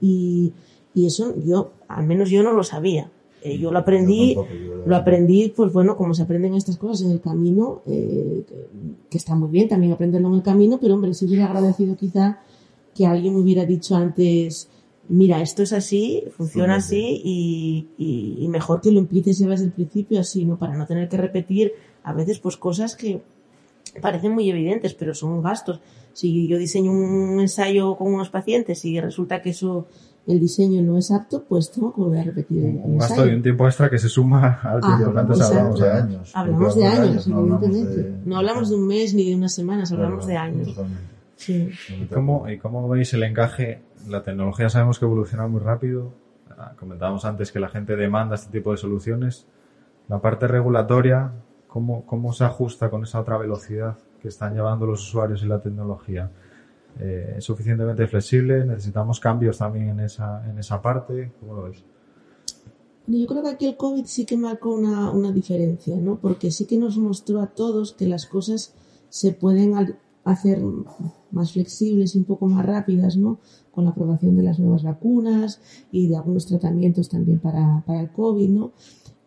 Y, 0.00 0.52
y 0.94 1.06
eso 1.06 1.34
yo, 1.44 1.72
al 1.88 2.06
menos 2.06 2.30
yo 2.30 2.42
no 2.42 2.52
lo 2.52 2.62
sabía. 2.62 3.10
Eh, 3.42 3.58
yo 3.58 3.70
lo 3.70 3.78
aprendí, 3.78 4.34
yo 4.34 4.42
tampoco, 4.42 4.58
yo 4.58 4.86
lo 4.86 4.96
aprendí, 4.96 5.52
pues 5.54 5.72
bueno, 5.72 5.96
como 5.96 6.14
se 6.14 6.22
aprenden 6.22 6.54
estas 6.54 6.78
cosas 6.78 7.02
en 7.02 7.10
el 7.10 7.20
camino, 7.20 7.82
eh, 7.86 8.44
que, 8.48 8.68
que, 9.10 9.18
está 9.18 9.34
muy 9.34 9.50
bien 9.50 9.68
también 9.68 9.92
aprenderlo 9.92 10.28
en 10.28 10.34
el 10.34 10.42
camino, 10.42 10.78
pero 10.80 10.94
hombre, 10.94 11.12
si 11.14 11.26
hubiera 11.26 11.46
agradecido 11.46 11.96
quizá 11.96 12.40
que 12.96 13.06
alguien 13.06 13.34
me 13.34 13.40
hubiera 13.40 13.64
dicho 13.64 13.94
antes, 13.96 14.68
mira, 15.08 15.40
esto 15.42 15.62
es 15.62 15.72
así, 15.72 16.24
funciona 16.36 16.80
Sí, 16.80 16.88
sí. 16.88 16.96
así 16.96 17.20
y, 17.24 17.88
y- 17.98 18.44
y 18.44 18.48
mejor 18.48 18.80
que 18.80 18.90
lo 18.90 18.98
empieces 19.00 19.38
ya 19.38 19.48
desde 19.48 19.66
el 19.66 19.72
principio 19.72 20.18
así, 20.20 20.44
¿no? 20.44 20.56
Para 20.56 20.76
no 20.76 20.86
tener 20.86 21.08
que 21.08 21.16
repetir 21.16 21.72
a 22.04 22.12
veces 22.12 22.38
pues 22.38 22.56
cosas 22.56 22.96
que 22.96 23.20
parecen 24.00 24.32
muy 24.32 24.48
evidentes, 24.50 24.94
pero 24.94 25.14
son 25.14 25.42
gastos. 25.42 25.80
Si 26.12 26.46
yo 26.48 26.56
diseño 26.58 26.92
un 26.92 27.40
ensayo 27.40 27.96
con 27.96 28.12
unos 28.14 28.30
pacientes 28.30 28.84
y 28.84 28.98
resulta 29.00 29.42
que 29.42 29.50
eso, 29.50 29.86
el 30.26 30.40
diseño 30.40 30.82
no 30.82 30.98
es 30.98 31.10
apto, 31.10 31.44
pues 31.48 31.70
tengo 31.70 31.94
que 31.94 32.00
volver 32.00 32.20
a 32.20 32.24
repetir 32.24 32.64
el, 32.64 32.80
Un 32.82 32.98
gasto 32.98 33.26
y 33.26 33.34
un 33.34 33.42
tiempo 33.42 33.66
extra 33.66 33.88
que 33.90 33.98
se 33.98 34.08
suma 34.08 34.58
al 34.62 34.80
Ah, 34.82 34.96
tiempo 34.96 35.12
que 35.14 35.20
antes 35.20 35.36
exacto. 35.38 35.56
hablábamos. 35.58 35.80
de 35.80 35.90
años. 35.90 36.30
Hablamos 36.34 36.74
de 36.74 36.86
hablamos 36.86 37.08
años, 37.10 37.28
no 37.28 37.36
hablamos 37.38 37.64
evidentemente. 37.64 38.02
de- 38.10 38.26
No 38.26 38.36
hablamos 38.38 38.68
de 38.70 38.74
un 38.76 38.86
mes 38.86 39.14
ni 39.14 39.28
de 39.28 39.36
unas 39.36 39.54
semanas, 39.54 39.92
hablamos 39.92 40.24
Claro, 40.24 40.28
de 40.32 40.36
años. 40.36 40.68
totalmente. 40.68 41.15
Sí. 41.36 41.70
¿Y 41.90 42.06
cómo, 42.06 42.48
¿Y 42.48 42.58
cómo 42.58 42.88
veis 42.88 43.12
el 43.14 43.22
encaje? 43.22 43.82
La 44.08 44.22
tecnología 44.22 44.68
sabemos 44.68 44.98
que 44.98 45.04
evoluciona 45.04 45.46
muy 45.46 45.60
rápido. 45.60 46.12
Ah, 46.50 46.72
Comentábamos 46.78 47.24
antes 47.24 47.52
que 47.52 47.60
la 47.60 47.68
gente 47.68 47.94
demanda 47.94 48.34
este 48.34 48.50
tipo 48.50 48.72
de 48.72 48.78
soluciones. 48.78 49.46
La 50.08 50.20
parte 50.20 50.48
regulatoria, 50.48 51.32
¿cómo, 51.68 52.06
cómo 52.06 52.32
se 52.32 52.44
ajusta 52.44 52.90
con 52.90 53.02
esa 53.02 53.20
otra 53.20 53.36
velocidad 53.36 53.98
que 54.20 54.28
están 54.28 54.54
llevando 54.54 54.86
los 54.86 55.06
usuarios 55.06 55.42
y 55.42 55.46
la 55.46 55.60
tecnología? 55.60 56.30
Eh, 56.98 57.34
¿Es 57.36 57.44
suficientemente 57.44 58.06
flexible? 58.06 58.64
¿Necesitamos 58.64 59.20
cambios 59.20 59.58
también 59.58 59.90
en 59.90 60.00
esa, 60.00 60.48
en 60.48 60.58
esa 60.58 60.80
parte? 60.80 61.32
¿Cómo 61.40 61.54
lo 61.54 61.64
veis? 61.64 61.84
Yo 63.08 63.26
creo 63.26 63.42
que 63.42 63.50
aquí 63.50 63.66
el 63.66 63.76
COVID 63.76 64.06
sí 64.06 64.24
que 64.24 64.36
marcó 64.36 64.74
una, 64.74 65.10
una 65.10 65.30
diferencia, 65.30 65.96
¿no? 65.96 66.16
Porque 66.16 66.50
sí 66.50 66.66
que 66.66 66.78
nos 66.78 66.96
mostró 66.96 67.40
a 67.40 67.48
todos 67.48 67.92
que 67.92 68.06
las 68.06 68.26
cosas 68.26 68.74
se 69.10 69.32
pueden 69.32 69.74
hacer 70.26 70.60
más 71.30 71.52
flexibles 71.52 72.14
y 72.14 72.18
un 72.18 72.24
poco 72.24 72.46
más 72.46 72.66
rápidas, 72.66 73.16
¿no? 73.16 73.38
Con 73.70 73.84
la 73.84 73.90
aprobación 73.90 74.36
de 74.36 74.42
las 74.42 74.58
nuevas 74.58 74.82
vacunas 74.82 75.60
y 75.92 76.08
de 76.08 76.16
algunos 76.16 76.46
tratamientos 76.46 77.08
también 77.08 77.38
para, 77.38 77.84
el 77.88 78.10
COVID, 78.10 78.48
¿no? 78.50 78.72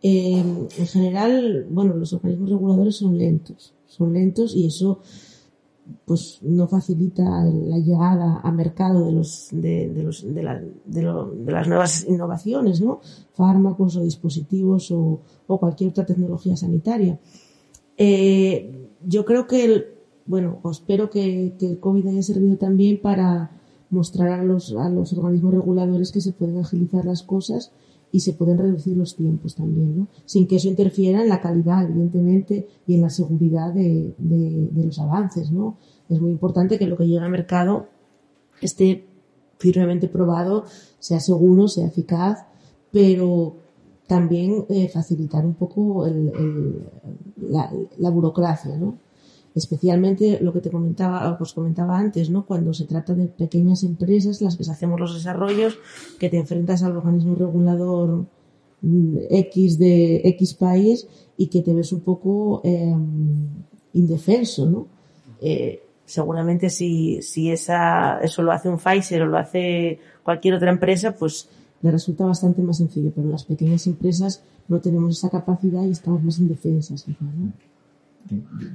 Eh, 0.02 0.44
en 0.78 0.88
general, 0.88 1.68
bueno, 1.72 1.96
los 1.96 2.12
organismos 2.14 2.50
reguladores 2.50 2.98
son 2.98 3.18
lentos, 3.18 3.74
son 3.86 4.14
lentos 4.14 4.56
y 4.56 4.68
eso 4.68 5.00
pues 6.06 6.40
no 6.44 6.68
facilita 6.68 7.24
la 7.46 7.80
llegada 7.80 8.42
a 8.44 8.52
mercado 8.52 9.08
de 9.08 9.12
los 9.12 9.50
de, 9.52 9.92
los 10.04 10.24
de, 10.24 10.44
las 10.44 11.68
nuevas 11.68 12.06
innovaciones 12.08 12.80
no 12.80 13.00
fármacos 13.34 13.96
o 13.96 14.04
dispositivos 14.04 14.92
o, 14.92 15.22
o 15.48 15.60
cualquier 15.60 15.90
otra 15.90 16.06
tecnología 16.06 16.56
sanitaria 16.56 17.20
Eh, 17.98 18.90
yo 19.04 19.26
creo 19.26 19.48
que 19.48 19.66
el, 19.66 19.99
bueno 20.30 20.60
espero 20.72 21.10
que, 21.10 21.54
el 21.60 21.80
covid 21.80 22.08
haya 22.08 22.24
servido 22.24 22.56
también 22.56 23.02
para 23.02 23.52
mostrar 23.90 24.30
a 24.40 24.44
los 24.44 24.74
a 24.76 24.88
los 24.90 25.12
organismos 25.14 25.56
reguladores 25.56 26.12
que 26.12 26.22
se 26.22 26.32
pueden 26.32 26.60
agilizar 26.60 27.04
las 27.04 27.24
cosas 27.24 27.72
y 28.12 28.22
se 28.22 28.34
pueden 28.34 28.58
reducir 28.58 28.98
los 28.98 29.16
tiempos 29.16 29.56
también, 29.56 30.00
¿no? 30.00 30.08
Sin 30.26 30.48
que 30.48 30.56
eso 30.56 30.68
interfiera 30.68 31.22
en 31.22 31.30
la 31.30 31.42
calidad, 31.42 31.84
evidentemente, 31.84 32.68
y 32.88 32.96
en 32.96 33.02
la 33.02 33.10
seguridad 33.10 33.72
de, 33.72 34.16
los 34.76 34.98
avances, 35.00 35.52
¿no? 35.52 35.78
Es 36.10 36.20
muy 36.20 36.32
importante 36.32 36.80
que 36.80 36.88
lo 36.88 36.98
que 36.98 37.08
llega 37.08 37.26
al 37.26 37.32
mercado 37.32 37.88
esté 38.62 39.06
firmemente 39.60 40.08
probado, 40.08 40.66
sea 40.98 41.20
seguro, 41.20 41.68
sea 41.68 41.86
eficaz, 41.86 42.46
pero 42.92 43.58
también 44.08 44.66
eh, 44.70 44.90
facilitar 44.90 45.46
un 45.46 45.54
poco 45.54 46.08
la 47.38 48.10
burocracia, 48.10 48.76
¿no? 48.76 48.98
Especialmente 49.56 50.40
lo 50.42 50.54
que 50.54 50.62
te 50.62 50.70
comentaba, 50.70 51.38
os 51.40 51.54
comentaba 51.54 51.98
antes, 51.98 52.30
¿no? 52.30 52.46
Cuando 52.46 52.74
se 52.74 52.86
trata 52.86 53.14
de 53.14 53.26
pequeñas 53.26 53.84
empresas, 53.84 54.42
las 54.42 54.56
que 54.56 54.70
hacemos 54.70 55.00
los 55.00 55.14
desarrollos, 55.14 55.78
que 56.20 56.30
te 56.30 56.38
enfrentas 56.38 56.84
al 56.84 56.96
organismo 56.96 57.36
regulador 57.36 58.26
mm, 58.82 59.18
X 59.30 59.80
de 59.80 60.22
X 60.24 60.54
país 60.54 61.08
y 61.36 61.48
que 61.48 61.62
te 61.62 61.74
ves 61.74 61.92
un 61.92 62.02
poco 62.02 62.62
eh, 62.64 62.96
indefenso, 63.94 64.70
¿no? 64.70 64.88
Eh, 65.42 65.82
seguramente 66.06 66.70
si, 66.70 67.22
si 67.22 67.52
esa, 67.52 68.20
eso 68.20 68.42
lo 68.44 68.52
hace 68.52 68.70
un 68.70 68.78
Pfizer 68.78 69.22
o 69.24 69.28
lo 69.28 69.38
hace 69.38 70.00
cualquier 70.24 70.56
otra 70.56 70.72
empresa, 70.72 71.16
pues 71.16 71.50
le 71.82 71.92
resulta 71.92 72.26
bastante 72.26 72.62
más 72.62 72.78
sencillo, 72.78 73.12
pero 73.16 73.30
las 73.30 73.46
pequeñas 73.46 73.88
empresas 73.88 74.44
no 74.68 74.80
tenemos 74.80 75.18
esa 75.18 75.30
capacidad 75.30 75.84
y 75.84 75.92
estamos 75.92 76.24
más 76.24 76.40
indefensas, 76.40 77.08
¿no? 77.08 77.16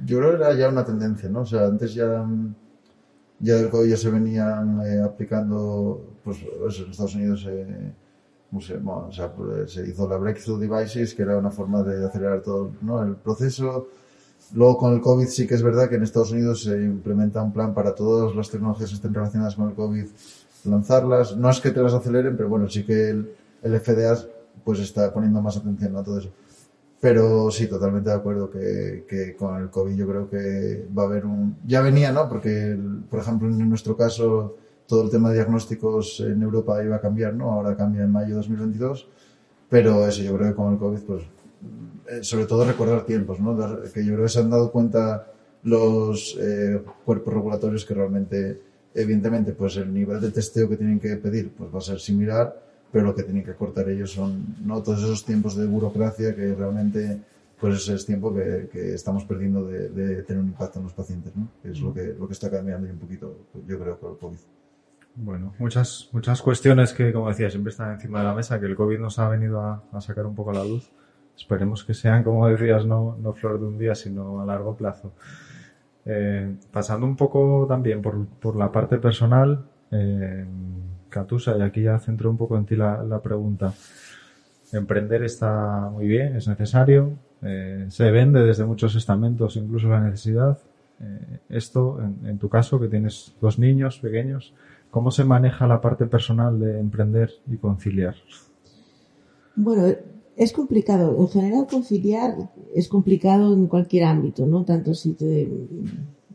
Yo 0.05 0.17
creo 0.17 0.31
que 0.31 0.35
era 0.37 0.53
ya 0.53 0.69
una 0.69 0.85
tendencia, 0.85 1.29
¿no? 1.29 1.41
O 1.41 1.45
sea, 1.45 1.65
antes 1.65 1.93
ya, 1.93 2.25
ya 3.39 3.55
del 3.55 3.69
COVID 3.69 3.89
ya 3.89 3.97
se 3.97 4.09
venían 4.09 4.81
eh, 4.85 5.01
aplicando, 5.01 6.15
pues 6.23 6.39
en 6.79 6.91
Estados 6.91 7.15
Unidos 7.15 7.45
eh, 7.47 7.93
¿cómo 8.49 8.61
se, 8.61 8.73
llama? 8.75 8.97
o 8.97 9.11
sea, 9.11 9.33
pues, 9.33 9.71
se 9.71 9.87
hizo 9.87 10.07
la 10.07 10.17
Breakthrough 10.17 10.59
Devices, 10.59 11.13
que 11.13 11.23
era 11.23 11.37
una 11.37 11.51
forma 11.51 11.83
de 11.83 12.05
acelerar 12.05 12.41
todo 12.41 12.71
¿no? 12.81 13.03
el 13.03 13.15
proceso. 13.15 13.87
Luego 14.53 14.77
con 14.77 14.93
el 14.93 15.01
COVID 15.01 15.27
sí 15.27 15.47
que 15.47 15.55
es 15.55 15.63
verdad 15.63 15.89
que 15.89 15.95
en 15.95 16.03
Estados 16.03 16.31
Unidos 16.31 16.63
se 16.63 16.81
implementa 16.81 17.41
un 17.41 17.51
plan 17.51 17.73
para 17.73 17.95
todas 17.95 18.35
las 18.35 18.49
tecnologías 18.49 18.89
que 18.89 18.95
estén 18.95 19.13
relacionadas 19.13 19.55
con 19.55 19.69
el 19.69 19.75
COVID 19.75 20.05
lanzarlas. 20.65 21.35
No 21.35 21.49
es 21.49 21.59
que 21.59 21.71
te 21.71 21.81
las 21.81 21.93
aceleren, 21.93 22.37
pero 22.37 22.49
bueno, 22.49 22.69
sí 22.69 22.85
que 22.85 23.09
el, 23.09 23.31
el 23.63 23.79
FDA 23.79 24.17
pues 24.63 24.79
está 24.79 25.13
poniendo 25.13 25.41
más 25.41 25.57
atención 25.57 25.95
a 25.97 26.03
todo 26.03 26.19
eso. 26.19 26.29
Pero 27.05 27.51
sí, 27.51 27.67
totalmente 27.67 28.09
de 28.09 28.15
acuerdo 28.15 28.49
que, 28.49 29.05
que 29.07 29.35
con 29.35 29.61
el 29.61 29.69
COVID 29.69 29.95
yo 29.95 30.07
creo 30.07 30.27
que 30.27 30.87
va 30.97 31.03
a 31.03 31.05
haber 31.05 31.23
un... 31.23 31.55
Ya 31.63 31.81
venía, 31.81 32.11
¿no? 32.11 32.27
Porque, 32.27 32.75
por 33.11 33.19
ejemplo, 33.19 33.47
en 33.47 33.69
nuestro 33.69 33.95
caso, 33.95 34.55
todo 34.87 35.03
el 35.03 35.11
tema 35.11 35.29
de 35.29 35.35
diagnósticos 35.35 36.21
en 36.21 36.41
Europa 36.41 36.83
iba 36.83 36.95
a 36.95 37.01
cambiar, 37.01 37.35
¿no? 37.35 37.51
Ahora 37.51 37.77
cambia 37.77 38.05
en 38.05 38.11
mayo 38.11 38.29
de 38.29 38.33
2022. 38.37 39.07
Pero 39.69 40.07
eso, 40.07 40.23
yo 40.23 40.35
creo 40.35 40.49
que 40.49 40.55
con 40.55 40.73
el 40.73 40.79
COVID, 40.79 40.99
pues, 41.01 41.23
eh, 42.09 42.23
sobre 42.23 42.47
todo 42.47 42.65
recordar 42.65 43.05
tiempos, 43.05 43.39
¿no? 43.39 43.55
Que 43.93 44.03
yo 44.03 44.13
creo 44.13 44.23
que 44.23 44.29
se 44.29 44.39
han 44.39 44.49
dado 44.49 44.71
cuenta 44.71 45.27
los 45.61 46.35
eh, 46.41 46.81
cuerpos 47.05 47.35
regulatorios 47.35 47.85
que 47.85 47.93
realmente, 47.93 48.61
evidentemente, 48.95 49.51
pues 49.53 49.77
el 49.77 49.93
nivel 49.93 50.19
de 50.21 50.31
testeo 50.31 50.67
que 50.67 50.77
tienen 50.77 50.99
que 50.99 51.17
pedir, 51.17 51.51
pues 51.55 51.71
va 51.71 51.77
a 51.77 51.81
ser 51.81 51.99
similar, 51.99 52.64
pero 52.91 53.05
lo 53.05 53.15
que 53.15 53.23
tienen 53.23 53.43
que 53.43 53.53
cortar 53.53 53.89
ellos 53.89 54.11
son 54.11 54.55
no 54.63 54.81
todos 54.81 55.03
esos 55.03 55.25
tiempos 55.25 55.55
de 55.55 55.65
burocracia 55.65 56.35
que 56.35 56.53
realmente 56.55 57.21
pues 57.59 57.75
ese 57.75 57.95
es 57.95 58.05
tiempo 58.05 58.33
que, 58.33 58.69
que 58.71 58.93
estamos 58.93 59.23
perdiendo 59.23 59.65
de, 59.65 59.89
de 59.89 60.23
tener 60.23 60.43
un 60.43 60.49
impacto 60.49 60.79
en 60.79 60.85
los 60.85 60.93
pacientes, 60.93 61.35
¿no? 61.35 61.47
Es 61.63 61.79
lo 61.79 61.93
que, 61.93 62.13
lo 62.19 62.27
que 62.27 62.33
está 62.33 62.51
cambiando 62.51 62.87
un 62.89 62.99
poquito, 62.99 63.33
yo 63.65 63.79
creo, 63.79 63.97
con 63.97 64.11
el 64.11 64.17
COVID. 64.17 64.37
Bueno, 65.15 65.53
muchas, 65.57 66.09
muchas 66.11 66.41
cuestiones 66.41 66.91
que, 66.91 67.13
como 67.13 67.29
decía, 67.29 67.49
siempre 67.49 67.71
están 67.71 67.93
encima 67.93 68.19
de 68.19 68.25
la 68.25 68.33
mesa, 68.33 68.59
que 68.59 68.65
el 68.65 68.75
COVID 68.75 68.99
nos 68.99 69.17
ha 69.19 69.29
venido 69.29 69.61
a, 69.61 69.81
a 69.93 70.01
sacar 70.01 70.25
un 70.25 70.35
poco 70.35 70.51
a 70.51 70.55
la 70.55 70.65
luz. 70.65 70.91
Esperemos 71.37 71.85
que 71.85 71.93
sean, 71.93 72.23
como 72.23 72.47
decías, 72.47 72.85
no, 72.85 73.17
no 73.21 73.33
flor 73.33 73.59
de 73.59 73.65
un 73.65 73.77
día, 73.77 73.95
sino 73.95 74.41
a 74.41 74.45
largo 74.45 74.75
plazo. 74.75 75.13
Eh, 76.05 76.55
pasando 76.71 77.05
un 77.05 77.15
poco 77.15 77.65
también 77.67 78.01
por, 78.01 78.25
por 78.25 78.55
la 78.55 78.71
parte 78.71 78.97
personal, 78.97 79.65
eh, 79.91 80.45
Catusa, 81.15 81.57
y 81.57 81.61
aquí 81.61 81.81
ya 81.83 81.97
centro 81.97 82.29
un 82.29 82.35
poco 82.35 82.57
en 82.57 82.65
ti 82.65 82.75
la, 82.75 83.21
pregunta. 83.23 83.73
Emprender 84.73 85.23
está 85.23 85.89
muy 85.89 86.07
bien, 86.07 86.35
es 86.35 86.45
necesario, 86.45 87.13
eh, 87.41 87.85
se 87.87 88.11
vende 88.11 88.41
desde 88.43 88.65
muchos 88.65 88.95
estamentos, 88.95 89.55
incluso 89.55 89.87
la 89.87 90.01
necesidad. 90.01 90.57
Eh, 90.99 91.39
esto, 91.47 92.01
en, 92.01 92.27
en 92.27 92.37
tu 92.37 92.49
caso, 92.49 92.81
que 92.81 92.89
tienes 92.89 93.33
dos 93.39 93.57
niños 93.59 93.99
pequeños, 93.99 94.53
¿cómo 94.91 95.09
se 95.09 95.23
maneja 95.23 95.67
la 95.67 95.79
parte 95.79 96.05
personal 96.05 96.59
de 96.59 96.79
emprender 96.81 97.31
y 97.49 97.55
conciliar? 97.55 98.15
Bueno, 99.55 99.95
es 100.35 100.51
complicado. 100.51 101.15
En 101.17 101.29
general, 101.29 101.65
conciliar 101.65 102.35
es 102.73 102.89
complicado 102.89 103.53
en 103.53 103.67
cualquier 103.67 104.03
ámbito, 104.03 104.45
¿no? 104.45 104.65
Tanto 104.65 104.93
si 104.93 105.13
te 105.13 105.49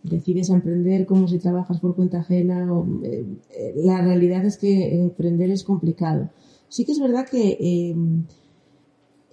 decides 0.02 0.50
emprender 0.50 1.06
como 1.06 1.28
si 1.28 1.38
trabajas 1.38 1.80
por 1.80 1.94
cuenta 1.94 2.20
ajena. 2.20 2.66
eh, 3.04 3.24
eh, 3.50 3.74
la 3.76 4.00
realidad 4.02 4.44
es 4.44 4.56
que 4.56 4.94
emprender 5.00 5.50
es 5.50 5.64
complicado. 5.64 6.30
Sí 6.68 6.84
que 6.84 6.92
es 6.92 7.00
verdad 7.00 7.26
que 7.28 7.58
eh, 7.60 7.96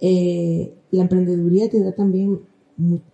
eh, 0.00 0.74
la 0.90 1.02
emprendeduría 1.02 1.68
te 1.68 1.80
da 1.80 1.92
también 1.92 2.40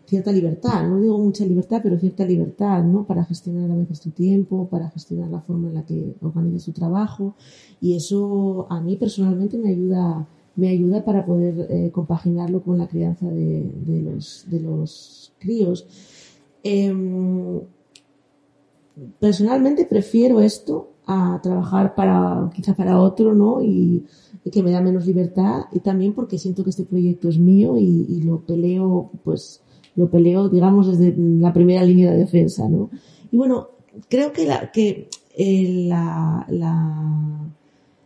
cierta 0.05 0.30
libertad, 0.30 0.86
no 0.86 1.00
digo 1.00 1.18
mucha 1.18 1.46
libertad, 1.46 1.80
pero 1.82 1.98
cierta 1.98 2.26
libertad, 2.26 2.84
¿no? 2.84 3.07
Para 3.07 3.24
gestionar 3.24 3.70
a 3.70 3.76
veces 3.76 4.00
tu 4.00 4.11
tiempo, 4.11 4.68
para 4.68 4.90
gestionar 4.90 5.30
la 5.30 5.40
forma 5.40 5.68
en 5.68 5.74
la 5.74 5.86
que 5.86 6.14
organizas 6.20 6.66
tu 6.66 6.72
trabajo 6.72 7.34
y 7.80 7.96
eso 7.96 8.66
a 8.68 8.80
mí 8.80 8.96
personalmente 8.96 9.57
me 9.57 9.70
ayuda 9.70 10.26
me 10.57 10.68
ayuda 10.68 11.05
para 11.05 11.26
poder 11.26 11.90
compaginarlo 11.90 12.62
con 12.62 12.78
la 12.78 12.86
crianza 12.86 13.26
de 13.26 14.02
los 14.05 14.44
de 14.48 14.61
los 14.61 15.32
críos. 15.38 15.86
Em, 16.65 17.61
personalmente 19.21 19.85
prefiero 19.85 20.41
esto 20.41 20.89
a 21.07 21.39
trabajar 21.43 21.95
para 21.95 22.51
quizá 22.55 22.75
para 22.75 22.99
otro, 23.01 23.35
¿no? 23.35 23.62
Y, 23.62 24.05
que 24.53 24.62
me 24.62 24.71
da 24.71 24.81
menos 24.83 25.07
libertad 25.07 25.62
y 25.73 25.81
también 25.81 26.12
porque 26.12 26.39
siento 26.39 26.65
que 26.65 26.71
este 26.71 26.85
proyecto 26.85 27.29
es 27.31 27.39
mío 27.39 27.77
y, 27.79 28.21
lo 28.23 28.41
peleo, 28.41 29.11
pues 29.25 29.62
lo 29.97 30.11
peleo, 30.11 30.49
digamos, 30.49 30.87
desde 30.87 31.15
la 31.17 31.53
primera 31.53 31.83
línea 31.83 32.12
de 32.12 32.19
defensa, 32.19 32.69
¿no? 32.69 32.91
Y 33.31 33.37
bueno, 33.37 33.69
creo 34.09 34.33
que 34.33 34.47
la, 34.47 34.71
que 34.71 35.09
eh, 35.37 35.87
la, 35.89 36.47
la, 36.51 37.51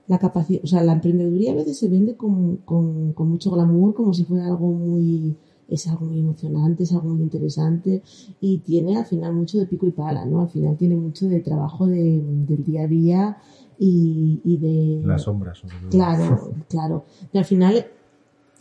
la 0.07 0.19
capacidad, 0.19 0.61
o 0.63 0.67
sea, 0.67 0.83
la 0.83 0.93
emprendeduría 0.93 1.53
a 1.53 1.57
veces 1.57 1.77
se 1.77 1.89
vende 1.89 2.17
con, 2.17 2.59
con 2.59 3.29
mucho 3.29 3.51
glamour, 3.51 3.95
como 3.95 4.15
si 4.15 4.25
fuera 4.25 4.47
algo 4.47 4.69
muy, 4.73 5.37
es 5.69 5.87
algo 5.87 6.07
muy 6.07 6.21
emocionante, 6.21 6.85
es 6.85 6.93
algo 6.93 7.11
muy 7.11 7.23
interesante 7.23 8.03
y 8.41 8.59
tiene 8.59 8.97
al 8.97 9.05
final 9.05 9.35
mucho 9.35 9.59
de 9.59 9.67
pico 9.67 9.87
y 9.87 9.91
pala, 9.91 10.25
¿no? 10.25 10.41
Al 10.41 10.49
final 10.49 10.77
tiene 10.77 10.97
mucho 10.97 11.29
de 11.29 11.41
trabajo 11.41 11.87
de, 11.87 12.23
del 12.23 12.65
día 12.65 12.83
a 12.83 12.87
día 12.87 13.39
y, 13.79 14.41
y 14.45 14.57
de... 14.57 15.07
Las 15.07 15.23
sombras. 15.23 15.59
sobre 15.59 15.77
todo. 15.77 15.91
Claro, 15.91 16.53
claro. 16.69 17.05
Y 17.33 17.39
al 17.39 17.45
final, 17.45 17.87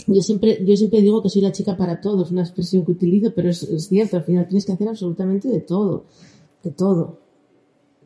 yo 0.06 0.22
siempre, 0.22 0.64
yo 0.66 0.76
siempre 0.76 1.02
digo 1.02 1.24
que 1.24 1.30
soy 1.30 1.42
la 1.42 1.54
chica 1.54 1.78
para 1.78 2.02
todos, 2.02 2.32
una 2.32 2.42
expresión 2.42 2.86
que 2.86 2.92
utilizo, 2.92 3.34
pero 3.34 3.50
es, 3.50 3.64
es 3.64 3.88
cierto, 3.88 4.18
al 4.18 4.24
final 4.24 4.48
tienes 4.48 4.66
que 4.66 4.74
hacer 4.74 4.90
absolutamente 4.90 5.48
de 5.48 5.62
todo, 5.62 6.06
de 6.64 6.72
todo. 6.72 7.20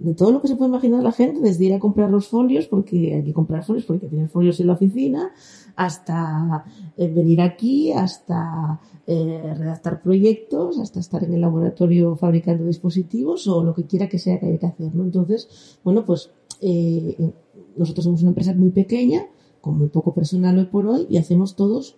De 0.01 0.15
todo 0.15 0.31
lo 0.31 0.41
que 0.41 0.47
se 0.47 0.55
puede 0.55 0.69
imaginar 0.69 1.03
la 1.03 1.11
gente, 1.11 1.41
desde 1.41 1.65
ir 1.65 1.73
a 1.73 1.79
comprar 1.79 2.09
los 2.09 2.27
folios, 2.27 2.65
porque 2.67 3.13
hay 3.13 3.23
que 3.23 3.33
comprar 3.33 3.63
folios 3.63 3.85
porque 3.85 4.05
hay 4.05 4.09
que 4.09 4.15
tener 4.15 4.29
folios 4.29 4.59
en 4.59 4.67
la 4.67 4.73
oficina, 4.73 5.31
hasta 5.75 6.65
eh, 6.97 7.07
venir 7.07 7.39
aquí, 7.39 7.91
hasta 7.91 8.79
eh, 9.05 9.53
redactar 9.55 10.01
proyectos, 10.01 10.79
hasta 10.79 10.99
estar 10.99 11.23
en 11.23 11.35
el 11.35 11.41
laboratorio 11.41 12.15
fabricando 12.15 12.65
dispositivos 12.65 13.47
o 13.47 13.63
lo 13.63 13.75
que 13.75 13.85
quiera 13.85 14.09
que 14.09 14.17
sea 14.17 14.39
que 14.39 14.47
haya 14.47 14.57
que 14.57 14.65
hacer, 14.65 14.95
¿no? 14.95 15.03
Entonces, 15.03 15.77
bueno, 15.83 16.03
pues 16.03 16.31
eh, 16.61 17.31
nosotros 17.77 18.03
somos 18.03 18.21
una 18.21 18.29
empresa 18.29 18.55
muy 18.55 18.71
pequeña, 18.71 19.27
con 19.61 19.77
muy 19.77 19.89
poco 19.89 20.15
personal 20.15 20.57
hoy 20.57 20.65
por 20.65 20.87
hoy, 20.87 21.05
y 21.11 21.17
hacemos 21.17 21.55
todos 21.55 21.97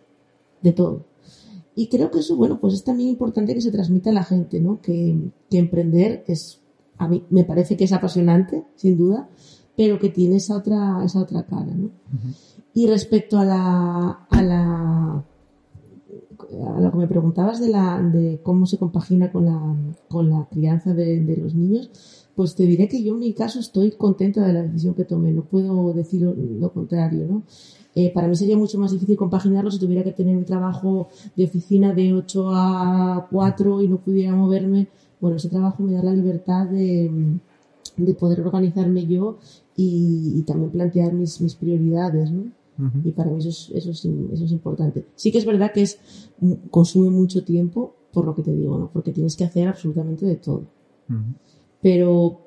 de 0.62 0.74
todo. 0.74 1.06
Y 1.74 1.88
creo 1.88 2.12
que 2.12 2.20
eso, 2.20 2.36
bueno, 2.36 2.60
pues 2.60 2.74
es 2.74 2.84
también 2.84 3.10
importante 3.10 3.54
que 3.54 3.62
se 3.62 3.72
transmita 3.72 4.10
a 4.10 4.14
la 4.14 4.24
gente, 4.24 4.60
¿no? 4.60 4.82
Que, 4.82 5.18
que 5.50 5.58
emprender 5.58 6.26
es, 6.28 6.60
a 6.98 7.08
mí 7.08 7.24
me 7.30 7.44
parece 7.44 7.78
que 7.78 7.86
es 7.86 7.94
apasionante, 7.94 8.66
sin 8.76 8.98
duda, 8.98 9.30
pero 9.76 10.00
que 10.00 10.10
tiene 10.10 10.38
esa 10.38 10.58
otra, 10.58 11.04
esa 11.04 11.22
otra 11.22 11.44
cara, 11.44 11.74
¿no? 11.74 11.90
Y 12.74 12.88
respecto 12.88 13.38
a 13.38 13.46
la, 13.46 14.10
a 14.30 14.42
la, 14.42 15.24
a 16.68 16.82
lo 16.82 16.92
que 16.92 16.98
me 16.98 17.08
preguntabas 17.08 17.60
de 17.60 17.70
la, 17.70 18.02
de 18.02 18.40
cómo 18.42 18.66
se 18.66 18.78
compagina 18.78 19.32
con 19.32 19.46
la, 19.46 19.76
con 20.10 20.30
la 20.30 20.48
crianza 20.50 20.94
de, 20.94 21.20
de 21.22 21.38
los 21.38 21.54
niños, 21.54 21.92
pues 22.36 22.56
te 22.56 22.66
diré 22.66 22.88
que 22.88 23.04
yo 23.04 23.14
en 23.14 23.20
mi 23.20 23.34
caso 23.34 23.60
estoy 23.60 23.92
contenta 23.92 24.46
de 24.46 24.54
la 24.54 24.64
decisión 24.64 24.96
que 24.96 25.06
tomé, 25.06 25.32
no 25.32 25.44
puedo 25.44 25.94
decir 25.94 26.22
lo, 26.22 26.34
lo 26.34 26.74
contrario, 26.74 27.28
¿no? 27.28 27.44
Eh, 27.96 28.12
para 28.12 28.28
mí 28.28 28.36
sería 28.36 28.58
mucho 28.58 28.80
más 28.80 28.92
difícil 28.92 29.16
compaginarlo 29.16 29.70
si 29.70 29.80
tuviera 29.80 30.04
que 30.04 30.14
tener 30.14 30.36
un 30.36 30.46
trabajo 30.46 31.10
de 31.36 31.46
oficina 31.46 31.94
de 31.94 32.14
8 32.14 32.50
a 32.52 33.28
4 33.30 33.82
y 33.84 33.88
no 33.88 33.98
pudiera 33.98 34.36
moverme. 34.36 34.88
Bueno, 35.24 35.38
ese 35.38 35.48
trabajo 35.48 35.82
me 35.84 35.94
da 35.94 36.04
la 36.04 36.12
libertad 36.12 36.68
de, 36.68 37.10
de 37.96 38.14
poder 38.14 38.42
organizarme 38.42 39.08
yo 39.08 39.38
y, 39.74 40.34
y 40.36 40.42
también 40.42 40.70
plantear 40.70 41.14
mis, 41.14 41.40
mis 41.40 41.56
prioridades, 41.56 42.30
¿no? 42.30 42.52
Y 43.06 43.12
para 43.12 43.30
mí 43.30 43.38
eso 43.40 43.48
es, 43.48 43.72
eso, 43.74 43.92
es, 43.92 44.04
eso 44.04 44.44
es 44.44 44.52
importante. 44.52 45.06
Sí 45.16 45.32
que 45.32 45.38
es 45.38 45.46
verdad 45.46 45.72
que 45.72 45.84
es 45.84 45.98
consume 46.70 47.10
mucho 47.10 47.46
tiempo, 47.46 47.96
por 48.12 48.26
lo 48.26 48.36
que 48.36 48.42
te 48.44 48.52
digo, 48.52 48.78
¿no? 48.78 48.90
Porque 48.92 49.14
tienes 49.14 49.38
que 49.38 49.46
hacer 49.46 49.70
absolutamente 49.70 50.26
de 50.26 50.36
todo. 50.36 50.64
Pero 51.82 52.42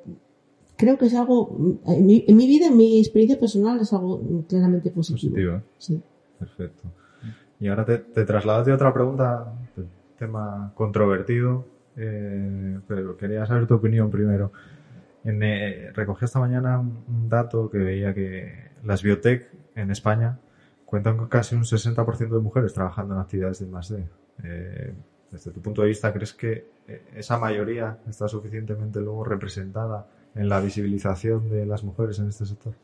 creo 0.77 0.99
que 0.99 1.07
es 1.07 1.15
algo, 1.15 1.79
en 1.87 2.05
mi, 2.05 2.27
en 2.29 2.37
mi 2.37 2.47
vida, 2.47 2.67
en 2.67 2.77
mi 2.77 2.99
experiencia 2.99 3.41
personal, 3.41 3.81
es 3.81 3.91
algo 3.95 4.21
claramente 4.47 4.91
positivo. 4.91 5.33
Positivo. 5.33 5.63
Sí. 5.79 5.99
Perfecto. 6.39 6.83
Y 7.59 7.69
ahora 7.69 7.87
te, 7.87 7.97
te 7.97 8.27
traslado 8.27 8.65
de 8.65 8.75
otra 8.75 8.93
pregunta, 8.93 9.55
tema 10.19 10.75
controvertido, 10.75 11.65
eh, 11.97 12.79
pero 12.87 13.17
quería 13.17 13.47
saber 13.47 13.67
tu 13.67 13.75
opinión 13.75 14.11
primero. 14.11 14.53
Eh, 15.25 15.91
recogí 15.93 16.25
esta 16.25 16.39
mañana 16.39 16.79
un, 16.79 17.29
dato 17.29 17.69
que 17.69 17.79
veía 17.79 18.15
que 18.15 18.71
las 18.85 19.03
biotech 19.03 19.51
en 19.75 19.91
España 19.91 20.39
cuentan 20.85 21.17
con 21.17 21.27
casi 21.27 21.57
un 21.57 21.65
60% 21.65 22.29
de 22.29 22.39
mujeres 22.39 22.73
trabajando 22.73 23.15
en 23.15 23.21
actividades 23.21 23.59
de 23.59 23.67
más 23.67 23.93
Eh, 24.45 24.95
desde 25.31 25.51
tu 25.51 25.61
punto 25.61 25.83
de 25.83 25.89
vista, 25.89 26.13
¿crees 26.13 26.33
que 26.33 26.69
eh, 26.87 27.03
esa 27.17 27.39
mayoría 27.39 27.99
está 28.09 28.29
suficientemente 28.29 29.01
luego 29.01 29.25
representada 29.25 30.07
en 30.35 30.49
la 30.49 30.61
visibilización 30.61 31.51
de 31.51 31.67
las 31.67 31.83
mujeres 31.83 32.21
en 32.21 32.29
este 32.29 32.47
sector? 32.47 32.75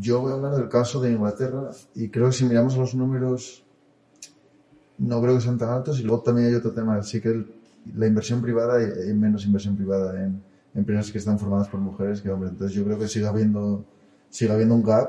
Yo 0.00 0.22
voy 0.22 0.32
a 0.32 0.34
hablar 0.36 0.56
del 0.56 0.68
caso 0.68 1.00
de 1.00 1.12
Inglaterra 1.12 1.70
y 1.94 2.08
creo 2.08 2.26
que 2.26 2.32
si 2.32 2.46
miramos 2.46 2.76
los 2.78 2.94
números 2.94 3.65
no 4.98 5.20
creo 5.20 5.34
que 5.34 5.40
sean 5.40 5.58
tan 5.58 5.70
altos. 5.70 6.00
Y 6.00 6.02
luego 6.04 6.22
también 6.22 6.48
hay 6.48 6.54
otro 6.54 6.72
tema, 6.72 7.02
sí 7.02 7.20
que 7.20 7.44
la 7.94 8.06
inversión 8.06 8.42
privada 8.42 8.78
hay, 8.78 9.14
menos 9.14 9.44
inversión 9.46 9.76
privada 9.76 10.22
en 10.24 10.40
empresas 10.74 11.10
que 11.10 11.18
están 11.18 11.38
formadas 11.38 11.68
por 11.68 11.80
mujeres 11.80 12.20
que 12.20 12.30
hombres, 12.30 12.52
entonces 12.52 12.76
yo 12.76 12.84
creo 12.84 12.98
que 12.98 13.08
sigue 13.08 13.26
habiendo, 13.26 13.84
sigue 14.30 14.52
habiendo 14.52 14.74
un 14.74 14.82
gap. 14.82 15.08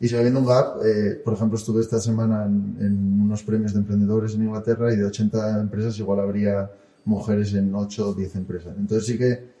Y 0.00 0.08
sigue 0.08 0.18
habiendo 0.18 0.40
un 0.40 0.46
gap, 0.46 0.84
eh, 0.84 1.20
por 1.24 1.34
ejemplo 1.34 1.56
estuve 1.56 1.80
esta 1.80 2.00
semana 2.00 2.44
en, 2.44 3.20
unos 3.22 3.42
premios 3.44 3.72
de 3.72 3.80
emprendedores 3.80 4.34
en 4.34 4.42
Inglaterra 4.42 4.92
y 4.92 4.96
de 4.96 5.04
80 5.04 5.60
empresas 5.60 5.96
igual 5.98 6.18
habría 6.20 6.70
mujeres 7.04 7.54
en 7.54 7.72
8 7.74 8.08
o 8.08 8.14
10 8.14 8.34
empresas, 8.34 8.74
entonces 8.78 9.06
sí 9.06 9.16
que 9.16 9.52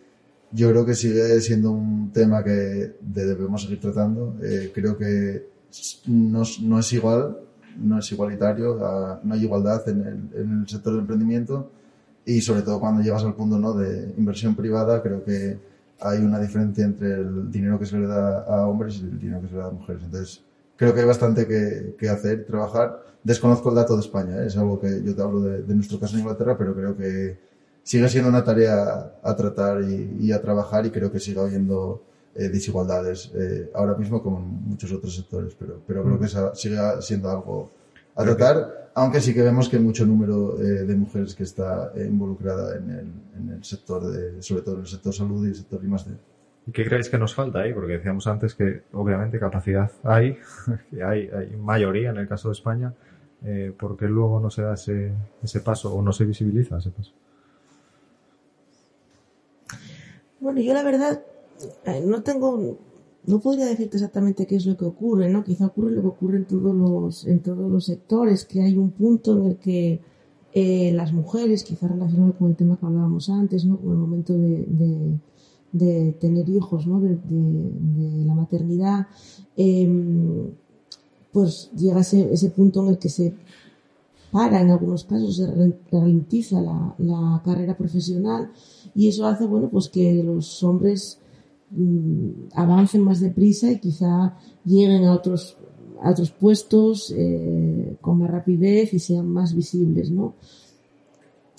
yo 0.52 0.70
creo 0.70 0.84
que 0.84 0.94
sigue 0.94 1.40
siendo 1.40 1.70
un 1.70 2.10
tema 2.12 2.42
que 2.44 2.50
de- 2.50 3.26
debemos 3.26 3.62
seguir 3.62 3.80
tratando. 3.80 4.36
Eh, 4.42 4.70
creo 4.74 4.98
que 4.98 5.46
no 6.08 6.78
es 6.78 6.92
igual, 6.92 7.38
no 7.78 7.98
es 7.98 8.12
igualitario, 8.12 9.20
no 9.22 9.34
hay 9.34 9.44
igualdad 9.44 9.88
en 9.88 10.30
el, 10.34 10.68
sector 10.68 10.92
del 10.92 11.02
emprendimiento 11.02 11.70
y 12.24 12.40
sobre 12.40 12.62
todo 12.62 12.80
cuando 12.80 13.02
llegas 13.02 13.24
al 13.24 13.34
punto 13.34 13.58
¿no? 13.58 13.74
de 13.74 14.14
inversión 14.16 14.54
privada, 14.54 15.02
creo 15.02 15.24
que 15.24 15.58
hay 16.00 16.18
una 16.18 16.38
diferencia 16.38 16.84
entre 16.84 17.14
el 17.14 17.50
dinero 17.50 17.78
que 17.78 17.86
se 17.86 17.98
le 17.98 18.06
da 18.06 18.42
a 18.42 18.66
hombres 18.66 18.96
y 18.96 19.04
el 19.04 19.18
dinero 19.18 19.40
que 19.40 19.48
se 19.48 19.54
le 19.54 19.60
da 19.60 19.68
a 19.68 19.70
mujeres. 19.70 20.02
Entonces, 20.04 20.42
creo 20.76 20.94
que 20.94 21.00
hay 21.00 21.06
bastante 21.06 21.46
que, 21.46 21.94
que 21.98 22.08
hacer, 22.08 22.44
trabajar. 22.44 23.02
Desconozco 23.22 23.68
el 23.68 23.76
dato 23.76 23.94
de 23.94 24.00
España, 24.00 24.42
¿eh? 24.42 24.46
es 24.46 24.56
algo 24.56 24.80
que 24.80 25.02
yo 25.02 25.14
te 25.14 25.22
hablo 25.22 25.42
de, 25.42 25.62
de 25.62 25.74
nuestro 25.74 25.98
caso 26.00 26.14
en 26.14 26.20
Inglaterra, 26.20 26.56
pero 26.58 26.74
creo 26.74 26.96
que 26.96 27.38
sigue 27.84 28.08
siendo 28.08 28.30
una 28.30 28.44
tarea 28.44 29.12
a 29.22 29.36
tratar 29.36 29.82
y, 29.82 30.16
y 30.20 30.32
a 30.32 30.40
trabajar 30.40 30.86
y 30.86 30.90
creo 30.90 31.10
que 31.12 31.20
sigue 31.20 31.40
habiendo 31.40 32.02
eh, 32.34 32.48
desigualdades 32.48 33.30
eh, 33.34 33.70
ahora 33.74 33.94
mismo 33.94 34.22
como 34.22 34.38
en 34.38 34.70
muchos 34.70 34.90
otros 34.92 35.14
sectores, 35.14 35.54
pero, 35.58 35.80
pero 35.86 36.02
creo 36.04 36.18
que 36.18 36.26
esa- 36.26 36.54
sigue 36.54 36.76
siendo 37.00 37.30
algo 37.30 37.70
a 38.14 38.22
Creo 38.22 38.36
que- 38.36 38.42
tratar, 38.42 38.90
aunque 38.94 39.20
sí 39.20 39.32
que 39.34 39.42
vemos 39.42 39.68
que 39.68 39.76
hay 39.76 39.82
mucho 39.82 40.04
número 40.06 40.58
eh, 40.60 40.84
de 40.84 40.94
mujeres 40.96 41.34
que 41.34 41.42
está 41.44 41.92
eh, 41.94 42.06
involucrada 42.08 42.76
en 42.76 42.90
el, 42.90 43.06
en 43.38 43.48
el 43.56 43.64
sector, 43.64 44.04
de, 44.10 44.42
sobre 44.42 44.62
todo 44.62 44.74
en 44.76 44.80
el 44.82 44.86
sector 44.86 45.12
salud 45.14 45.44
y 45.46 45.48
el 45.50 45.54
sector 45.56 45.80
I+D. 45.84 46.12
¿Y 46.66 46.70
qué 46.72 46.84
creéis 46.84 47.08
que 47.08 47.18
nos 47.18 47.34
falta 47.34 47.60
ahí? 47.60 47.72
Porque 47.74 47.94
decíamos 47.94 48.26
antes 48.26 48.54
que 48.54 48.82
obviamente 48.92 49.38
capacidad 49.38 49.90
hay, 50.04 50.38
que 50.90 51.02
hay, 51.02 51.28
hay 51.28 51.56
mayoría 51.56 52.10
en 52.10 52.18
el 52.18 52.28
caso 52.28 52.48
de 52.48 52.52
España, 52.52 52.92
eh, 53.44 53.72
¿por 53.78 53.96
qué 53.96 54.06
luego 54.06 54.38
no 54.40 54.48
se 54.50 54.62
da 54.62 54.74
ese, 54.74 55.10
ese 55.42 55.60
paso 55.60 55.92
o 55.92 56.00
no 56.02 56.12
se 56.12 56.24
visibiliza 56.24 56.78
ese 56.78 56.90
paso? 56.90 57.10
Bueno, 60.40 60.60
yo 60.60 60.74
la 60.74 60.82
verdad 60.82 61.20
no 62.04 62.22
tengo, 62.22 62.78
no 63.26 63.40
podría 63.40 63.66
decirte 63.66 63.96
exactamente 63.96 64.46
qué 64.46 64.56
es 64.56 64.66
lo 64.66 64.76
que 64.76 64.84
ocurre, 64.84 65.28
¿no? 65.28 65.44
Quizá 65.44 65.66
ocurre 65.66 65.92
lo 65.92 66.02
que 66.02 66.08
ocurre 66.08 66.36
en 66.38 66.44
todos 66.46 66.74
los, 66.74 67.26
en 67.26 67.40
todos 67.40 67.70
los 67.70 67.84
sectores, 67.84 68.44
que 68.44 68.62
hay 68.62 68.76
un 68.76 68.90
punto 68.90 69.36
en 69.36 69.50
el 69.50 69.56
que 69.56 70.00
eh, 70.54 70.92
las 70.92 71.12
mujeres, 71.12 71.64
quizá 71.64 71.88
relacionado 71.88 72.34
con 72.34 72.50
el 72.50 72.56
tema 72.56 72.76
que 72.76 72.86
hablábamos 72.86 73.28
antes, 73.30 73.64
¿no? 73.64 73.78
Con 73.78 73.92
el 73.92 73.98
momento 73.98 74.34
de, 74.34 75.18
de, 75.72 76.12
tener 76.12 76.48
hijos, 76.48 76.86
¿no? 76.86 77.00
De, 77.00 77.16
de, 77.16 78.24
la 78.26 78.34
maternidad, 78.34 79.06
eh, 79.56 79.88
pues 81.32 81.70
llega 81.76 82.00
ese, 82.00 82.32
ese 82.32 82.50
punto 82.50 82.82
en 82.82 82.88
el 82.88 82.98
que 82.98 83.08
se 83.08 83.34
para 84.32 84.62
en 84.62 84.70
algunos 84.70 85.04
casos, 85.04 85.36
se 85.36 85.46
ralentiza 85.90 86.60
la, 86.62 86.94
la 86.98 87.42
carrera 87.44 87.76
profesional 87.76 88.50
y 88.94 89.08
eso 89.08 89.26
hace, 89.26 89.44
bueno, 89.46 89.68
pues 89.68 89.90
que 89.90 90.22
los 90.24 90.62
hombres 90.64 91.18
avancen 92.54 93.02
más 93.02 93.20
deprisa 93.20 93.70
y 93.70 93.78
quizá 93.78 94.36
lleguen 94.64 95.04
a 95.04 95.14
otros, 95.14 95.56
a 96.02 96.10
otros 96.10 96.30
puestos 96.30 97.12
eh, 97.16 97.96
con 98.00 98.18
más 98.18 98.30
rapidez 98.30 98.92
y 98.94 98.98
sean 98.98 99.28
más 99.28 99.54
visibles, 99.54 100.10
¿no? 100.10 100.34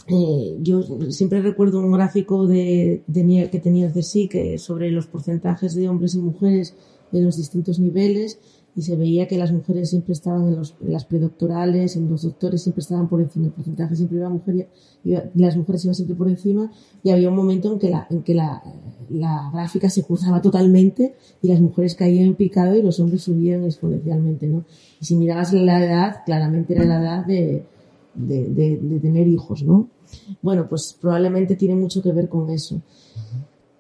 Eh, 0.08 0.58
yo 0.62 0.82
siempre 1.12 1.42
recuerdo 1.42 1.80
un 1.80 1.92
gráfico 1.94 2.46
de, 2.46 3.04
de 3.08 3.50
que 3.50 3.60
tenía 3.60 3.86
el 3.88 3.94
CSIC 3.94 4.32
que 4.32 4.58
sobre 4.58 4.92
los 4.92 5.08
porcentajes 5.08 5.76
de 5.76 5.88
hombres 5.88 6.14
y 6.16 6.20
mujeres 6.20 6.76
en 7.14 7.24
los 7.24 7.38
distintos 7.38 7.80
niveles 7.80 8.38
y 8.76 8.82
se 8.82 8.98
veía 8.98 9.28
que 9.30 9.38
las 9.38 9.54
mujeres 9.54 9.92
siempre 9.92 10.12
estaban 10.14 10.48
en, 10.48 10.56
los, 10.58 10.76
en 10.82 10.92
las 10.92 11.06
predoctorales, 11.06 11.96
en 11.96 12.10
los 12.10 12.24
doctores 12.24 12.64
siempre 12.64 12.82
estaban 12.82 13.08
por 13.08 13.22
encima, 13.22 13.46
el 13.46 13.52
porcentaje 13.54 13.96
siempre 13.96 14.18
iba 14.18 14.30
mujer, 14.30 14.68
iba- 15.06 15.24
las 15.36 15.56
mujeres 15.56 15.86
iban 15.86 15.96
siempre 15.96 16.16
por 16.18 16.28
encima 16.28 16.70
y 17.04 17.12
había 17.12 17.30
un 17.30 17.36
momento 17.36 17.72
en 17.72 17.80
que 17.80 17.90
la, 17.90 18.06
en 18.10 18.24
que 18.24 18.34
la, 18.34 18.62
la 19.14 19.50
gráfica 19.54 19.90
se 19.90 20.04
cruzaba 20.04 20.42
totalmente 20.42 21.16
y 21.42 21.48
las 21.48 21.62
mujeres 21.62 21.96
caían 21.96 22.26
en 22.26 22.36
picado 22.36 22.76
y 22.76 22.82
los 22.82 23.00
hombres 23.00 23.24
subían 23.24 23.64
exponencialmente, 23.64 24.48
¿no? 24.48 24.66
Y 25.00 25.06
si 25.06 25.16
mirabas 25.16 25.54
la 25.54 25.84
edad, 25.84 26.18
claramente 26.26 26.74
era 26.74 26.86
la 26.86 27.02
edad 27.02 27.26
de, 27.26 27.64
de, 28.16 29.00
tener 29.02 29.28
hijos, 29.28 29.64
¿no? 29.64 29.90
Bueno, 30.42 30.68
pues 30.70 30.96
probablemente 31.00 31.56
tiene 31.56 31.76
mucho 31.76 32.02
que 32.02 32.12
ver 32.12 32.30
con 32.30 32.50
eso. 32.50 32.82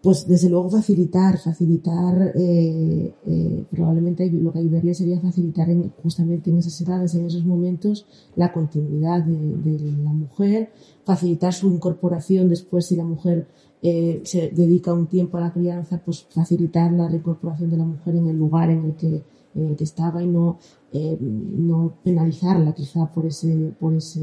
pues 0.01 0.27
desde 0.27 0.49
luego 0.49 0.69
facilitar, 0.69 1.37
facilitar, 1.37 2.33
eh, 2.35 3.13
eh, 3.25 3.63
probablemente 3.71 4.29
lo 4.29 4.51
que 4.51 4.59
ayudaría 4.59 4.93
sería 4.93 5.17
facilitar 5.21 5.69
en, 5.69 5.93
justamente 6.03 6.49
en 6.49 6.57
esas 6.57 6.81
edades, 6.81 7.15
en 7.15 7.25
esos 7.25 7.45
momentos, 7.45 8.05
la 8.35 8.51
continuidad 8.51 9.23
de 9.23 9.79
la 10.03 10.11
mujer, 10.11 10.71
facilitar 11.05 11.53
su 11.53 11.71
incorporación 11.71 12.49
después 12.49 12.87
si 12.87 12.97
la 12.97 13.05
mujer 13.05 13.47
eh, 13.85 14.21
se 14.23 14.49
dedica 14.51 14.93
un 14.93 15.07
tiempo 15.07 15.37
a 15.37 15.41
la 15.41 15.51
crianza, 15.51 16.01
pues 16.03 16.25
facilitar 16.29 16.89
la 16.93 17.09
reincorporación 17.09 17.69
de 17.69 17.75
la 17.75 17.83
mujer 17.83 18.15
en 18.15 18.27
el 18.27 18.37
lugar 18.37 18.69
en 18.69 18.85
el 18.85 18.95
que, 18.95 19.23
en 19.55 19.67
el 19.67 19.75
que 19.75 19.83
estaba 19.83 20.23
y 20.23 20.27
no, 20.27 20.57
eh, 20.93 21.17
no 21.19 21.93
penalizarla 22.01 22.73
quizá 22.73 23.11
por 23.11 23.25
ese, 23.25 23.73
por 23.77 23.93
ese, 23.93 24.21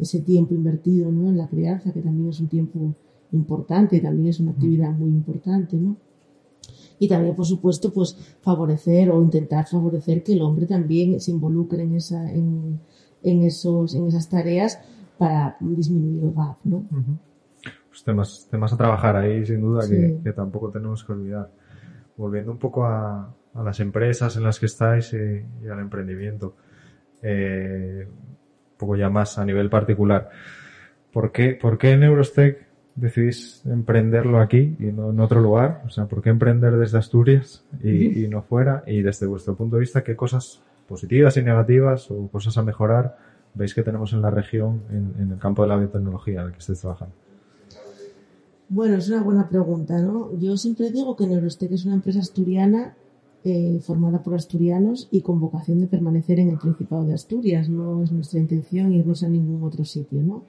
ese 0.00 0.18
tiempo 0.22 0.54
invertido 0.54 1.12
¿no? 1.12 1.28
en 1.28 1.38
la 1.38 1.46
crianza, 1.46 1.92
que 1.92 2.02
también 2.02 2.30
es 2.30 2.40
un 2.40 2.48
tiempo 2.48 2.92
importante, 3.30 4.00
también 4.00 4.30
es 4.30 4.40
una 4.40 4.50
actividad 4.50 4.90
muy 4.90 5.10
importante, 5.10 5.76
¿no? 5.76 5.96
Y 6.98 7.08
también, 7.08 7.36
por 7.36 7.46
supuesto, 7.46 7.92
pues 7.92 8.16
favorecer 8.42 9.10
o 9.10 9.22
intentar 9.22 9.66
favorecer 9.66 10.24
que 10.24 10.32
el 10.34 10.42
hombre 10.42 10.66
también 10.66 11.20
se 11.20 11.30
involucre 11.30 11.82
en 11.82 11.94
esa, 11.94 12.32
en, 12.32 12.80
en 13.22 13.42
esos, 13.42 13.94
en 13.94 14.06
esas 14.08 14.28
tareas 14.28 14.80
para 15.18 15.56
disminuir 15.60 16.24
el 16.24 16.32
gap, 16.32 16.56
¿no? 16.64 16.84
Pues 17.92 18.04
temas, 18.04 18.48
temas 18.50 18.72
a 18.72 18.76
trabajar 18.78 19.16
ahí, 19.16 19.44
sin 19.44 19.60
duda, 19.60 19.82
Sí. 19.82 19.90
que, 19.94 20.18
que 20.24 20.32
tampoco 20.32 20.70
tenemos 20.70 21.04
que 21.04 21.12
olvidar. 21.12 21.50
Volviendo 22.16 22.50
un 22.50 22.58
poco 22.58 22.86
a, 22.86 23.34
a 23.54 23.62
las 23.62 23.80
empresas 23.80 24.34
en 24.36 24.44
las 24.44 24.58
que 24.58 24.64
estáis 24.64 25.12
y, 25.12 25.44
y 25.62 25.68
al 25.68 25.78
emprendimiento, 25.78 26.54
eh, 27.20 28.06
un 28.08 28.78
poco 28.78 28.96
ya 28.96 29.10
más 29.10 29.36
a 29.38 29.44
nivel 29.44 29.68
particular. 29.68 30.30
¿Por 31.12 31.32
qué, 31.32 31.50
por 31.60 31.76
qué 31.76 31.90
en 31.90 32.04
Eurostec 32.04 32.66
decidís 32.94 33.62
emprenderlo 33.66 34.40
aquí 34.40 34.74
y 34.78 34.84
no 34.86 35.10
en 35.10 35.20
otro 35.20 35.40
lugar? 35.42 35.82
O 35.84 35.90
sea, 35.90 36.06
¿por 36.06 36.22
qué 36.22 36.30
emprender 36.30 36.78
desde 36.78 36.96
Asturias 36.96 37.62
y, 37.82 38.24
y 38.24 38.28
no 38.28 38.40
fuera? 38.40 38.84
Y 38.86 39.02
desde 39.02 39.26
vuestro 39.26 39.54
punto 39.54 39.76
de 39.76 39.80
vista, 39.80 40.02
¿qué 40.02 40.16
cosas 40.16 40.62
positivas 40.88 41.36
y 41.36 41.42
negativas 41.42 42.10
o 42.10 42.28
cosas 42.28 42.56
a 42.56 42.62
mejorar 42.62 43.18
veis 43.54 43.74
que 43.74 43.82
tenemos 43.82 44.14
en 44.14 44.22
la 44.22 44.30
región 44.30 44.80
en, 44.90 45.12
en 45.22 45.32
el 45.32 45.38
campo 45.38 45.60
de 45.62 45.68
la 45.68 45.76
biotecnología 45.76 46.40
en 46.40 46.46
el 46.46 46.52
que 46.52 46.58
estáis 46.60 46.80
trabajando? 46.80 47.14
Bueno, 48.74 48.96
es 48.96 49.10
una 49.10 49.22
buena 49.22 49.50
pregunta, 49.50 50.00
¿no? 50.00 50.34
Yo 50.38 50.56
siempre 50.56 50.90
digo 50.90 51.14
que 51.14 51.26
Neurostec 51.26 51.70
es 51.72 51.84
una 51.84 51.96
empresa 51.96 52.20
asturiana 52.20 52.96
eh, 53.44 53.78
formada 53.82 54.22
por 54.22 54.34
asturianos 54.34 55.08
y 55.10 55.20
con 55.20 55.40
vocación 55.40 55.78
de 55.82 55.88
permanecer 55.88 56.40
en 56.40 56.48
el 56.48 56.58
Principado 56.58 57.04
de 57.04 57.12
Asturias. 57.12 57.68
No 57.68 58.02
es 58.02 58.10
nuestra 58.12 58.40
intención 58.40 58.94
irnos 58.94 59.24
a 59.24 59.28
ningún 59.28 59.62
otro 59.62 59.84
sitio, 59.84 60.22
¿no? 60.22 60.44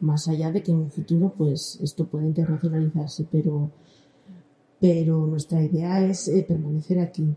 Más 0.00 0.26
allá 0.26 0.50
de 0.50 0.60
que 0.60 0.72
en 0.72 0.78
un 0.78 0.90
futuro, 0.90 1.32
pues, 1.38 1.78
esto 1.80 2.04
puede 2.08 2.26
internacionalizarse, 2.26 3.28
pero, 3.30 3.70
pero 4.80 5.28
nuestra 5.28 5.62
idea 5.62 6.04
es 6.04 6.26
eh, 6.26 6.44
permanecer 6.48 6.98
aquí. 6.98 7.28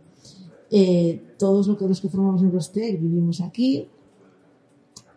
Eh, 0.71 1.21
todos 1.37 1.67
los 1.67 2.01
que, 2.01 2.09
formamos 2.09 2.41
Neurostec 2.41 2.99
vivimos 2.99 3.41
aquí 3.41 3.87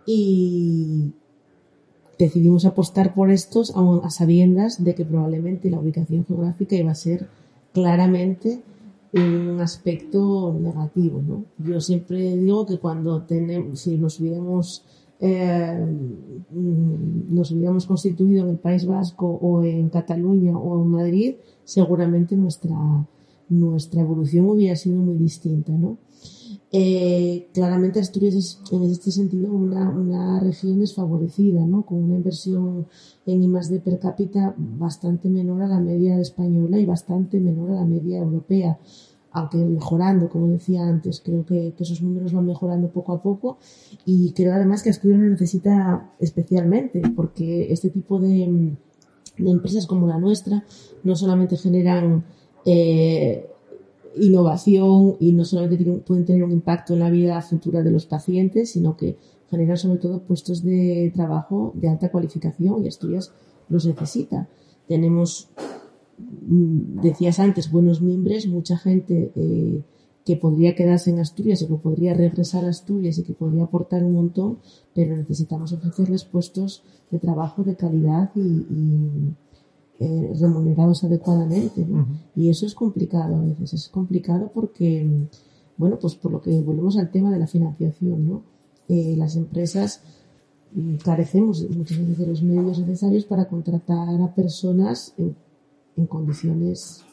y 0.05 1.15
decidimos 2.19 2.65
apostar 2.65 3.15
por 3.15 3.31
estos 3.31 3.73
a 3.77 4.11
sabiendas 4.11 4.83
de 4.83 4.95
que 4.95 5.05
probablemente 5.05 5.71
la 5.71 5.81
ubicación 5.81 6.25
geográfica 6.27 6.77
iba 6.77 6.91
a 6.91 6.95
ser 6.95 7.29
claramente 7.73 8.63
un 9.13 9.61
aspecto 9.61 10.57
negativo, 10.61 11.23
¿no? 11.23 11.45
Yo 11.59 11.81
siempre 11.81 12.37
digo 12.37 12.67
que 12.67 12.79
cuando 12.79 13.23
tenemos, 13.23 13.81
si 13.81 13.97
nos 13.97 14.19
hubiéramos 14.19 14.85
eh, 15.21 15.87
nos 16.51 17.53
hubiéramos 17.53 17.87
constituido 17.87 18.45
en 18.45 18.51
el 18.51 18.59
País 18.59 18.85
Vasco 18.85 19.27
o 19.27 19.63
en 19.63 19.89
Cataluña 19.89 20.59
o 20.59 20.83
en 20.83 20.89
Madrid, 20.89 21.35
seguramente 21.65 22.37
nuestra 22.37 22.77
nuestra 23.49 24.01
evolución 24.01 24.49
hubiera 24.49 24.75
sido 24.77 24.97
muy 24.97 25.17
distinta, 25.17 25.73
¿no? 25.73 25.99
Eh, 26.77 27.51
claramente 27.55 28.01
Asturias 28.01 28.35
es 28.35 28.61
en 28.73 28.83
este 28.83 29.13
sentido 29.13 29.53
una, 29.53 29.89
una 29.91 30.41
región 30.41 30.81
desfavorecida, 30.81 31.65
¿no? 31.65 31.87
con 31.87 32.03
una 32.03 32.17
inversión 32.17 32.89
en 33.27 33.45
I+D 33.45 33.79
per 33.79 34.01
cápita 34.01 34.57
bastante 34.59 35.29
menor 35.29 35.63
a 35.63 35.69
la 35.69 35.79
media 35.79 36.19
española 36.19 36.77
y 36.81 36.85
bastante 36.85 37.39
menor 37.39 37.71
a 37.71 37.75
la 37.75 37.85
media 37.85 38.19
europea, 38.19 38.77
aunque 39.31 39.59
mejorando, 39.59 40.29
como 40.29 40.49
decía 40.49 40.83
antes, 40.83 41.23
creo 41.25 41.47
que, 41.47 41.73
esos 41.79 42.03
números 42.03 42.33
van 42.33 42.47
mejorando 42.47 42.89
poco 42.89 43.13
a 43.13 43.23
poco 43.23 43.59
y 44.05 44.33
creo 44.33 44.53
además 44.53 44.83
que 44.83 44.91
Asturias 44.91 45.21
lo 45.21 45.29
necesita 45.29 46.11
especialmente 46.19 47.03
porque 47.15 47.73
este 47.73 47.91
tipo 47.91 48.19
de, 48.19 48.75
de 49.39 49.51
empresas 49.51 49.87
como 49.87 50.09
la 50.09 50.19
nuestra 50.19 50.65
no 51.05 51.15
solamente 51.15 51.57
generan 51.57 52.25
eh, 52.67 53.49
innovación 54.17 55.17
y 55.21 55.33
no 55.33 55.45
solamente 55.45 55.85
pueden 56.07 56.25
tener 56.25 56.45
un 56.45 56.53
impacto 56.53 56.95
en 56.95 57.01
la 57.01 57.11
vida 57.11 57.41
futura 57.43 57.83
de 57.83 57.91
los 57.91 58.07
pacientes, 58.07 58.73
sino 58.73 58.97
que 58.97 59.17
generan 59.51 59.77
sobre 59.77 59.99
todo 59.99 60.23
puestos 60.23 60.63
de 60.63 61.13
trabajo 61.15 61.73
de 61.75 61.89
alta 61.89 62.11
cualificación 62.11 62.85
y 62.85 62.89
Asturias 62.89 63.33
los 63.69 63.87
necesita. 63.87 64.49
Tenemos, 64.89 65.49
mm, 66.19 67.01
decías 67.01 67.39
antes, 67.39 67.71
buenos 67.71 68.01
miembros, 68.01 68.47
mucha 68.47 68.77
gente 68.77 69.33
eh, 69.35 69.83
que 70.25 70.37
podría 70.37 70.75
quedarse 70.75 71.11
en 71.11 71.21
Asturias 71.21 71.63
y 71.63 71.67
que 71.67 71.75
podría 71.75 72.15
regresar 72.15 72.65
a 72.65 72.71
Asturias 72.71 73.19
y 73.19 73.25
que 73.25 73.35
podría 73.35 73.65
aportar 73.65 74.05
un 74.05 74.15
montón, 74.15 74.59
pero 74.95 75.17
necesitamos 75.17 75.73
ofrecerles 75.73 76.25
puestos 76.25 76.83
de 77.11 77.19
trabajo 77.19 77.63
de 77.63 77.77
calidad 77.77 78.31
y, 78.35 79.35
eh, 80.01 80.33
remunerados 80.41 81.05
adecuadamente. 81.05 81.85
¿no? 81.87 82.07
Y 82.35 82.49
eso 82.51 82.67
es 82.67 82.75
complicado 82.75 83.37
a 83.37 83.43
veces. 83.43 83.75
Es 83.75 83.89
complicado 83.89 84.51
porque, 84.53 85.05
mm, 85.05 85.29
bueno, 85.77 85.99
pues 86.01 86.17
por 86.17 86.33
lo 86.33 86.41
que 86.41 86.61
volvemos 86.61 86.97
al 86.97 87.11
tema 87.11 87.31
de 87.31 87.39
la 87.39 87.47
financiación, 87.47 88.29
¿no? 88.29 88.43
Eh, 88.89 89.15
las 89.17 89.37
empresas 89.37 90.03
mm, 90.75 90.97
carecemos 90.97 91.65
muchas 91.71 91.99
veces 91.99 92.19
de 92.19 92.27
los 92.27 92.43
medios 92.43 92.79
necesarios 92.81 93.25
para 93.25 93.47
contratar 93.47 94.21
a 94.21 94.35
personas 94.35 95.15
en, 95.17 95.37
en 95.97 96.07
condiciones 96.07 97.05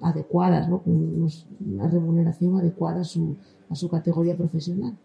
adecuadas, 0.00 0.68
¿no? 0.68 0.82
Con 0.82 1.28
una 1.60 1.88
remuneración 1.88 2.58
adecuada 2.58 3.02
a 3.02 3.04
su, 3.04 3.36
a 3.68 3.74
su 3.74 3.88
categoría 3.88 4.36
profesional. 4.36 4.96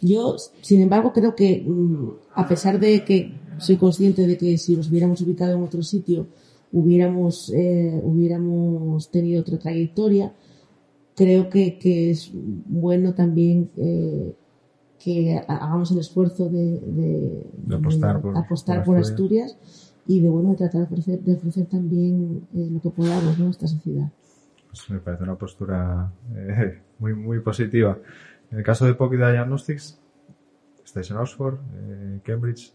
Yo, 0.00 0.36
sin 0.60 0.82
embargo, 0.82 1.12
creo 1.12 1.34
que 1.34 1.64
mm, 1.66 2.10
a 2.34 2.46
pesar 2.46 2.80
de 2.80 3.04
que 3.04 3.45
soy 3.58 3.76
consciente 3.76 4.26
de 4.26 4.36
que 4.36 4.56
si 4.58 4.76
nos 4.76 4.90
hubiéramos 4.90 5.20
ubicado 5.22 5.54
en 5.56 5.62
otro 5.62 5.82
sitio 5.82 6.26
hubiéramos 6.72 7.52
eh, 7.54 8.00
hubiéramos 8.02 9.10
tenido 9.10 9.40
otra 9.40 9.58
trayectoria, 9.58 10.32
creo 11.14 11.48
que, 11.48 11.78
que 11.78 12.10
es 12.10 12.30
bueno 12.34 13.14
también 13.14 13.70
eh, 13.76 14.34
que 14.98 15.36
ha- 15.36 15.56
hagamos 15.56 15.90
el 15.92 15.98
esfuerzo 16.00 16.48
de, 16.48 16.80
de- 16.80 17.46
De 17.66 17.76
apostar 17.76 18.20
por- 18.20 18.36
apostar 18.36 18.78
por 18.78 18.96
por 18.96 18.98
Asturias. 18.98 19.56
Y 20.08 20.20
de 20.20 20.28
bueno 20.28 20.50
de 20.50 20.56
tratar 20.56 20.82
de 20.82 20.84
ofrecer, 20.86 21.20
de 21.20 21.34
ofrecer 21.34 21.66
también 21.66 22.46
eh, 22.54 22.68
lo 22.70 22.80
que 22.80 22.90
podamos 22.90 23.36
¿no? 23.40 23.48
a 23.48 23.50
esta 23.50 23.66
sociedad. 23.66 24.08
Pues 24.68 24.88
me 24.88 25.00
parece 25.00 25.24
una 25.24 25.34
postura 25.36 26.12
muy, 27.00 27.12
muy 27.14 27.40
positiva. 27.40 27.98
En 28.52 28.58
el 28.58 28.64
caso 28.64 28.86
de 28.86 28.94
Pocket 28.94 29.16
Diagnostics, 29.16 29.98
estáis 30.84 31.10
en 31.10 31.16
Oxford, 31.16 31.56
Cambridge. 32.22 32.72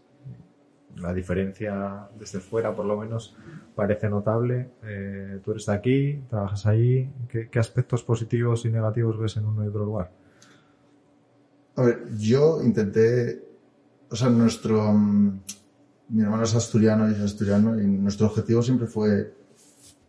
La 0.96 1.14
diferencia 1.14 2.08
desde 2.18 2.40
fuera, 2.40 2.74
por 2.74 2.84
lo 2.84 2.98
menos, 2.98 3.34
parece 3.74 4.08
notable. 4.08 4.70
Eh, 4.84 5.40
tú 5.42 5.52
eres 5.52 5.66
de 5.66 5.72
aquí, 5.72 6.22
trabajas 6.28 6.66
allí. 6.66 7.10
¿Qué, 7.28 7.58
aspectos 7.58 8.02
positivos 8.02 8.64
y 8.66 8.70
negativos 8.70 9.18
ves 9.18 9.36
en 9.36 9.46
uno 9.46 9.64
y 9.64 9.68
otro 9.68 9.84
lugar? 9.84 10.10
A 11.76 11.82
ver, 11.82 12.04
yo 12.18 12.62
intenté, 12.62 13.42
o 14.10 14.16
sea, 14.16 14.28
nuestro, 14.28 14.92
mm, 14.92 15.40
mi 16.10 16.22
hermano 16.22 16.42
es 16.42 16.54
asturiano 16.54 17.08
y 17.08 17.14
es 17.14 17.20
asturiano 17.20 17.80
y 17.80 17.86
nuestro 17.86 18.26
objetivo 18.26 18.62
siempre 18.62 18.86
fue 18.86 19.32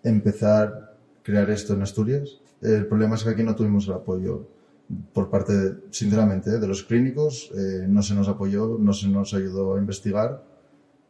empezar 0.03 0.67
a 0.67 1.23
crear 1.23 1.49
esto 1.49 1.73
en 1.73 1.81
Asturias. 1.81 2.41
El 2.61 2.85
problema 2.87 3.15
es 3.15 3.23
que 3.23 3.29
aquí 3.29 3.43
no 3.43 3.55
tuvimos 3.55 3.87
el 3.87 3.93
apoyo 3.93 4.47
por 5.13 5.29
parte, 5.29 5.53
de- 5.53 5.75
sinceramente, 5.91 6.59
de 6.59 6.67
los 6.67 6.83
clínicos, 6.83 7.51
eh, 7.55 7.85
no 7.87 8.03
se 8.03 8.13
nos 8.13 8.27
apoyó, 8.27 8.77
no 8.77 8.91
se 8.91 9.07
nos 9.07 9.33
ayudó 9.33 9.75
a 9.75 9.79
investigar 9.79 10.43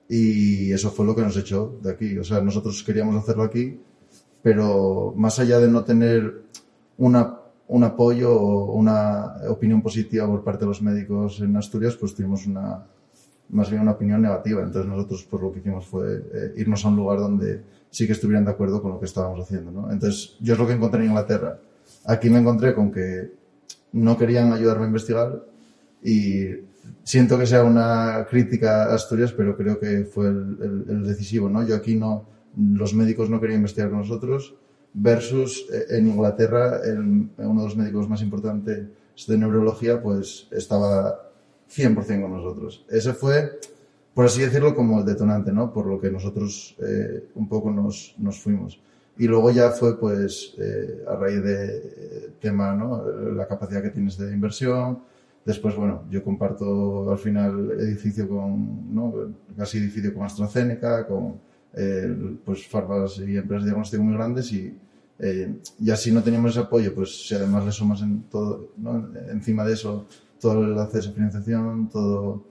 y 0.10 0.72
eso 0.72 0.91
fue 0.91 1.06
lo 1.06 1.16
que 1.16 1.22
nos 1.22 1.38
echó 1.38 1.80
de 1.82 1.91
aquí. 1.91 2.18
O 2.18 2.24
sea, 2.24 2.41
nosotros 2.41 2.84
queríamos 2.84 3.16
hacerlo 3.16 3.43
aquí, 3.43 3.80
pero 4.41 5.14
más 5.16 5.39
allá 5.39 5.60
de 5.60 5.68
no 5.70 5.84
tener 5.84 6.43
una, 6.97 7.39
un 7.68 7.84
apoyo 7.84 8.34
o 8.34 8.74
una 8.74 9.36
opinión 9.49 9.82
positiva 9.82 10.28
por 10.28 10.43
parte 10.43 10.62
de 10.62 10.68
los 10.68 10.82
médicos 10.82 11.39
en 11.39 11.56
Asturias, 11.56 11.95
pues 11.95 12.14
tuvimos 12.14 12.45
una, 12.45 12.86
más 13.49 13.70
bien 13.70 13.82
una 13.82 13.91
opinión 13.91 14.22
negativa. 14.22 14.62
Entonces 14.62 14.89
nosotros 14.89 15.26
pues 15.30 15.41
lo 15.41 15.51
que 15.51 15.60
hicimos 15.60 15.86
fue 15.86 16.18
eh, 16.34 16.54
irnos 16.58 16.84
a 16.86 16.89
un 16.89 16.97
lugar 16.97 17.20
donde 17.20 17.64
sí 17.89 18.06
que 18.06 18.14
estuvieran 18.14 18.45
de 18.45 18.51
acuerdo 18.51 18.82
con 18.82 18.91
lo 18.91 18.99
que 18.99 19.06
estábamos 19.06 19.39
haciendo, 19.39 19.72
¿no? 19.72 19.91
Entonces 19.91 20.36
yo 20.39 20.54
es 20.54 20.60
lo 20.60 20.68
que 20.68 20.74
encontré 20.74 21.01
en 21.01 21.10
Inglaterra. 21.10 21.60
Aquí 22.06 22.30
me 22.30 22.39
encontré 22.39 22.74
con 22.74 22.91
que 22.91 23.32
no 23.93 24.18
querían 24.18 24.51
ayudarme 24.51 24.84
a 24.84 24.88
investigar 24.88 25.45
y 26.04 26.49
siento 27.04 27.38
que 27.38 27.46
sea 27.46 27.64
una 27.64 28.26
crítica 28.30 28.86
a 28.86 28.96
Asturias, 28.96 29.32
pero 29.34 29.56
creo 29.58 29.80
que 29.80 30.06
fue 30.06 30.28
el, 30.28 30.58
el- 30.62 30.86
el 30.90 31.04
decisivo, 31.08 31.50
¿no? 31.50 31.66
Yo 31.66 31.76
aquí 31.76 31.96
no, 31.96 32.26
los 32.58 32.94
médicos 32.94 33.30
no 33.30 33.40
querían 33.40 33.60
investigar 33.60 33.90
con 33.90 34.00
nosotros, 34.00 34.56
versus 34.94 35.66
eh, 35.74 35.86
en 35.98 36.08
Inglaterra 36.08 36.80
el, 36.86 37.00
uno 37.38 37.62
de 37.62 37.68
los 37.68 37.76
médicos 37.78 38.08
más 38.08 38.22
importantes 38.22 38.88
de 39.28 39.38
neurología 39.38 40.02
pues 40.02 40.48
estaba 40.52 41.30
100% 41.68 42.22
con 42.22 42.32
nosotros. 42.34 42.86
Ese 42.90 43.14
fue, 43.14 43.60
por 44.14 44.26
así 44.26 44.42
decirlo, 44.42 44.76
como 44.76 45.00
el 45.00 45.06
detonante, 45.06 45.52
¿no? 45.52 45.74
Por 45.74 45.88
lo 45.88 46.00
que 46.00 46.12
nosotros 46.12 46.76
eh, 46.80 47.26
un 47.36 47.48
poco 47.48 47.72
nos, 47.72 48.14
nos 48.20 48.40
fuimos. 48.40 48.80
Y 49.18 49.28
luego 49.28 49.52
ya 49.52 49.70
fue, 49.72 50.00
pues, 50.00 50.56
eh, 50.58 51.04
a 51.08 51.16
raíz 51.16 51.44
de 51.44 52.32
tema, 52.42 52.74
¿no? 52.74 53.04
La 53.36 53.48
capacidad 53.48 53.82
que 53.84 53.90
tienes 53.92 54.18
de 54.18 54.32
inversión. 54.34 55.00
Después, 55.46 55.76
bueno, 55.76 56.04
yo 56.10 56.24
comparto 56.24 57.12
al 57.12 57.18
final 57.18 57.72
edificio 57.80 58.28
con. 58.28 59.36
Casi 59.58 59.78
edificio 59.78 60.14
con 60.14 60.24
AstraZeneca, 60.24 61.06
con, 61.06 61.36
eh, 61.74 62.38
pues, 62.46 62.68
farmas 62.68 63.18
y 63.18 63.38
empresas 63.38 63.64
de 63.64 63.70
diagnóstico 63.70 64.04
muy 64.04 64.14
grandes 64.14 64.52
y, 64.52 64.78
eh, 65.20 65.54
y 65.80 65.89
así 65.91 66.12
no 66.12 66.24
teníamos 66.24 66.52
ese 66.52 66.62
apoyo, 66.62 66.94
pues 66.94 67.28
si 67.28 67.36
además 67.36 67.66
le 67.66 67.72
sumas 67.72 68.02
en 68.02 68.24
todo, 68.24 68.70
¿no? 68.78 69.10
encima 69.30 69.64
de 69.66 69.74
eso 69.74 70.06
todo 70.39 70.64
el 70.64 70.78
acceso 70.78 71.10
a 71.10 71.14
financiación, 71.14 71.89
todo, 71.89 72.44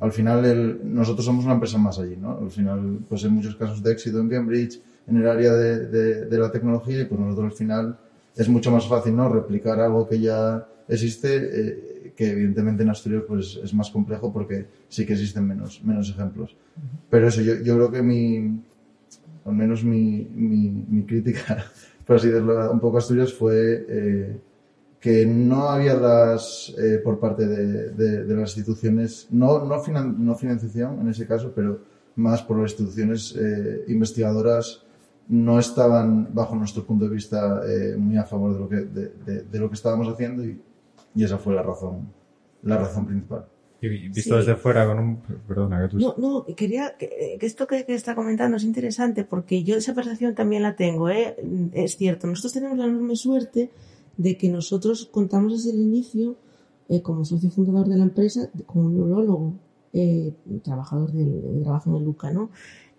al 0.00 0.12
final 0.12 0.44
el, 0.44 0.80
nosotros 0.82 1.24
somos 1.24 1.44
una 1.44 1.54
empresa 1.54 1.78
más 1.78 1.98
allí, 1.98 2.16
¿no? 2.16 2.38
Al 2.38 2.50
final, 2.50 2.98
pues 3.08 3.22
en 3.24 3.32
muchos 3.32 3.54
casos 3.54 3.82
de 3.82 3.92
éxito 3.92 4.18
en 4.18 4.28
Cambridge, 4.28 4.80
en 5.06 5.16
el 5.18 5.28
área 5.28 5.52
de, 5.52 5.86
de, 5.86 6.24
de 6.26 6.38
la 6.38 6.50
tecnología, 6.50 7.02
y 7.02 7.04
pues 7.04 7.20
nosotros 7.20 7.52
al 7.52 7.56
final 7.56 7.98
es 8.34 8.48
mucho 8.48 8.72
más 8.72 8.86
fácil, 8.88 9.14
¿no? 9.14 9.28
Replicar 9.28 9.78
algo 9.78 10.08
que 10.08 10.18
ya 10.18 10.66
existe, 10.88 11.36
eh, 11.36 11.85
que 12.16 12.30
evidentemente 12.30 12.82
en 12.82 12.90
Asturias 12.90 13.24
pues 13.28 13.60
es 13.62 13.74
más 13.74 13.90
complejo 13.90 14.32
porque 14.32 14.66
sí 14.88 15.04
que 15.04 15.12
existen 15.12 15.46
menos, 15.46 15.82
menos 15.84 16.10
ejemplos. 16.10 16.56
Pero 17.10 17.28
eso, 17.28 17.42
yo, 17.42 17.56
yo 17.62 17.76
creo 17.76 17.90
que 17.90 18.02
mi, 18.02 18.60
al 19.44 19.54
menos 19.54 19.84
mi, 19.84 20.26
mi, 20.34 20.70
mi 20.88 21.04
crítica, 21.04 21.64
por 22.06 22.16
así 22.16 22.28
decirlo, 22.28 22.72
un 22.72 22.80
poco 22.80 22.96
a 22.96 23.00
Asturias 23.00 23.32
fue 23.32 23.86
eh, 23.88 24.36
que 24.98 25.26
no 25.26 25.68
había 25.68 25.94
las, 25.94 26.74
eh, 26.78 27.00
por 27.04 27.20
parte 27.20 27.46
de, 27.46 27.90
de, 27.92 28.24
de, 28.24 28.34
las 28.34 28.56
instituciones, 28.56 29.28
no, 29.30 29.64
no, 29.64 29.80
finan, 29.80 30.24
no 30.24 30.34
financiación 30.34 31.00
en 31.00 31.08
ese 31.08 31.26
caso, 31.26 31.52
pero 31.54 31.80
más 32.16 32.42
por 32.42 32.58
las 32.58 32.72
instituciones 32.72 33.36
eh, 33.38 33.84
investigadoras 33.88 34.82
no 35.28 35.58
estaban, 35.58 36.32
bajo 36.32 36.54
nuestro 36.54 36.84
punto 36.84 37.04
de 37.04 37.14
vista, 37.14 37.62
eh, 37.68 37.96
muy 37.96 38.16
a 38.16 38.24
favor 38.24 38.54
de 38.54 38.60
lo 38.60 38.68
que, 38.68 38.76
de, 38.76 39.12
de, 39.24 39.42
de, 39.42 39.58
lo 39.58 39.68
que 39.68 39.74
estábamos 39.74 40.08
haciendo 40.08 40.44
y, 40.44 40.58
y, 41.16 41.24
esa 41.24 41.38
fue 41.38 41.54
la 41.54 41.62
razón, 41.62 42.08
la 42.62 42.78
razón 42.78 43.06
principal. 43.06 43.46
Y 43.80 44.08
visto 44.08 44.34
sí. 44.34 44.36
desde 44.36 44.56
fuera 44.56 44.86
con 44.86 44.98
un... 44.98 45.16
Perdona, 45.46 45.82
que 45.82 45.88
tú... 45.88 45.98
No, 45.98 46.14
no, 46.16 46.46
quería... 46.54 46.96
Que, 46.96 47.36
que 47.38 47.46
esto 47.46 47.66
que, 47.66 47.84
que, 47.84 47.94
está 47.94 48.14
comentando 48.14 48.56
es 48.56 48.64
interesante 48.64 49.24
porque 49.24 49.64
yo 49.64 49.76
esa 49.76 49.94
percepción 49.94 50.34
también 50.34 50.62
la 50.62 50.76
tengo, 50.76 51.08
¿eh? 51.10 51.36
Es 51.72 51.96
cierto, 51.96 52.26
nosotros 52.26 52.52
tenemos 52.54 52.78
la 52.78 52.86
enorme 52.86 53.16
suerte 53.16 53.70
de 54.16 54.36
que 54.36 54.48
nosotros 54.48 55.08
contamos 55.12 55.52
desde 55.52 55.76
el 55.76 55.82
inicio, 55.82 56.36
eh, 56.88 57.02
como 57.02 57.24
socio 57.24 57.50
fundador 57.50 57.88
de 57.88 57.96
la 57.96 58.04
empresa, 58.04 58.48
como 58.66 58.86
un 58.86 58.96
neurólogo, 58.96 59.54
eh, 59.92 60.32
trabajador 60.62 61.12
del, 61.12 61.58
de 61.58 61.62
trabajo 61.62 61.90
en 61.90 61.96
el 61.96 62.04
LUCA, 62.04 62.30
¿no? 62.30 62.50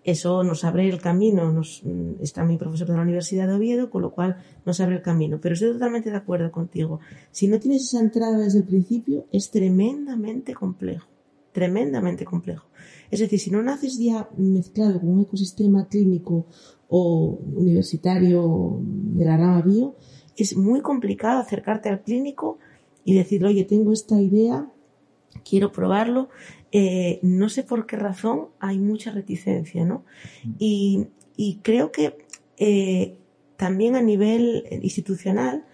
Eso 0.04 0.42
nos 0.42 0.64
abre 0.64 0.88
el 0.88 1.00
camino, 1.00 1.52
nos, 1.52 1.82
está 2.20 2.44
mi 2.44 2.56
profesor 2.56 2.88
de 2.88 2.94
la 2.94 3.02
Universidad 3.02 3.46
de 3.46 3.54
Oviedo, 3.54 3.90
con 3.90 4.02
lo 4.02 4.12
cual 4.12 4.38
nos 4.64 4.80
abre 4.80 4.96
el 4.96 5.02
camino. 5.02 5.38
Pero 5.40 5.54
estoy 5.54 5.72
totalmente 5.72 6.10
de 6.10 6.16
acuerdo 6.16 6.50
contigo. 6.50 7.00
Si 7.30 7.48
no 7.48 7.58
tienes 7.58 7.82
esa 7.82 8.00
entrada 8.00 8.38
desde 8.38 8.60
el 8.60 8.64
principio, 8.64 9.26
es 9.32 9.50
tremendamente 9.50 10.54
complejo. 10.54 11.06
Tremendamente 11.52 12.24
complejo. 12.24 12.66
Es 13.10 13.20
decir, 13.20 13.40
si 13.40 13.50
no 13.50 13.62
naces 13.62 13.98
ya 13.98 14.28
mezclado 14.36 15.00
con 15.00 15.10
un 15.10 15.20
ecosistema 15.22 15.88
clínico 15.88 16.46
o 16.88 17.38
universitario 17.54 18.80
de 18.82 19.24
la 19.24 19.36
rama 19.36 19.62
bio, 19.62 19.96
es 20.36 20.56
muy 20.56 20.80
complicado 20.80 21.40
acercarte 21.40 21.88
al 21.88 22.02
clínico 22.02 22.58
y 23.04 23.14
decirle, 23.14 23.48
oye, 23.48 23.64
tengo 23.64 23.92
esta 23.92 24.20
idea, 24.20 24.70
quiero 25.48 25.72
probarlo. 25.72 26.28
Eh, 26.70 27.18
no 27.22 27.48
sé 27.48 27.62
por 27.62 27.86
qué 27.86 27.96
razón 27.96 28.48
hay 28.60 28.78
mucha 28.78 29.10
reticencia, 29.10 29.84
¿no? 29.84 30.04
Y, 30.58 31.06
y 31.36 31.60
creo 31.62 31.90
que 31.92 32.18
eh, 32.58 33.16
también 33.56 33.96
a 33.96 34.02
nivel 34.02 34.64
institucional 34.82 35.64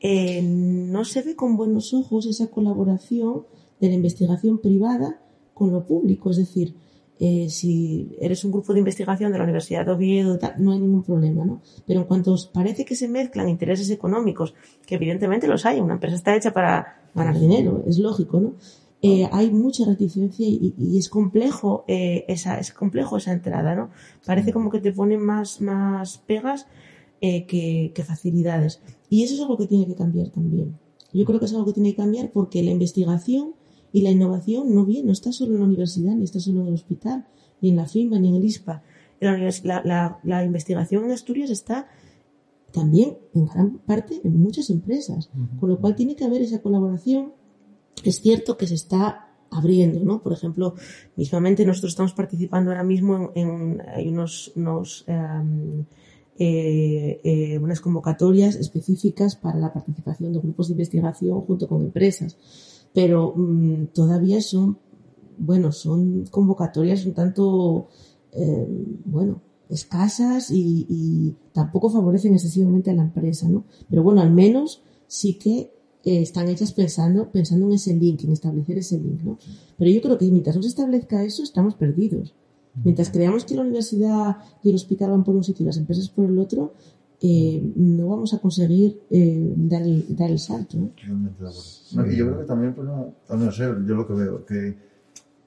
eh, 0.00 0.42
no 0.42 1.04
se 1.04 1.22
ve 1.22 1.34
con 1.34 1.56
buenos 1.56 1.92
ojos 1.92 2.26
esa 2.26 2.48
colaboración 2.48 3.46
de 3.80 3.88
la 3.88 3.94
investigación 3.94 4.58
privada 4.58 5.20
con 5.54 5.72
lo 5.72 5.84
público. 5.84 6.30
Es 6.30 6.36
decir, 6.36 6.76
eh, 7.20 7.48
si 7.50 8.16
eres 8.20 8.44
un 8.44 8.52
grupo 8.52 8.72
de 8.72 8.78
investigación 8.78 9.32
de 9.32 9.38
la 9.38 9.44
Universidad 9.44 9.84
de 9.84 9.92
Oviedo, 9.92 10.38
tal, 10.38 10.54
no 10.58 10.72
hay 10.72 10.78
ningún 10.78 11.02
problema, 11.02 11.44
¿no? 11.44 11.60
Pero 11.84 12.00
en 12.00 12.06
cuanto 12.06 12.32
os 12.32 12.46
parece 12.46 12.84
que 12.84 12.94
se 12.94 13.08
mezclan 13.08 13.48
intereses 13.48 13.90
económicos, 13.90 14.54
que 14.86 14.94
evidentemente 14.94 15.48
los 15.48 15.66
hay, 15.66 15.80
una 15.80 15.94
empresa 15.94 16.14
está 16.14 16.36
hecha 16.36 16.52
para 16.52 17.02
ganar 17.14 17.38
dinero, 17.38 17.82
es 17.88 17.98
lógico, 17.98 18.38
¿no? 18.38 18.54
Eh, 19.00 19.28
hay 19.30 19.52
mucha 19.52 19.84
reticencia 19.84 20.44
y, 20.48 20.74
y 20.76 20.98
es 20.98 21.08
complejo 21.08 21.84
eh, 21.86 22.24
esa 22.26 22.58
es 22.58 22.72
complejo 22.72 23.16
esa 23.16 23.32
entrada, 23.32 23.76
¿no? 23.76 23.90
Parece 24.26 24.52
como 24.52 24.70
que 24.70 24.80
te 24.80 24.92
ponen 24.92 25.20
más 25.20 25.60
más 25.60 26.18
pegas 26.18 26.66
eh, 27.20 27.46
que, 27.46 27.92
que 27.94 28.02
facilidades 28.02 28.80
y 29.08 29.22
eso 29.22 29.34
es 29.34 29.40
algo 29.40 29.56
que 29.56 29.68
tiene 29.68 29.86
que 29.86 29.94
cambiar 29.94 30.30
también. 30.30 30.76
Yo 31.12 31.24
creo 31.24 31.38
que 31.38 31.46
es 31.46 31.52
algo 31.52 31.66
que 31.66 31.74
tiene 31.74 31.90
que 31.92 31.96
cambiar 31.96 32.32
porque 32.32 32.60
la 32.64 32.72
investigación 32.72 33.54
y 33.92 34.02
la 34.02 34.10
innovación 34.10 34.74
no 34.74 34.84
viene, 34.84 35.06
no 35.06 35.12
está 35.12 35.30
solo 35.30 35.54
en 35.54 35.60
la 35.60 35.66
universidad, 35.66 36.14
ni 36.16 36.24
está 36.24 36.40
solo 36.40 36.62
en 36.62 36.66
el 36.68 36.74
hospital, 36.74 37.26
ni 37.60 37.70
en 37.70 37.76
la 37.76 37.86
FIMA, 37.86 38.18
ni 38.18 38.28
en 38.30 38.34
el 38.34 38.44
ISPA. 38.44 38.82
La, 39.20 39.36
la, 39.38 39.82
la, 39.84 40.20
la 40.24 40.44
investigación 40.44 41.04
en 41.04 41.12
Asturias 41.12 41.50
está 41.50 41.86
también 42.72 43.16
en 43.32 43.46
gran 43.46 43.78
parte 43.78 44.20
en 44.24 44.40
muchas 44.40 44.70
empresas, 44.70 45.30
uh 45.34 45.38
-huh. 45.38 45.60
con 45.60 45.68
lo 45.70 45.78
cual 45.80 45.94
tiene 45.94 46.16
que 46.16 46.24
haber 46.24 46.42
esa 46.42 46.60
colaboración. 46.60 47.32
Es 48.04 48.20
cierto 48.20 48.56
que 48.56 48.66
se 48.66 48.74
está 48.74 49.28
abriendo, 49.50 50.00
¿no? 50.00 50.22
Por 50.22 50.32
ejemplo, 50.32 50.74
mismamente 51.16 51.64
nosotros 51.64 51.92
estamos 51.92 52.12
participando 52.12 52.70
ahora 52.70 52.84
mismo 52.84 53.32
en, 53.34 53.82
en 53.96 54.08
unos, 54.08 54.52
um, 55.08 55.84
eh, 56.38 57.20
eh, 57.24 57.58
unas 57.58 57.80
convocatorias 57.80 58.56
específicas 58.56 59.36
para 59.36 59.58
la 59.58 59.72
participación 59.72 60.32
de 60.32 60.40
grupos 60.40 60.68
de 60.68 60.74
investigación 60.74 61.40
junto 61.40 61.66
con 61.66 61.82
empresas 61.82 62.36
pero 62.92 63.32
mmm, 63.36 63.86
todavía 63.94 64.40
son, 64.40 64.78
bueno, 65.38 65.72
son 65.72 66.26
convocatorias 66.30 67.06
un 67.06 67.14
tanto, 67.14 67.88
eh, 68.32 68.66
bueno, 69.04 69.40
escasas 69.68 70.50
y, 70.50 71.36
tampoco 71.52 71.90
favorecen 71.90 72.34
excesivamente 72.34 72.90
a 72.90 72.94
la 72.94 73.02
empresa, 73.02 73.48
¿no? 73.48 73.64
Pero 73.90 74.02
bueno, 74.02 74.20
al 74.20 74.32
menos 74.32 74.82
sí 75.06 75.34
que 75.34 75.72
eh, 76.08 76.22
están 76.22 76.48
hechas 76.48 76.72
pensando, 76.72 77.30
pensando 77.30 77.66
en 77.66 77.72
ese 77.72 77.94
link, 77.94 78.24
en 78.24 78.32
establecer 78.32 78.78
ese 78.78 78.98
link, 78.98 79.20
¿no? 79.22 79.38
Pero 79.76 79.90
yo 79.90 80.00
creo 80.00 80.16
que 80.16 80.30
mientras 80.30 80.56
no 80.56 80.62
se 80.62 80.68
establezca 80.68 81.22
eso, 81.22 81.42
estamos 81.42 81.74
perdidos. 81.74 82.34
Mientras 82.82 83.10
creamos 83.10 83.44
que 83.44 83.54
la 83.54 83.60
universidad 83.60 84.38
y 84.62 84.70
el 84.70 84.76
hospital 84.76 85.10
van 85.10 85.22
por 85.22 85.36
un 85.36 85.44
sitio 85.44 85.64
y 85.64 85.66
las 85.66 85.76
empresas 85.76 86.08
por 86.08 86.24
el 86.24 86.38
otro, 86.38 86.72
eh, 87.20 87.60
no 87.76 88.08
vamos 88.08 88.32
a 88.32 88.38
conseguir 88.38 89.02
eh, 89.10 89.52
dar, 89.54 89.82
el, 89.82 90.16
dar 90.16 90.30
el 90.30 90.38
salto. 90.38 90.78
¿no? 90.78 90.86
Totalmente 90.88 91.42
de 91.42 91.48
acuerdo. 91.48 91.62
No, 91.92 92.06
y 92.10 92.16
yo 92.16 92.26
creo 92.26 92.38
que 92.38 92.46
también, 92.46 92.74
pues, 92.74 92.88
no, 92.88 93.12
no 93.28 93.52
sé, 93.52 93.64
yo 93.64 93.94
lo 93.94 94.06
que 94.06 94.12
veo, 94.14 94.46
que 94.46 94.76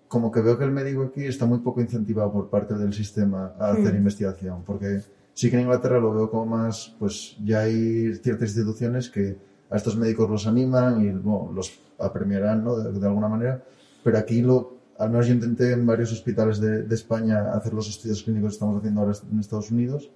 como 0.08 0.32
que 0.32 0.42
veo 0.42 0.60
que 0.60 0.66
el 0.66 0.72
médico 0.72 1.04
aquí 1.04 1.24
está 1.24 1.48
muy 1.48 1.60
poco 1.60 1.82
incentivado 1.82 2.32
por 2.32 2.52
parte 2.52 2.76
del 2.76 2.94
sistema 2.94 3.56
a 3.58 3.72
hacer 3.72 3.94
mm. 3.96 3.98
investigación, 3.98 4.64
porque 4.64 5.02
sí 5.34 5.50
que 5.50 5.56
en 5.56 5.64
Inglaterra 5.64 6.00
lo 6.00 6.14
veo 6.14 6.30
como 6.30 6.46
más, 6.46 6.96
pues 7.00 7.36
ya 7.44 7.62
hay 7.62 8.14
ciertas 8.16 8.50
instituciones 8.50 9.10
que 9.10 9.50
a 9.72 9.78
estos 9.78 9.96
médicos 9.96 10.30
los 10.30 10.46
animan 10.46 11.02
y 11.02 11.12
bueno, 11.12 11.52
los 11.54 11.80
apremiarán, 11.98 12.64
¿no? 12.64 12.78
De, 12.78 13.00
de, 13.00 13.08
alguna 13.08 13.28
manera, 13.28 13.64
pero 14.04 14.18
aquí 14.18 14.42
lo, 14.42 14.78
al 15.00 15.10
menos 15.10 15.28
yo 15.28 15.34
intenté 15.34 15.72
en 15.72 15.86
varios 15.86 16.12
hospitales 16.12 16.60
de, 16.60 16.84
de 16.84 16.96
España 16.96 17.54
hacer 17.54 17.74
los 17.74 17.90
estudios 17.90 18.22
clínicos 18.24 18.52
que 18.52 18.54
estamos 18.56 18.78
haciendo 18.78 19.02
ahora 19.02 19.14
en 19.32 19.40
Estados 19.40 19.72
Unidos 19.72 20.12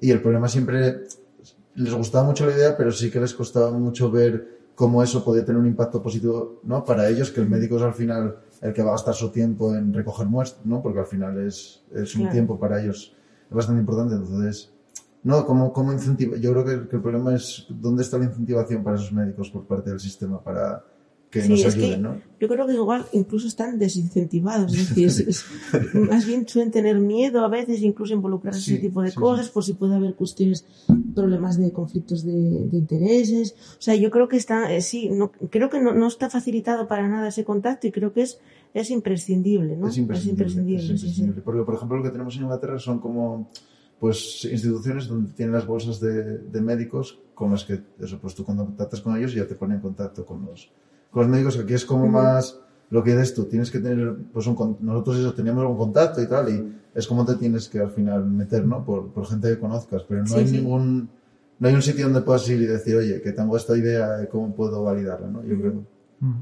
y 0.00 0.10
el 0.10 0.20
problema 0.20 0.48
siempre 0.48 1.04
les 1.74 1.94
gustaba 1.94 2.24
mucho 2.24 2.46
la 2.46 2.52
idea, 2.52 2.76
pero 2.76 2.92
sí 2.92 3.10
que 3.10 3.20
les 3.20 3.34
costaba 3.34 3.70
mucho 3.70 4.10
ver 4.10 4.60
cómo 4.74 5.02
eso 5.02 5.22
podía 5.24 5.44
tener 5.44 5.60
un 5.60 5.66
impacto 5.66 6.02
positivo, 6.02 6.60
¿no? 6.64 6.84
Para 6.84 7.08
ellos, 7.08 7.30
que 7.30 7.40
el 7.40 7.48
médico 7.48 7.76
es 7.76 7.82
al 7.82 7.94
final 7.94 8.36
el 8.60 8.72
que 8.72 8.82
va 8.82 8.90
a 8.90 8.92
gastar 8.92 9.14
su 9.14 9.30
tiempo 9.30 9.74
en 9.74 9.92
recoger 9.92 10.26
muestras, 10.26 10.64
¿no? 10.64 10.82
Porque 10.82 11.00
al 11.00 11.06
final 11.06 11.38
es, 11.46 11.82
es 11.92 12.14
un 12.14 12.22
claro. 12.22 12.32
tiempo 12.32 12.58
para 12.58 12.80
ellos 12.82 13.14
bastante 13.50 13.80
importante. 13.80 14.14
Entonces, 14.14 14.72
no, 15.22 15.44
¿cómo, 15.44 15.72
cómo 15.72 15.92
incentiva? 15.92 16.36
Yo 16.38 16.52
creo 16.52 16.64
que, 16.64 16.88
que, 16.88 16.96
el 16.96 17.02
problema 17.02 17.34
es 17.34 17.66
dónde 17.68 18.02
está 18.02 18.18
la 18.18 18.24
incentivación 18.24 18.82
para 18.82 18.96
esos 18.96 19.12
médicos 19.12 19.50
por 19.50 19.66
parte 19.66 19.90
del 19.90 20.00
sistema 20.00 20.42
para, 20.42 20.82
que 21.30 21.42
sí, 21.42 21.48
nos 21.48 21.64
ayuden, 21.64 21.90
que 21.90 21.98
¿no? 21.98 22.20
Yo 22.40 22.48
creo 22.48 22.66
que 22.66 22.74
igual 22.74 23.06
incluso 23.12 23.46
están 23.46 23.78
desincentivados, 23.78 24.74
es 24.74 24.88
decir, 24.88 25.06
es, 25.08 25.20
es, 25.20 25.44
más 25.94 26.26
bien 26.26 26.46
suelen 26.48 26.72
tener 26.72 26.98
miedo 26.98 27.44
a 27.44 27.48
veces 27.48 27.82
incluso 27.82 28.14
involucrarse 28.14 28.58
en 28.58 28.64
sí, 28.64 28.72
ese 28.72 28.80
tipo 28.80 29.02
de 29.02 29.12
cosas 29.14 29.48
por 29.48 29.62
si 29.62 29.74
puede 29.74 29.94
haber 29.94 30.14
cuestiones, 30.14 30.66
problemas 31.14 31.56
de 31.56 31.72
conflictos 31.72 32.24
de, 32.24 32.32
de 32.32 32.76
intereses. 32.76 33.54
O 33.78 33.82
sea, 33.82 33.94
yo 33.94 34.10
creo 34.10 34.26
que 34.26 34.36
está, 34.36 34.72
eh, 34.72 34.80
sí, 34.80 35.08
no, 35.08 35.30
creo 35.50 35.70
que 35.70 35.80
no, 35.80 35.94
no, 35.94 36.08
está 36.08 36.28
facilitado 36.30 36.88
para 36.88 37.08
nada 37.08 37.28
ese 37.28 37.44
contacto 37.44 37.86
y 37.86 37.92
creo 37.92 38.12
que 38.12 38.22
es, 38.22 38.40
es 38.74 38.90
imprescindible, 38.90 39.76
¿no? 39.76 39.86
Es 39.86 39.98
imprescindible. 39.98 40.46
Es 40.46 40.54
imprescindible, 40.54 40.82
es 40.82 40.90
imprescindible. 41.02 41.42
Porque, 41.42 41.62
por 41.62 41.74
ejemplo, 41.76 41.98
lo 41.98 42.02
que 42.02 42.10
tenemos 42.10 42.34
en 42.36 42.42
Inglaterra 42.42 42.78
son 42.80 42.98
como 42.98 43.50
pues 44.00 44.48
instituciones 44.50 45.06
donde 45.06 45.32
tienen 45.32 45.54
las 45.54 45.66
bolsas 45.66 46.00
de, 46.00 46.38
de 46.38 46.60
médicos 46.60 47.18
con 47.34 47.50
las 47.52 47.64
que, 47.64 47.80
eso, 48.00 48.18
pues 48.18 48.34
tú 48.34 48.44
contactas 48.44 49.00
con 49.00 49.16
ellos 49.16 49.32
y 49.32 49.36
ya 49.36 49.46
te 49.46 49.54
ponen 49.54 49.76
en 49.76 49.82
contacto 49.82 50.24
con 50.24 50.44
los, 50.46 50.70
con 51.10 51.22
los 51.22 51.30
médicos, 51.30 51.58
aquí 51.58 51.74
es 51.74 51.84
como 51.84 52.06
más 52.08 52.58
lo 52.90 53.04
que 53.04 53.12
dices 53.12 53.34
tú, 53.34 53.44
tienes 53.44 53.70
que 53.70 53.78
tener, 53.78 54.16
pues 54.32 54.46
un, 54.46 54.76
nosotros 54.80 55.18
eso, 55.18 55.32
teníamos 55.32 55.64
un 55.64 55.76
contacto 55.76 56.20
y 56.22 56.26
tal, 56.26 56.48
y 56.48 56.76
es 56.94 57.06
como 57.06 57.24
te 57.24 57.36
tienes 57.36 57.68
que 57.68 57.78
al 57.78 57.90
final 57.90 58.26
meter, 58.26 58.66
¿no? 58.66 58.84
Por, 58.84 59.08
por 59.10 59.26
gente 59.26 59.48
que 59.48 59.58
conozcas, 59.60 60.02
pero 60.08 60.22
no 60.22 60.26
Sí, 60.26 60.34
hay 60.34 60.48
sí. 60.48 60.56
ningún, 60.56 61.08
no 61.58 61.68
hay 61.68 61.74
un 61.74 61.82
sitio 61.82 62.06
donde 62.06 62.22
puedas 62.22 62.48
ir 62.48 62.60
y 62.62 62.66
decir, 62.66 62.96
oye, 62.96 63.20
que 63.22 63.32
tengo 63.32 63.56
esta 63.56 63.76
idea 63.76 64.16
de 64.16 64.28
cómo 64.28 64.52
puedo 64.54 64.82
validarla, 64.82 65.28
¿no? 65.28 65.44
Yo 65.44 65.56
creo 65.60 65.72
que 65.72 65.78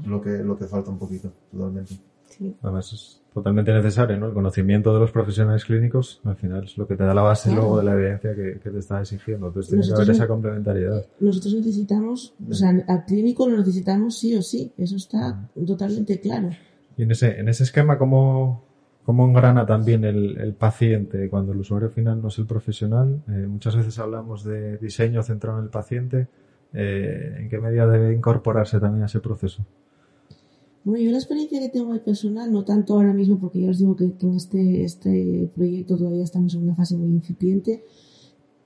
es 0.01 0.07
lo 0.07 0.21
que, 0.21 0.43
lo 0.43 0.57
que 0.57 0.65
falta 0.65 0.89
un 0.89 0.97
poquito, 0.97 1.31
totalmente. 1.51 1.99
Sí. 2.29 2.55
Además 2.61 2.93
es 2.93 3.21
totalmente 3.33 3.73
necesario, 3.73 4.17
¿no? 4.17 4.27
El 4.27 4.33
conocimiento 4.33 4.93
de 4.93 4.99
los 4.99 5.11
profesionales 5.11 5.65
clínicos 5.65 6.21
al 6.23 6.35
final 6.35 6.63
es 6.63 6.77
lo 6.77 6.87
que 6.87 6.95
te 6.95 7.03
da 7.03 7.13
la 7.13 7.21
base 7.21 7.49
Claro. 7.49 7.61
luego 7.63 7.77
de 7.79 7.83
la 7.85 7.93
evidencia 7.93 8.33
que, 8.35 8.59
que 8.63 8.69
te 8.69 8.79
está 8.79 9.01
exigiendo. 9.01 9.47
Entonces 9.47 9.69
tiene 9.71 9.85
que 9.87 9.93
haber 9.93 10.09
esa 10.11 10.27
complementariedad. 10.27 11.05
Nosotros 11.19 11.53
necesitamos, 11.55 12.33
o 12.49 12.53
sea, 12.53 12.69
al 12.87 13.05
clínico 13.05 13.47
lo 13.49 13.57
necesitamos 13.57 14.17
sí 14.17 14.35
o 14.35 14.41
sí, 14.41 14.71
eso 14.77 14.95
está 14.95 15.49
totalmente 15.65 16.19
claro. 16.19 16.49
Y 16.97 17.03
en 17.03 17.11
ese, 17.11 17.39
en 17.39 17.47
ese 17.49 17.63
esquema, 17.63 17.97
¿cómo, 17.97 18.63
cómo 19.05 19.25
engrana 19.25 19.65
también 19.65 20.03
el, 20.03 20.37
el 20.39 20.53
paciente 20.53 21.29
cuando 21.29 21.51
el 21.53 21.59
usuario 21.59 21.89
final 21.89 22.21
no 22.21 22.27
es 22.27 22.37
el 22.39 22.45
profesional? 22.45 23.21
Eh, 23.29 23.47
muchas 23.47 23.75
veces 23.75 23.97
hablamos 23.99 24.43
de 24.43 24.77
diseño 24.77 25.23
centrado 25.23 25.59
en 25.59 25.65
el 25.65 25.69
paciente. 25.69 26.27
Eh, 26.73 27.37
¿En 27.39 27.49
qué 27.49 27.57
medida 27.59 27.87
debe 27.87 28.13
incorporarse 28.13 28.79
también 28.79 29.03
a 29.03 29.05
ese 29.07 29.19
proceso? 29.19 29.65
Bueno, 30.83 31.03
yo 31.03 31.11
la 31.11 31.17
experiencia 31.17 31.59
que 31.59 31.69
tengo 31.69 31.97
personal, 32.01 32.51
no 32.51 32.63
tanto 32.63 32.93
ahora 32.93 33.13
mismo, 33.13 33.39
porque 33.39 33.61
ya 33.61 33.69
os 33.69 33.79
digo 33.79 33.95
que, 33.95 34.13
que 34.13 34.25
en 34.25 34.35
este, 34.35 34.83
este 34.83 35.49
proyecto 35.53 35.97
todavía 35.97 36.23
estamos 36.23 36.53
en 36.55 36.63
una 36.63 36.75
fase 36.75 36.95
muy 36.95 37.09
incipiente, 37.09 37.83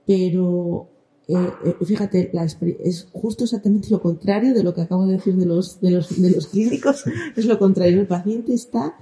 pero 0.06 0.90
eh, 1.28 1.36
eh, 1.66 1.86
fíjate, 1.86 2.30
la 2.34 2.44
es 2.46 3.08
justo 3.14 3.46
exactamente 3.46 3.90
lo 3.90 4.02
contrario 4.02 4.54
de 4.54 4.64
lo 4.64 4.74
que 4.74 4.82
acabo 4.82 5.08
de 5.08 5.14
decir 5.14 5.36
de 5.36 5.46
los, 5.46 5.80
de 5.80 5.92
los, 5.92 6.22
de 6.22 6.32
los 6.32 6.48
clínicos, 6.48 7.06
es 7.36 7.46
lo 7.46 7.58
contrario. 7.58 8.02
El 8.02 8.08
paciente 8.08 8.54
está 8.54 8.98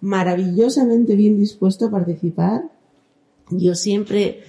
maravillosamente 0.00 1.16
bien 1.16 1.38
dispuesto 1.38 1.86
a 1.86 1.90
participar. 1.90 2.70
Yo 3.50 3.74
siempre 3.74 4.40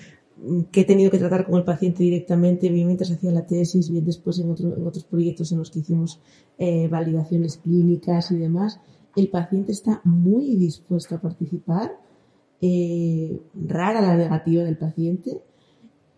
que 0.71 0.81
he 0.81 0.86
tenido 0.86 1.09
que 1.11 1.17
tratar 1.17 1.45
con 1.45 1.55
el 1.59 1.63
paciente 1.63 2.03
directamente, 2.03 2.69
bien 2.69 2.88
mientras 2.88 3.11
hacía 3.11 3.31
la 3.31 3.45
tesis, 3.45 3.89
bien 3.89 4.05
después 4.05 4.39
en, 4.39 4.47
en 4.49 4.86
otros 4.88 5.05
proyectos 5.05 5.51
en 5.51 5.59
los 5.59 5.71
que 5.71 5.79
hicimos 5.79 6.19
eh, 6.57 6.88
validaciones 6.89 7.57
clínicas 7.57 8.31
y 8.31 8.38
demás, 8.38 8.79
el 9.15 9.29
paciente 9.29 9.71
está 9.71 10.01
muy 10.03 10.55
dispuesto 10.57 11.15
a 11.15 11.21
participar. 11.21 11.97
eh, 12.61 13.39
rara 13.53 14.01
la 14.01 14.15
negativa 14.17 14.63
del 14.63 14.77
paciente 14.77 15.41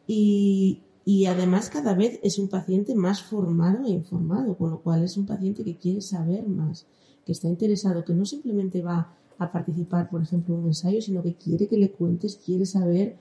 y, 0.07 0.82
y 1.05 1.26
además 1.26 1.70
cada 1.70 1.93
vez 1.93 2.20
es 2.24 2.38
un 2.39 2.47
paciente 2.47 2.95
más 2.95 3.22
formado 3.22 3.86
e 3.86 3.89
informado, 3.91 4.57
con 4.57 4.72
lo 4.72 4.82
cual 4.82 5.03
es 5.03 5.18
un 5.18 5.26
paciente 5.26 5.63
que 5.63 5.78
quiere 5.78 6.01
saber 6.01 6.47
más, 6.47 6.86
que 7.26 7.32
está 7.34 7.47
interesado, 7.47 8.03
que 8.05 8.13
no 8.13 8.26
simplemente 8.26 8.82
va 8.82 9.13
a 9.39 9.51
participar, 9.51 10.09
por 10.09 10.22
ejemplo, 10.22 10.55
en 10.55 10.61
un 10.61 10.68
ensayo, 10.68 11.01
sino 11.01 11.22
que 11.22 11.36
quiere 11.36 11.68
que 11.68 11.78
le 11.78 11.91
cuentes, 11.91 12.38
quiere 12.43 12.65
saber, 12.65 13.18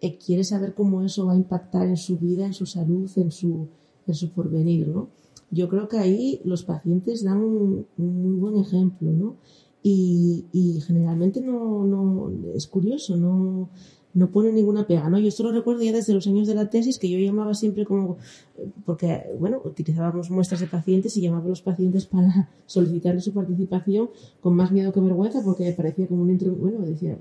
eh, 0.00 0.18
quiere 0.18 0.44
saber 0.44 0.74
cómo 0.74 1.02
eso 1.02 1.26
va 1.26 1.32
a 1.34 1.36
impactar 1.36 1.86
en 1.88 1.96
su 1.96 2.18
vida, 2.18 2.46
en 2.46 2.54
su 2.54 2.66
salud, 2.66 3.10
en 3.16 3.30
su, 3.30 3.68
en 4.06 4.14
su 4.14 4.30
porvenir, 4.30 4.88
¿no? 4.88 5.08
Yo 5.50 5.68
creo 5.68 5.88
que 5.88 5.98
ahí 5.98 6.40
los 6.44 6.62
pacientes 6.64 7.24
dan 7.24 7.38
un, 7.42 7.86
un 7.98 8.22
muy 8.22 8.34
buen 8.38 8.56
ejemplo, 8.56 9.10
¿no? 9.12 9.36
Y, 9.82 10.44
y 10.52 10.80
generalmente 10.82 11.40
no, 11.40 11.84
no, 11.84 12.30
es 12.54 12.66
curioso, 12.66 13.16
no, 13.16 13.68
no 14.12 14.30
pone 14.30 14.52
ninguna 14.52 14.86
pega, 14.86 15.08
¿no? 15.08 15.18
Yo 15.18 15.28
esto 15.28 15.42
lo 15.42 15.52
recuerdo 15.52 15.82
ya 15.82 15.92
desde 15.92 16.12
los 16.12 16.26
años 16.26 16.46
de 16.46 16.54
la 16.54 16.68
tesis, 16.70 16.98
que 16.98 17.08
yo 17.08 17.18
llamaba 17.18 17.54
siempre 17.54 17.84
como, 17.86 18.16
porque, 18.84 19.22
bueno, 19.38 19.60
utilizábamos 19.64 20.30
muestras 20.30 20.60
de 20.60 20.66
pacientes 20.66 21.16
y 21.16 21.22
llamaba 21.22 21.46
a 21.46 21.48
los 21.48 21.62
pacientes 21.62 22.06
para 22.06 22.50
solicitarle 22.66 23.20
su 23.20 23.32
participación 23.32 24.10
con 24.40 24.54
más 24.54 24.70
miedo 24.72 24.92
que 24.92 25.00
vergüenza, 25.00 25.42
porque 25.44 25.64
me 25.64 25.72
parecía 25.72 26.06
como 26.06 26.26
intro- 26.26 26.56
bueno, 26.56 26.80
decía, 26.80 27.16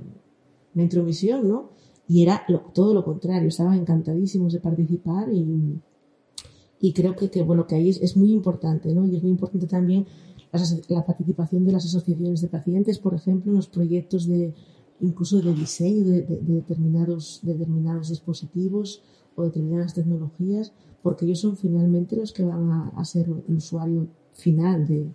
una 0.75 0.83
intromisión, 0.83 1.47
¿no? 1.47 1.69
Y 2.09 2.23
era 2.23 2.43
lo- 2.49 2.71
todo 2.73 2.93
lo 2.93 3.05
contrario, 3.05 3.47
estaban 3.47 3.77
encantadísimos 3.79 4.51
de 4.51 4.59
participar 4.59 5.31
y, 5.31 5.79
y 6.81 6.91
creo 6.93 7.15
que, 7.15 7.29
que, 7.29 7.41
bueno, 7.43 7.65
que 7.67 7.75
ahí 7.75 7.89
es, 7.89 8.17
muy 8.17 8.31
importante, 8.31 8.93
¿no? 8.93 9.05
Y 9.05 9.15
es 9.15 9.21
muy 9.21 9.31
importante 9.31 9.67
también 9.67 10.05
la 10.89 11.05
participación 11.05 11.63
de 11.65 11.71
las 11.71 11.85
asociaciones 11.85 12.41
de 12.41 12.47
pacientes, 12.47 12.97
por 12.97 13.13
ejemplo, 13.13 13.51
en 13.51 13.57
los 13.57 13.67
proyectos 13.69 14.27
de 14.27 14.53
incluso 15.01 15.39
de 15.41 15.53
diseño 15.53 16.03
de, 16.03 16.23
de- 16.23 16.37
de 16.41 16.53
determinados, 16.55 17.39
de 17.43 17.53
determinados 17.53 18.09
dispositivos 18.09 19.01
o 19.35 19.43
determinadas 19.43 19.93
tecnologías, 19.93 20.73
porque 21.03 21.25
ellos 21.25 21.39
son 21.39 21.55
finalmente 21.55 22.17
los 22.17 22.33
que 22.33 22.43
van 22.43 22.71
a, 22.71 23.05
ser 23.05 23.27
el 23.47 23.55
usuario 23.55 24.07
final 24.33 24.85
de 24.87 25.07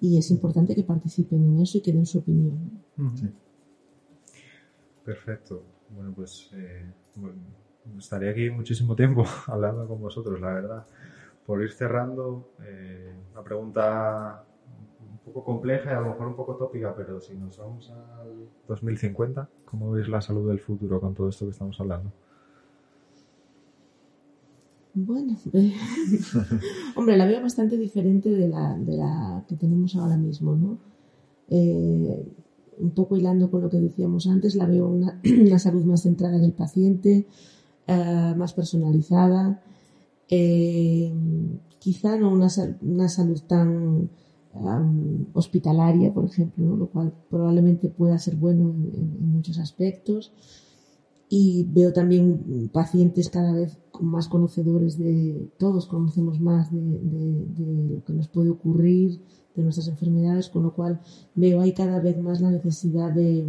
y 0.00 0.18
es 0.18 0.30
importante 0.32 0.74
que 0.74 0.82
participen 0.82 1.42
en 1.44 1.60
eso 1.60 1.78
y 1.78 1.80
que 1.80 1.92
den 1.92 2.04
su 2.04 2.18
opinión. 2.18 2.82
Perfecto. 5.04 5.62
Bueno, 5.94 6.12
pues 6.14 6.50
eh, 6.54 6.90
bueno, 7.16 7.40
estaría 7.98 8.30
aquí 8.30 8.50
muchísimo 8.50 8.96
tiempo 8.96 9.24
hablando 9.46 9.86
con 9.86 10.00
vosotros, 10.00 10.40
la 10.40 10.52
verdad. 10.54 10.86
Por 11.46 11.62
ir 11.62 11.72
cerrando, 11.72 12.52
eh, 12.62 13.12
una 13.32 13.42
pregunta 13.42 14.44
un 15.00 15.18
poco 15.18 15.44
compleja 15.44 15.90
y 15.90 15.94
a 15.94 16.00
lo 16.00 16.10
mejor 16.10 16.28
un 16.28 16.36
poco 16.36 16.56
tópica, 16.56 16.94
pero 16.96 17.20
si 17.20 17.34
nos 17.34 17.58
vamos 17.58 17.90
al 17.90 18.48
2050, 18.68 19.48
¿cómo 19.64 19.90
veis 19.92 20.08
la 20.08 20.20
salud 20.20 20.48
del 20.48 20.60
futuro 20.60 21.00
con 21.00 21.14
todo 21.14 21.28
esto 21.28 21.44
que 21.46 21.50
estamos 21.52 21.78
hablando? 21.80 22.12
Bueno, 24.94 25.36
eh, 25.54 25.74
hombre, 26.96 27.16
la 27.16 27.26
veo 27.26 27.40
bastante 27.40 27.78
diferente 27.78 28.30
de 28.30 28.48
la, 28.48 28.76
de 28.78 28.96
la 28.96 29.44
que 29.48 29.56
tenemos 29.56 29.96
ahora 29.96 30.16
mismo, 30.16 30.54
¿no? 30.54 30.78
Eh, 31.48 32.26
un 32.82 32.90
poco 32.90 33.16
hilando 33.16 33.50
con 33.50 33.62
lo 33.62 33.70
que 33.70 33.80
decíamos 33.80 34.26
antes, 34.26 34.54
la 34.54 34.66
veo 34.66 34.88
una, 34.88 35.58
salud 35.58 35.84
más 35.84 36.02
centrada 36.02 36.36
en 36.36 36.44
el 36.44 36.52
paciente, 36.52 37.26
eh, 37.86 38.34
más 38.36 38.52
personalizada, 38.52 39.62
eh, 40.28 41.12
quizá 41.78 42.16
no 42.16 42.32
una, 42.32 42.48
una 42.82 43.08
salud 43.08 43.40
tan 43.46 44.10
hospitalaria, 45.32 46.12
por 46.12 46.26
ejemplo, 46.26 46.76
lo 46.76 46.86
cual 46.88 47.12
probablemente 47.30 47.88
pueda 47.88 48.18
ser 48.18 48.36
bueno 48.36 48.70
en, 48.70 49.32
muchos 49.32 49.58
aspectos. 49.58 50.32
Y 51.28 51.66
veo 51.70 51.94
también 51.94 52.68
pacientes 52.74 53.30
cada 53.30 53.52
vez 53.52 53.78
más 54.00 54.28
conocedores 54.28 54.98
de, 54.98 55.48
todos 55.56 55.86
conocemos 55.86 56.40
más 56.40 56.70
de- 56.70 56.80
de 56.80 57.94
lo 57.94 58.04
que 58.04 58.12
nos 58.12 58.28
puede 58.28 58.50
ocurrir, 58.50 59.18
de 59.54 59.62
nuestras 59.62 59.88
enfermedades, 59.88 60.48
con 60.48 60.62
lo 60.62 60.74
cual 60.74 61.00
veo 61.34 61.60
ahí 61.60 61.72
cada 61.72 62.00
vez 62.00 62.18
más 62.18 62.40
la 62.40 62.50
necesidad 62.50 63.10
de, 63.12 63.44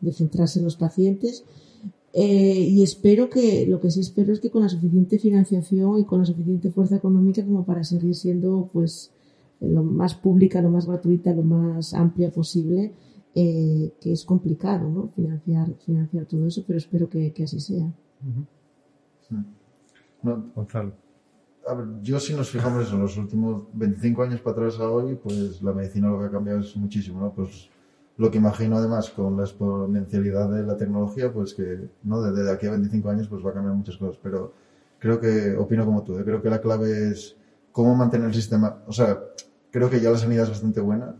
de 0.00 0.12
centrarse 0.12 0.58
en 0.58 0.64
los 0.64 0.76
pacientes. 0.76 1.44
Eh, 2.18 2.60
y 2.70 2.82
espero 2.82 3.28
que, 3.28 3.66
lo 3.66 3.78
que 3.78 3.90
sí 3.90 4.00
espero 4.00 4.32
es 4.32 4.40
que 4.40 4.50
con 4.50 4.62
la 4.62 4.70
suficiente 4.70 5.18
financiación 5.18 5.98
y 5.98 6.04
con 6.04 6.20
la 6.20 6.24
suficiente 6.24 6.70
fuerza 6.70 6.96
económica 6.96 7.44
como 7.44 7.66
para 7.66 7.84
seguir 7.84 8.14
siendo 8.14 8.70
pues 8.72 9.10
lo 9.60 9.82
más 9.82 10.14
pública, 10.14 10.62
lo 10.62 10.70
más 10.70 10.86
gratuita, 10.86 11.34
lo 11.34 11.42
más 11.42 11.92
amplia 11.92 12.30
posible, 12.30 12.94
eh, 13.34 13.92
que 14.00 14.12
es 14.12 14.24
complicado, 14.24 14.88
¿no? 14.88 15.08
Financiar, 15.14 15.74
financiar 15.84 16.24
todo 16.24 16.46
eso, 16.46 16.64
pero 16.66 16.78
espero 16.78 17.10
que, 17.10 17.32
que 17.32 17.44
así 17.44 17.60
sea. 17.60 17.92
No, 20.22 20.50
Gonzalo. 20.54 21.05
A 21.66 21.74
ver, 21.74 21.86
yo 22.02 22.20
si 22.20 22.34
nos 22.34 22.50
fijamos 22.50 22.92
en 22.92 23.00
los 23.00 23.16
últimos 23.16 23.64
25 23.72 24.22
años 24.22 24.40
para 24.40 24.56
atrás 24.56 24.78
a 24.78 24.88
hoy, 24.88 25.16
pues 25.16 25.60
la 25.62 25.72
medicina 25.72 26.08
lo 26.08 26.18
que 26.18 26.26
ha 26.26 26.30
cambiado 26.30 26.60
es 26.60 26.76
muchísimo, 26.76 27.20
¿no? 27.20 27.32
Pues 27.32 27.68
lo 28.16 28.30
que 28.30 28.38
imagino 28.38 28.76
además 28.76 29.10
con 29.10 29.36
la 29.36 29.42
exponencialidad 29.42 30.48
de 30.48 30.62
la 30.62 30.76
tecnología, 30.76 31.32
pues 31.32 31.54
que, 31.54 31.88
¿no? 32.04 32.22
Desde 32.22 32.44
de 32.44 32.52
aquí 32.52 32.66
a 32.66 32.70
25 32.70 33.10
años 33.10 33.28
pues 33.28 33.44
va 33.44 33.50
a 33.50 33.54
cambiar 33.54 33.74
muchas 33.74 33.96
cosas, 33.96 34.18
pero 34.22 34.54
creo 34.98 35.20
que, 35.20 35.56
opino 35.56 35.84
como 35.84 36.04
tú, 36.04 36.18
¿eh? 36.18 36.24
creo 36.24 36.40
que 36.40 36.50
la 36.50 36.60
clave 36.60 37.10
es 37.10 37.36
cómo 37.72 37.94
mantener 37.94 38.28
el 38.28 38.34
sistema, 38.34 38.82
o 38.86 38.92
sea, 38.92 39.20
creo 39.70 39.90
que 39.90 40.00
ya 40.00 40.10
la 40.10 40.18
sanidad 40.18 40.44
es 40.44 40.50
bastante 40.50 40.80
buena 40.80 41.16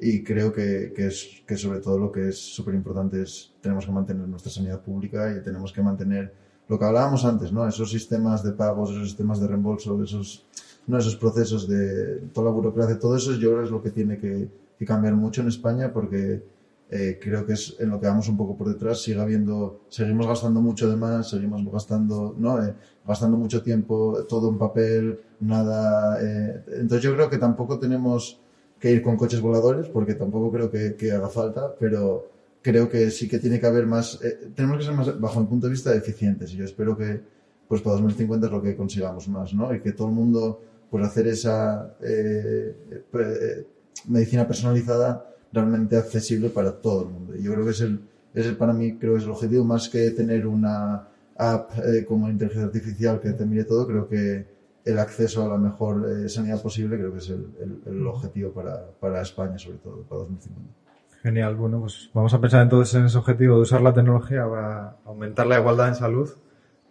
y 0.00 0.24
creo 0.24 0.52
que, 0.52 0.92
que 0.96 1.08
es, 1.08 1.42
que 1.46 1.56
sobre 1.56 1.80
todo 1.80 1.98
lo 1.98 2.10
que 2.10 2.28
es 2.28 2.38
súper 2.38 2.74
importante 2.74 3.22
es, 3.22 3.52
tenemos 3.60 3.84
que 3.84 3.92
mantener 3.92 4.26
nuestra 4.26 4.50
sanidad 4.50 4.80
pública 4.80 5.36
y 5.36 5.42
tenemos 5.42 5.72
que 5.72 5.82
mantener 5.82 6.32
lo 6.70 6.78
que 6.78 6.84
hablábamos 6.84 7.24
antes, 7.24 7.50
¿no? 7.50 7.66
Esos 7.66 7.90
sistemas 7.90 8.44
de 8.44 8.52
pagos, 8.52 8.90
esos 8.90 9.08
sistemas 9.08 9.40
de 9.40 9.48
reembolso, 9.48 10.00
esos, 10.04 10.46
no 10.86 10.98
esos 10.98 11.16
procesos 11.16 11.66
de 11.66 12.18
toda 12.32 12.46
la 12.46 12.52
burocracia, 12.52 12.96
todo 12.96 13.16
eso 13.16 13.32
yo 13.32 13.50
creo 13.50 13.64
es 13.64 13.72
lo 13.72 13.82
que 13.82 13.90
tiene 13.90 14.16
que, 14.18 14.48
cambiar 14.86 15.14
mucho 15.14 15.42
en 15.42 15.48
España 15.48 15.92
porque 15.92 16.42
eh, 16.88 17.18
creo 17.20 17.44
que 17.44 17.52
es 17.54 17.76
en 17.80 17.90
lo 17.90 18.00
que 18.00 18.06
vamos 18.06 18.28
un 18.28 18.36
poco 18.36 18.56
por 18.56 18.68
detrás, 18.68 19.02
sigue 19.02 19.20
habiendo, 19.20 19.80
seguimos 19.88 20.28
gastando 20.28 20.60
mucho 20.60 20.88
de 20.88 20.96
más, 20.96 21.28
seguimos 21.28 21.60
gastando, 21.70 22.34
¿no? 22.38 22.64
Eh, 22.64 22.72
gastando 23.04 23.36
mucho 23.36 23.62
tiempo, 23.62 24.24
todo 24.28 24.48
en 24.48 24.56
papel, 24.56 25.20
nada, 25.40 26.18
eh, 26.22 26.62
entonces 26.68 27.02
yo 27.02 27.14
creo 27.14 27.28
que 27.28 27.36
tampoco 27.38 27.80
tenemos 27.80 28.38
que 28.78 28.92
ir 28.92 29.02
con 29.02 29.16
coches 29.16 29.40
voladores 29.40 29.88
porque 29.88 30.14
tampoco 30.14 30.52
creo 30.52 30.70
que 30.70 31.12
haga 31.12 31.28
falta, 31.28 31.74
pero 31.78 32.39
creo 32.62 32.88
que 32.88 33.10
sí 33.10 33.28
que 33.28 33.38
tiene 33.38 33.60
que 33.60 33.66
haber 33.66 33.86
más, 33.86 34.18
eh, 34.22 34.50
tenemos 34.54 34.78
que 34.78 34.84
ser 34.84 34.94
más, 34.94 35.20
bajo 35.20 35.40
mi 35.40 35.46
punto 35.46 35.66
de 35.66 35.72
vista, 35.72 35.94
eficientes. 35.94 36.52
Y 36.52 36.56
yo 36.56 36.64
espero 36.64 36.96
que, 36.96 37.20
pues 37.68 37.80
para 37.82 37.94
2050 37.94 38.46
es 38.46 38.52
lo 38.52 38.62
que 38.62 38.76
consigamos 38.76 39.28
más, 39.28 39.54
¿no? 39.54 39.74
Y 39.74 39.80
que 39.80 39.92
todo 39.92 40.08
el 40.08 40.14
mundo, 40.14 40.60
pues 40.90 41.04
hacer 41.04 41.28
esa 41.28 41.94
eh, 42.02 42.76
eh, 43.12 43.66
medicina 44.08 44.46
personalizada 44.46 45.26
realmente 45.52 45.96
accesible 45.96 46.50
para 46.50 46.72
todo 46.72 47.02
el 47.02 47.08
mundo. 47.08 47.36
Y 47.36 47.42
yo 47.42 47.52
creo 47.52 47.64
que 47.64 47.70
es 47.72 47.80
el, 47.80 48.00
es 48.34 48.46
para 48.54 48.72
mí, 48.72 48.96
creo 48.96 49.16
es 49.16 49.24
el 49.24 49.30
objetivo, 49.30 49.64
más 49.64 49.88
que 49.88 50.10
tener 50.10 50.46
una 50.46 51.08
app 51.36 51.70
eh, 51.78 52.04
como 52.04 52.28
inteligencia 52.28 52.66
artificial 52.66 53.20
que 53.20 53.32
te 53.32 53.46
mire 53.46 53.64
todo, 53.64 53.86
creo 53.86 54.08
que 54.08 54.46
el 54.84 54.98
acceso 54.98 55.44
a 55.44 55.48
la 55.48 55.56
mejor 55.56 56.08
eh, 56.08 56.28
sanidad 56.28 56.62
posible 56.62 56.96
creo 56.96 57.12
que 57.12 57.18
es 57.18 57.28
el, 57.30 57.46
el, 57.60 57.82
el 57.86 58.06
objetivo 58.06 58.52
para, 58.52 58.86
para, 59.00 59.22
España, 59.22 59.58
sobre 59.58 59.78
todo, 59.78 60.02
para 60.02 60.20
2050. 60.20 60.74
Genial, 61.22 61.54
bueno, 61.54 61.80
pues 61.80 62.10
vamos 62.14 62.32
a 62.32 62.40
pensar 62.40 62.62
entonces 62.62 62.94
en 62.94 63.04
ese 63.04 63.18
objetivo 63.18 63.56
de 63.56 63.62
usar 63.62 63.82
la 63.82 63.92
tecnología 63.92 64.48
para 64.48 64.96
aumentar 65.04 65.46
la 65.46 65.58
igualdad 65.58 65.88
en 65.88 65.94
salud. 65.94 66.30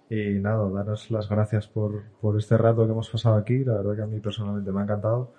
Y 0.07 0.39
nada, 0.39 0.69
daros 0.69 1.09
las 1.09 1.27
gracias 1.27 1.67
por, 1.67 2.03
por 2.21 2.37
este 2.37 2.55
rato 2.55 2.85
que 2.85 2.91
hemos 2.91 3.09
pasado 3.09 3.37
aquí. 3.37 3.63
La 3.63 3.77
verdad 3.77 3.95
que 3.95 4.01
a 4.03 4.05
mí 4.07 4.19
personalmente 4.19 4.71
me 4.71 4.81
ha 4.81 4.83
encantado. 4.83 5.33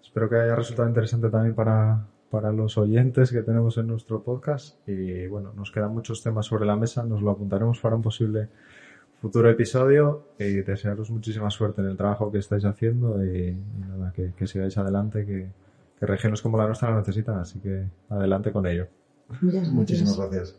Espero 0.00 0.28
que 0.28 0.36
haya 0.36 0.54
resultado 0.54 0.88
interesante 0.88 1.30
también 1.30 1.56
para, 1.56 2.06
para 2.30 2.52
los 2.52 2.78
oyentes 2.78 3.32
que 3.32 3.42
tenemos 3.42 3.76
en 3.76 3.88
nuestro 3.88 4.22
podcast. 4.22 4.88
Y 4.88 5.26
bueno, 5.26 5.52
nos 5.54 5.72
quedan 5.72 5.92
muchos 5.92 6.22
temas 6.22 6.46
sobre 6.46 6.64
la 6.64 6.76
mesa, 6.76 7.02
nos 7.02 7.22
lo 7.22 7.32
apuntaremos 7.32 7.80
para 7.80 7.96
un 7.96 8.02
posible 8.02 8.48
futuro 9.20 9.50
episodio 9.50 10.28
y 10.38 10.60
desearos 10.62 11.10
muchísima 11.10 11.50
suerte 11.50 11.80
en 11.80 11.88
el 11.88 11.96
trabajo 11.96 12.30
que 12.30 12.38
estáis 12.38 12.64
haciendo 12.64 13.24
y, 13.24 13.48
y 13.48 13.80
nada, 13.80 14.12
que, 14.12 14.32
que, 14.36 14.46
sigáis 14.46 14.78
adelante, 14.78 15.26
que, 15.26 15.50
que 15.98 16.06
regiones 16.06 16.42
como 16.42 16.58
la 16.58 16.66
nuestra 16.66 16.90
lo 16.90 16.98
necesitan, 16.98 17.38
así 17.38 17.60
que 17.60 17.88
adelante 18.08 18.52
con 18.52 18.66
ello. 18.66 18.88
Muchísimas 19.40 20.16
gracias. 20.16 20.56